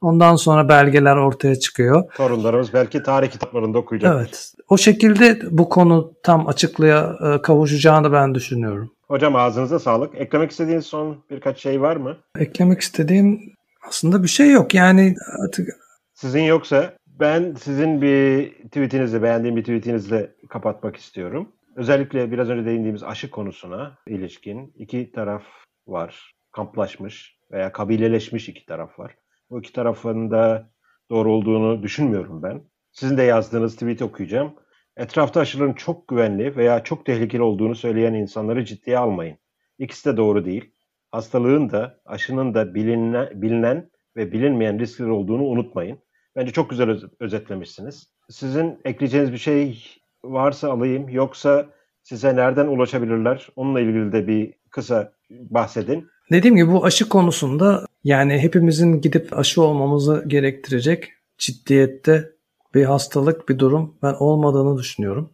Ondan 0.05 0.37
sonra 0.37 0.69
belgeler 0.69 1.17
ortaya 1.17 1.59
çıkıyor. 1.59 2.13
Torunlarımız 2.17 2.75
belki 2.75 3.03
tarih 3.03 3.31
kitaplarında 3.31 3.79
okuyacak. 3.79 4.17
Evet. 4.17 4.53
O 4.69 4.77
şekilde 4.77 5.39
bu 5.51 5.69
konu 5.69 6.13
tam 6.23 6.49
açıklığa 6.49 7.17
e, 7.35 7.43
kavuşacağını 7.43 8.13
ben 8.13 8.35
düşünüyorum. 8.35 8.93
Hocam 9.09 9.37
ağzınıza 9.37 9.79
sağlık. 9.79 10.15
Eklemek 10.15 10.51
istediğiniz 10.51 10.87
son 10.87 11.25
birkaç 11.31 11.59
şey 11.59 11.81
var 11.81 11.97
mı? 11.97 12.17
Eklemek 12.39 12.81
istediğim 12.81 13.41
aslında 13.89 14.23
bir 14.23 14.29
şey 14.29 14.51
yok. 14.51 14.75
Yani 14.75 15.15
artık... 15.45 15.69
Sizin 16.15 16.43
yoksa 16.43 16.93
ben 17.07 17.55
sizin 17.61 18.03
bir 18.03 18.51
tweetinizi, 18.51 19.23
beğendiğim 19.23 19.57
bir 19.57 19.63
tweetinizle 19.63 20.31
kapatmak 20.49 20.97
istiyorum. 20.97 21.49
Özellikle 21.77 22.33
biraz 22.33 22.49
önce 22.49 22.67
değindiğimiz 22.67 23.03
aşı 23.03 23.31
konusuna 23.31 23.99
ilişkin 24.07 24.73
iki 24.79 25.13
taraf 25.13 25.43
var. 25.87 26.35
Kamplaşmış 26.53 27.37
veya 27.53 27.73
kabileleşmiş 27.73 28.49
iki 28.49 28.67
taraf 28.67 28.99
var. 28.99 29.15
Bu 29.51 29.61
iki 29.61 29.73
tarafın 29.73 30.31
da 30.31 30.71
doğru 31.11 31.33
olduğunu 31.33 31.83
düşünmüyorum 31.83 32.43
ben. 32.43 32.63
Sizin 32.93 33.17
de 33.17 33.23
yazdığınız 33.23 33.75
tweet 33.75 34.03
okuyacağım. 34.03 34.55
Etrafta 34.97 35.41
aşıların 35.41 35.73
çok 35.73 36.09
güvenli 36.09 36.57
veya 36.57 36.85
çok 36.85 37.07
tehlikeli 37.07 37.43
olduğunu 37.43 37.75
söyleyen 37.75 38.15
insanları 38.15 38.65
ciddiye 38.65 38.99
almayın. 38.99 39.39
İkisi 39.79 40.13
de 40.13 40.17
doğru 40.17 40.45
değil. 40.45 40.75
Hastalığın 41.11 41.71
da 41.71 42.01
aşının 42.05 42.55
da 42.55 42.75
bilinen, 42.75 43.43
bilinen 43.43 43.91
ve 44.17 44.33
bilinmeyen 44.33 44.79
riskler 44.79 45.07
olduğunu 45.07 45.43
unutmayın. 45.43 45.99
Bence 46.37 46.53
çok 46.53 46.71
güzel 46.71 47.01
özetlemişsiniz. 47.21 48.15
Sizin 48.31 48.81
ekleyeceğiniz 48.85 49.33
bir 49.33 49.39
şey 49.39 49.85
varsa 50.25 50.73
alayım. 50.73 51.09
Yoksa 51.09 51.67
size 52.03 52.37
nereden 52.37 52.67
ulaşabilirler? 52.67 53.49
Onunla 53.57 53.81
ilgili 53.81 54.13
de 54.13 54.27
bir 54.27 54.55
kısa 54.71 55.13
bahsedin. 55.31 56.09
Dediğim 56.31 56.57
gibi 56.57 56.73
bu 56.73 56.85
aşı 56.85 57.09
konusunda 57.09 57.87
yani 58.05 58.39
hepimizin 58.39 59.01
gidip 59.01 59.39
aşı 59.39 59.63
olmamızı 59.63 60.25
gerektirecek 60.27 61.13
ciddiyette 61.39 62.31
bir 62.75 62.85
hastalık, 62.85 63.49
bir 63.49 63.59
durum 63.59 63.95
ben 64.03 64.15
olmadığını 64.19 64.79
düşünüyorum. 64.79 65.31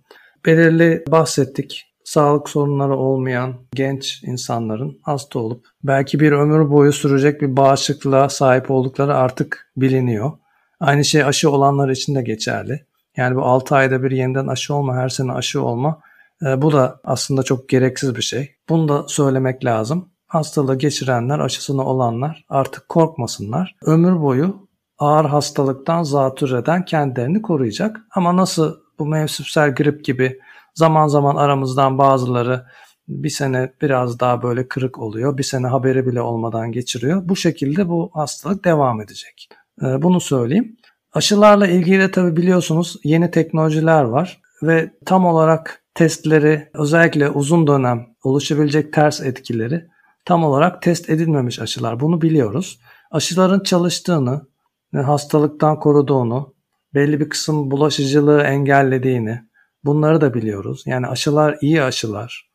Belirli 0.47 1.05
bahsettik. 1.09 1.87
Sağlık 2.05 2.49
sorunları 2.49 2.97
olmayan 2.97 3.55
genç 3.75 4.23
insanların 4.23 4.99
hasta 5.03 5.39
olup 5.39 5.67
belki 5.85 6.21
bir 6.21 6.33
ömür 6.33 6.71
boyu 6.71 6.93
sürecek 6.93 7.41
bir 7.43 7.57
bağışıklığa 7.57 8.29
sahip 8.29 8.71
oldukları 8.71 9.15
artık 9.15 9.71
biliniyor. 9.77 10.33
Aynı 10.81 11.05
şey 11.05 11.25
aşı 11.25 11.51
olanlar 11.51 11.89
için 11.89 12.15
de 12.15 12.23
geçerli. 12.23 12.87
Yani 13.17 13.37
bu 13.37 13.43
6 13.43 13.75
ayda 13.75 14.03
bir 14.03 14.11
yeniden 14.11 14.47
aşı 14.47 14.75
olma, 14.75 14.97
her 14.97 15.09
sene 15.09 15.33
aşı 15.33 15.63
olma 15.63 16.01
e, 16.47 16.63
bu 16.63 16.73
da 16.73 17.01
aslında 17.05 17.43
çok 17.43 17.69
gereksiz 17.69 18.17
bir 18.17 18.23
şey. 18.23 18.55
Bunu 18.69 18.89
da 18.89 19.09
söylemek 19.09 19.65
lazım. 19.65 20.09
Hastalığı 20.31 20.79
geçirenler, 20.79 21.39
aşısını 21.39 21.85
olanlar 21.85 22.45
artık 22.49 22.89
korkmasınlar. 22.89 23.77
Ömür 23.83 24.21
boyu 24.21 24.69
ağır 24.99 25.25
hastalıktan 25.25 26.03
zatürreden 26.03 26.85
kendilerini 26.85 27.43
koruyacak. 27.43 28.01
Ama 28.15 28.37
nasıl 28.37 28.77
bu 28.99 29.07
mevsimsel 29.07 29.75
grip 29.75 30.05
gibi 30.05 30.41
zaman 30.75 31.09
zaman 31.09 31.37
aramızdan 31.37 31.99
bazıları 31.99 32.67
bir 33.09 33.31
sene 33.31 33.73
biraz 33.83 34.21
daha 34.21 34.43
böyle 34.43 34.69
kırık 34.69 34.99
oluyor. 34.99 35.39
Bir 35.39 35.43
sene 35.43 35.67
haberi 35.67 36.07
bile 36.07 36.21
olmadan 36.21 36.73
geçiriyor. 36.73 37.29
Bu 37.29 37.37
şekilde 37.37 37.89
bu 37.89 38.11
hastalık 38.15 38.65
devam 38.65 39.01
edecek. 39.01 39.49
E, 39.83 40.03
bunu 40.03 40.21
söyleyeyim. 40.21 40.77
Aşılarla 41.13 41.67
ilgili 41.67 42.01
de 42.01 42.11
tabi 42.11 42.37
biliyorsunuz 42.37 42.97
yeni 43.05 43.31
teknolojiler 43.31 44.03
var 44.03 44.41
ve 44.63 44.91
tam 45.07 45.27
olarak 45.27 45.83
testleri 45.95 46.69
özellikle 46.75 47.31
uzun 47.31 47.67
dönem 47.67 48.07
oluşabilecek 48.25 48.93
ters 48.93 49.21
etkileri 49.21 49.91
tam 50.25 50.45
olarak 50.45 50.83
test 50.83 51.11
edilmemiş 51.11 51.61
aşılar. 51.61 52.01
Bunu 52.01 52.23
biliyoruz. 52.23 52.81
Aşıların 53.11 53.61
çalıştığını, 53.61 54.47
hastalıktan 54.95 55.81
koruduğunu 55.81 56.55
belli 56.95 57.21
bir 57.21 57.29
kısım 57.29 57.71
bulaşıcılığı 57.71 58.43
engellediğini 58.43 59.41
bunları 59.85 60.21
da 60.21 60.35
biliyoruz. 60.35 60.83
Yani 60.87 61.07
aşılar 61.07 61.59
iyi 61.61 61.83
aşılar, 61.83 62.51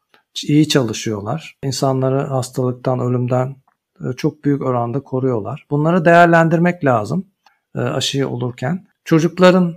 iyi 0.47 0.67
çalışıyorlar. 0.69 1.57
İnsanları 1.63 2.21
hastalıktan, 2.21 2.99
ölümden 2.99 3.55
e, 3.99 4.13
çok 4.13 4.43
büyük 4.43 4.61
oranda 4.61 4.99
koruyorlar. 4.99 5.65
Bunları 5.69 6.05
değerlendirmek 6.05 6.85
lazım 6.85 7.25
e, 7.75 7.79
aşıyı 7.79 8.27
olurken. 8.27 8.87
Çocukların 9.05 9.75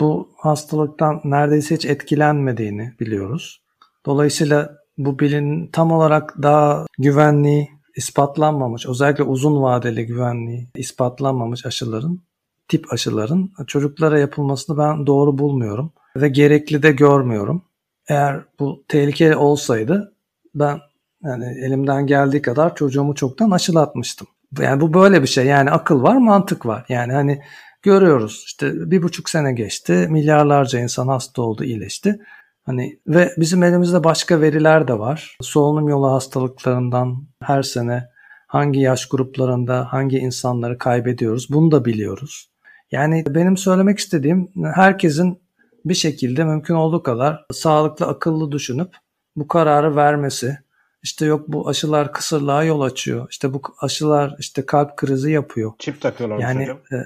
bu 0.00 0.30
hastalıktan 0.36 1.20
neredeyse 1.24 1.74
hiç 1.74 1.84
etkilenmediğini 1.84 2.94
biliyoruz. 3.00 3.62
Dolayısıyla 4.06 4.76
bu 4.98 5.18
bilin 5.18 5.66
tam 5.66 5.92
olarak 5.92 6.34
daha 6.42 6.86
güvenliği 6.98 7.70
ispatlanmamış, 7.96 8.86
özellikle 8.86 9.24
uzun 9.24 9.62
vadeli 9.62 10.06
güvenliği 10.06 10.68
ispatlanmamış 10.74 11.66
aşıların, 11.66 12.20
tip 12.68 12.92
aşıların 12.92 13.50
çocuklara 13.66 14.18
yapılmasını 14.18 14.78
ben 14.78 15.06
doğru 15.06 15.38
bulmuyorum 15.38 15.92
ve 16.16 16.28
gerekli 16.28 16.82
de 16.82 16.92
görmüyorum. 16.92 17.62
Eğer 18.08 18.40
bu 18.58 18.84
tehlikeli 18.88 19.36
olsaydı 19.36 20.14
ben 20.54 20.78
yani 21.24 21.44
elimden 21.44 22.06
geldiği 22.06 22.42
kadar 22.42 22.74
çocuğumu 22.74 23.14
çoktan 23.14 23.50
aşılatmıştım. 23.50 24.26
Yani 24.58 24.80
bu 24.80 24.94
böyle 24.94 25.22
bir 25.22 25.26
şey. 25.26 25.46
Yani 25.46 25.70
akıl 25.70 26.02
var, 26.02 26.16
mantık 26.16 26.66
var. 26.66 26.84
Yani 26.88 27.12
hani 27.12 27.42
görüyoruz 27.82 28.42
işte 28.46 28.90
bir 28.90 29.02
buçuk 29.02 29.28
sene 29.28 29.52
geçti. 29.52 30.06
Milyarlarca 30.10 30.78
insan 30.78 31.08
hasta 31.08 31.42
oldu, 31.42 31.64
iyileşti. 31.64 32.18
Hani 32.66 33.00
ve 33.06 33.32
bizim 33.36 33.62
elimizde 33.62 34.04
başka 34.04 34.40
veriler 34.40 34.88
de 34.88 34.98
var. 34.98 35.36
Solunum 35.40 35.88
yolu 35.88 36.12
hastalıklarından 36.12 37.26
her 37.42 37.62
sene 37.62 38.08
hangi 38.46 38.80
yaş 38.80 39.08
gruplarında 39.08 39.92
hangi 39.92 40.18
insanları 40.18 40.78
kaybediyoruz 40.78 41.46
bunu 41.50 41.70
da 41.70 41.84
biliyoruz. 41.84 42.50
Yani 42.92 43.24
benim 43.28 43.56
söylemek 43.56 43.98
istediğim 43.98 44.52
herkesin 44.74 45.38
bir 45.84 45.94
şekilde 45.94 46.44
mümkün 46.44 46.74
olduğu 46.74 47.02
kadar 47.02 47.46
sağlıklı, 47.52 48.06
akıllı 48.06 48.52
düşünüp 48.52 48.96
bu 49.36 49.48
kararı 49.48 49.96
vermesi. 49.96 50.58
İşte 51.02 51.26
yok 51.26 51.48
bu 51.48 51.68
aşılar 51.68 52.12
kısırlığa 52.12 52.64
yol 52.64 52.80
açıyor. 52.80 53.26
İşte 53.30 53.54
bu 53.54 53.62
aşılar 53.80 54.36
işte 54.38 54.66
kalp 54.66 54.96
krizi 54.96 55.30
yapıyor. 55.30 55.72
Çip 55.78 56.00
takıyorlar 56.00 56.38
yani, 56.38 56.62
hocam. 56.62 56.78
E, 56.92 56.96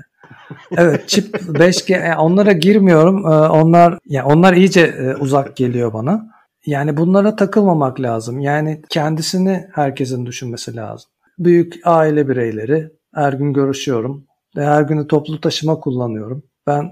evet 0.77 1.09
çip 1.09 1.35
5G 1.35 1.93
yani 1.93 2.17
onlara 2.17 2.53
girmiyorum. 2.53 3.27
E, 3.27 3.29
onlar 3.29 3.99
yani 4.07 4.27
onlar 4.27 4.53
iyice 4.55 4.81
e, 4.81 5.15
uzak 5.15 5.57
geliyor 5.57 5.93
bana. 5.93 6.27
Yani 6.67 6.97
bunlara 6.97 7.37
takılmamak 7.37 8.01
lazım. 8.01 8.41
Yani 8.41 8.83
kendisini 8.89 9.67
herkesin 9.73 10.27
düşünmesi 10.27 10.77
lazım. 10.77 11.11
Büyük 11.39 11.75
aile 11.85 12.29
bireyleri 12.29 12.91
her 13.15 13.33
gün 13.33 13.53
görüşüyorum 13.53 14.27
ve 14.57 14.65
her 14.67 14.83
günü 14.83 15.07
toplu 15.07 15.41
taşıma 15.41 15.81
kullanıyorum. 15.81 16.43
Ben 16.67 16.91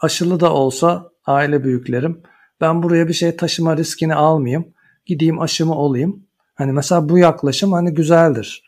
aşılı 0.00 0.40
da 0.40 0.52
olsa 0.52 1.08
aile 1.26 1.64
büyüklerim 1.64 2.22
ben 2.60 2.82
buraya 2.82 3.08
bir 3.08 3.12
şey 3.12 3.36
taşıma 3.36 3.76
riskini 3.76 4.14
almayayım. 4.14 4.74
Gideyim 5.06 5.40
aşımı 5.40 5.74
olayım. 5.74 6.26
Hani 6.54 6.72
mesela 6.72 7.08
bu 7.08 7.18
yaklaşım 7.18 7.72
hani 7.72 7.94
güzeldir. 7.94 8.62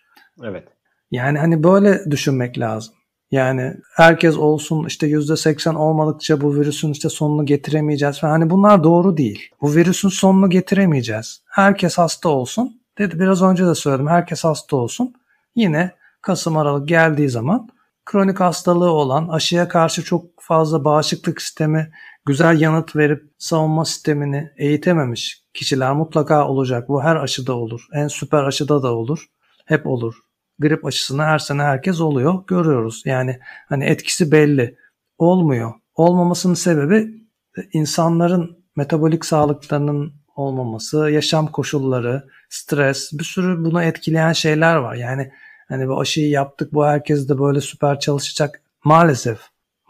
Evet. 0.45 0.69
Yani 1.11 1.39
hani 1.39 1.63
böyle 1.63 2.11
düşünmek 2.11 2.59
lazım. 2.59 2.95
Yani 3.33 3.75
herkes 3.97 4.37
olsun 4.37 4.87
işte 4.87 5.07
yüzde 5.07 5.37
seksen 5.37 5.75
olmadıkça 5.75 6.41
bu 6.41 6.57
virüsün 6.57 6.93
işte 6.93 7.09
sonunu 7.09 7.47
getiremeyeceğiz 7.47 8.21
falan. 8.21 8.33
Hani 8.33 8.51
bunlar 8.51 8.85
doğru 8.85 9.17
değil. 9.17 9.51
Bu 9.61 9.75
virüsün 9.75 10.09
sonunu 10.09 10.51
getiremeyeceğiz. 10.51 11.43
Herkes 11.47 11.99
hasta 11.99 12.29
olsun. 12.29 12.81
Dedi 12.99 13.21
biraz 13.21 13.43
önce 13.43 13.67
de 13.67 13.75
söyledim. 13.75 14.09
Herkes 14.09 14.45
hasta 14.45 14.77
olsun. 14.77 15.15
Yine 15.57 15.91
Kasım 16.23 16.57
Aralık 16.57 16.89
geldiği 16.89 17.29
zaman 17.29 17.69
kronik 18.05 18.41
hastalığı 18.41 18.91
olan, 18.91 19.29
aşıya 19.29 19.69
karşı 19.69 20.05
çok 20.05 20.25
fazla 20.41 20.85
bağışıklık 20.85 21.43
sistemi, 21.43 21.91
güzel 22.27 22.61
yanıt 22.61 22.97
verip 22.97 23.23
savunma 23.39 23.85
sistemini 23.85 24.51
eğitememiş 24.57 25.43
kişiler 25.55 25.93
mutlaka 25.93 26.49
olacak. 26.49 26.89
Bu 26.89 27.03
her 27.03 27.17
aşıda 27.17 27.57
olur. 27.57 27.87
En 27.93 28.09
süper 28.09 28.45
aşıda 28.45 28.83
da 28.83 28.95
olur. 28.95 29.27
Hep 29.67 29.87
olur 29.87 30.15
grip 30.59 30.85
aşısına 30.85 31.25
her 31.25 31.39
sene 31.39 31.63
herkes 31.63 32.01
oluyor. 32.01 32.47
Görüyoruz. 32.47 33.03
Yani 33.05 33.39
hani 33.69 33.85
etkisi 33.85 34.33
belli. 34.33 34.77
Olmuyor. 35.19 35.73
Olmamasının 35.95 36.55
sebebi 36.55 37.11
insanların 37.73 38.59
metabolik 38.77 39.25
sağlıklarının 39.25 40.13
olmaması, 40.37 41.11
yaşam 41.11 41.47
koşulları, 41.47 42.29
stres, 42.51 43.13
bir 43.13 43.25
sürü 43.25 43.65
bunu 43.65 43.83
etkileyen 43.83 44.33
şeyler 44.33 44.77
var. 44.77 44.95
Yani 44.95 45.33
hani 45.69 45.89
bu 45.89 46.01
aşıyı 46.01 46.29
yaptık 46.29 46.73
bu 46.73 46.87
herkes 46.87 47.29
de 47.29 47.39
böyle 47.39 47.61
süper 47.61 48.01
çalışacak. 48.01 48.63
Maalesef. 48.85 49.39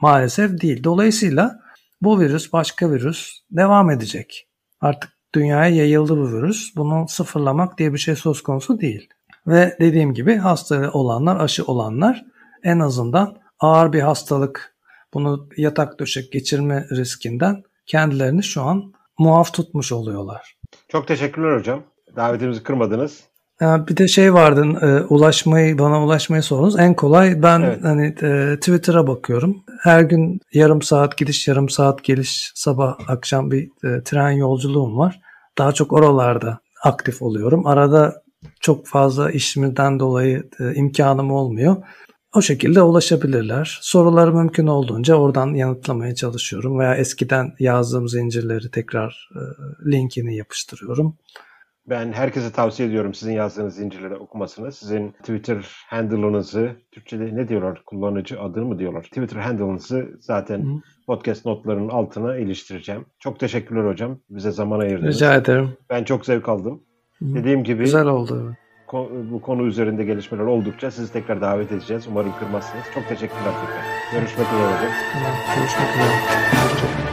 Maalesef 0.01 0.61
değil. 0.61 0.85
Dolayısıyla 0.85 1.61
bu 2.01 2.21
virüs 2.21 2.53
başka 2.53 2.91
virüs 2.91 3.39
devam 3.51 3.91
edecek. 3.91 4.49
Artık 4.81 5.13
dünyaya 5.35 5.75
yayıldı 5.77 6.17
bu 6.17 6.33
virüs. 6.33 6.77
Bunu 6.77 7.09
sıfırlamak 7.09 7.79
diye 7.79 7.93
bir 7.93 7.99
şey 7.99 8.17
söz 8.17 8.43
konusu 8.43 8.81
değil. 8.81 9.09
Ve 9.47 9.77
dediğim 9.81 10.15
gibi 10.15 10.37
hasta 10.37 10.91
olanlar, 10.93 11.41
aşı 11.41 11.65
olanlar 11.65 12.25
en 12.63 12.79
azından 12.79 13.37
ağır 13.61 13.93
bir 13.93 14.01
hastalık, 14.01 14.75
bunu 15.15 15.49
yatak 15.57 16.01
döşek 16.01 16.33
geçirme 16.33 16.87
riskinden 16.91 17.63
kendilerini 17.87 18.43
şu 18.43 18.63
an 18.63 18.93
muaf 19.19 19.53
tutmuş 19.53 19.93
oluyorlar. 19.93 20.57
Çok 20.89 21.09
teşekkürler 21.09 21.59
hocam. 21.59 21.83
Davetimizi 22.17 22.63
kırmadınız. 22.63 23.21
Bir 23.61 23.97
de 23.97 24.09
şey 24.09 24.35
vardı, 24.35 24.65
e, 24.83 25.01
ulaşmayı 25.15 25.79
bana 25.79 26.05
ulaşmayı 26.05 26.43
sorunuz. 26.43 26.79
En 26.79 26.95
kolay 26.95 27.43
ben 27.43 27.61
evet. 27.61 27.85
hani 27.85 28.07
e, 28.23 28.57
Twitter'a 28.57 29.07
bakıyorum. 29.07 29.65
Her 29.81 30.03
gün 30.03 30.41
yarım 30.53 30.83
saat 30.83 31.19
gidiş, 31.19 31.49
yarım 31.49 31.69
saat 31.69 32.05
geliş, 32.05 32.53
sabah 32.55 32.97
akşam 33.09 33.51
bir 33.51 33.63
e, 33.65 34.03
tren 34.05 34.31
yolculuğum 34.31 34.99
var. 34.99 35.21
Daha 35.59 35.73
çok 35.73 35.93
oralarda 35.93 36.61
aktif 36.83 37.23
oluyorum. 37.23 37.67
Arada 37.67 38.23
çok 38.61 38.87
fazla 38.87 39.31
işimden 39.31 40.01
dolayı 40.01 40.49
e, 40.61 40.75
imkanım 40.75 41.31
olmuyor. 41.31 41.77
O 42.35 42.43
şekilde 42.43 42.83
ulaşabilirler. 42.83 43.79
Soruları 43.83 44.35
mümkün 44.35 44.67
olduğunca 44.67 45.15
oradan 45.15 45.55
yanıtlamaya 45.55 46.15
çalışıyorum 46.15 46.79
veya 46.79 46.95
eskiden 46.95 47.53
yazdığım 47.59 48.09
zincirleri 48.09 48.71
tekrar 48.71 49.29
e, 49.37 49.41
linkini 49.91 50.37
yapıştırıyorum. 50.37 51.17
Ben 51.89 52.13
herkese 52.13 52.53
tavsiye 52.53 52.89
ediyorum 52.89 53.15
sizin 53.15 53.33
yazdığınız 53.33 53.75
zincirleri 53.75 54.15
okumasını. 54.15 54.73
Sizin 54.73 55.11
Twitter 55.11 55.67
handle'ınızı, 55.89 56.71
Türkçe'de 56.93 57.37
ne 57.37 57.49
diyorlar? 57.49 57.83
Kullanıcı 57.87 58.41
adı 58.41 58.65
mı 58.65 58.79
diyorlar? 58.79 59.03
Twitter 59.03 59.37
handle'ınızı 59.37 60.09
zaten 60.21 60.59
Hı. 60.59 60.81
podcast 61.07 61.47
notlarının 61.47 61.89
altına 61.89 62.37
iliştireceğim. 62.37 63.07
Çok 63.19 63.41
teşekkürler 63.41 63.91
hocam. 63.91 64.19
Bize 64.31 64.51
zaman 64.51 64.81
ayırdınız. 64.81 65.15
Rica 65.15 65.35
ederim. 65.35 65.71
Ben 65.91 66.05
çok 66.05 66.27
zevk 66.27 66.49
aldım. 66.49 66.83
Dediğim 67.23 67.65
gibi 67.65 67.85
güzel 67.85 68.07
oldu. 68.07 68.55
bu 69.31 69.41
konu 69.43 69.63
üzerinde 69.63 70.05
gelişmeler 70.05 70.45
oldukça 70.45 70.91
sizi 70.91 71.13
tekrar 71.13 71.41
davet 71.41 71.73
edeceğiz. 71.73 72.07
Umarım 72.11 72.33
kırmazsınız. 72.39 72.85
Çok 72.95 73.09
teşekkürler 73.09 73.53
tekrar. 73.61 74.21
Görüşmek 74.21 74.47
üzere. 74.47 74.91
Görüşmek 75.57 75.89
üzere. 75.89 77.12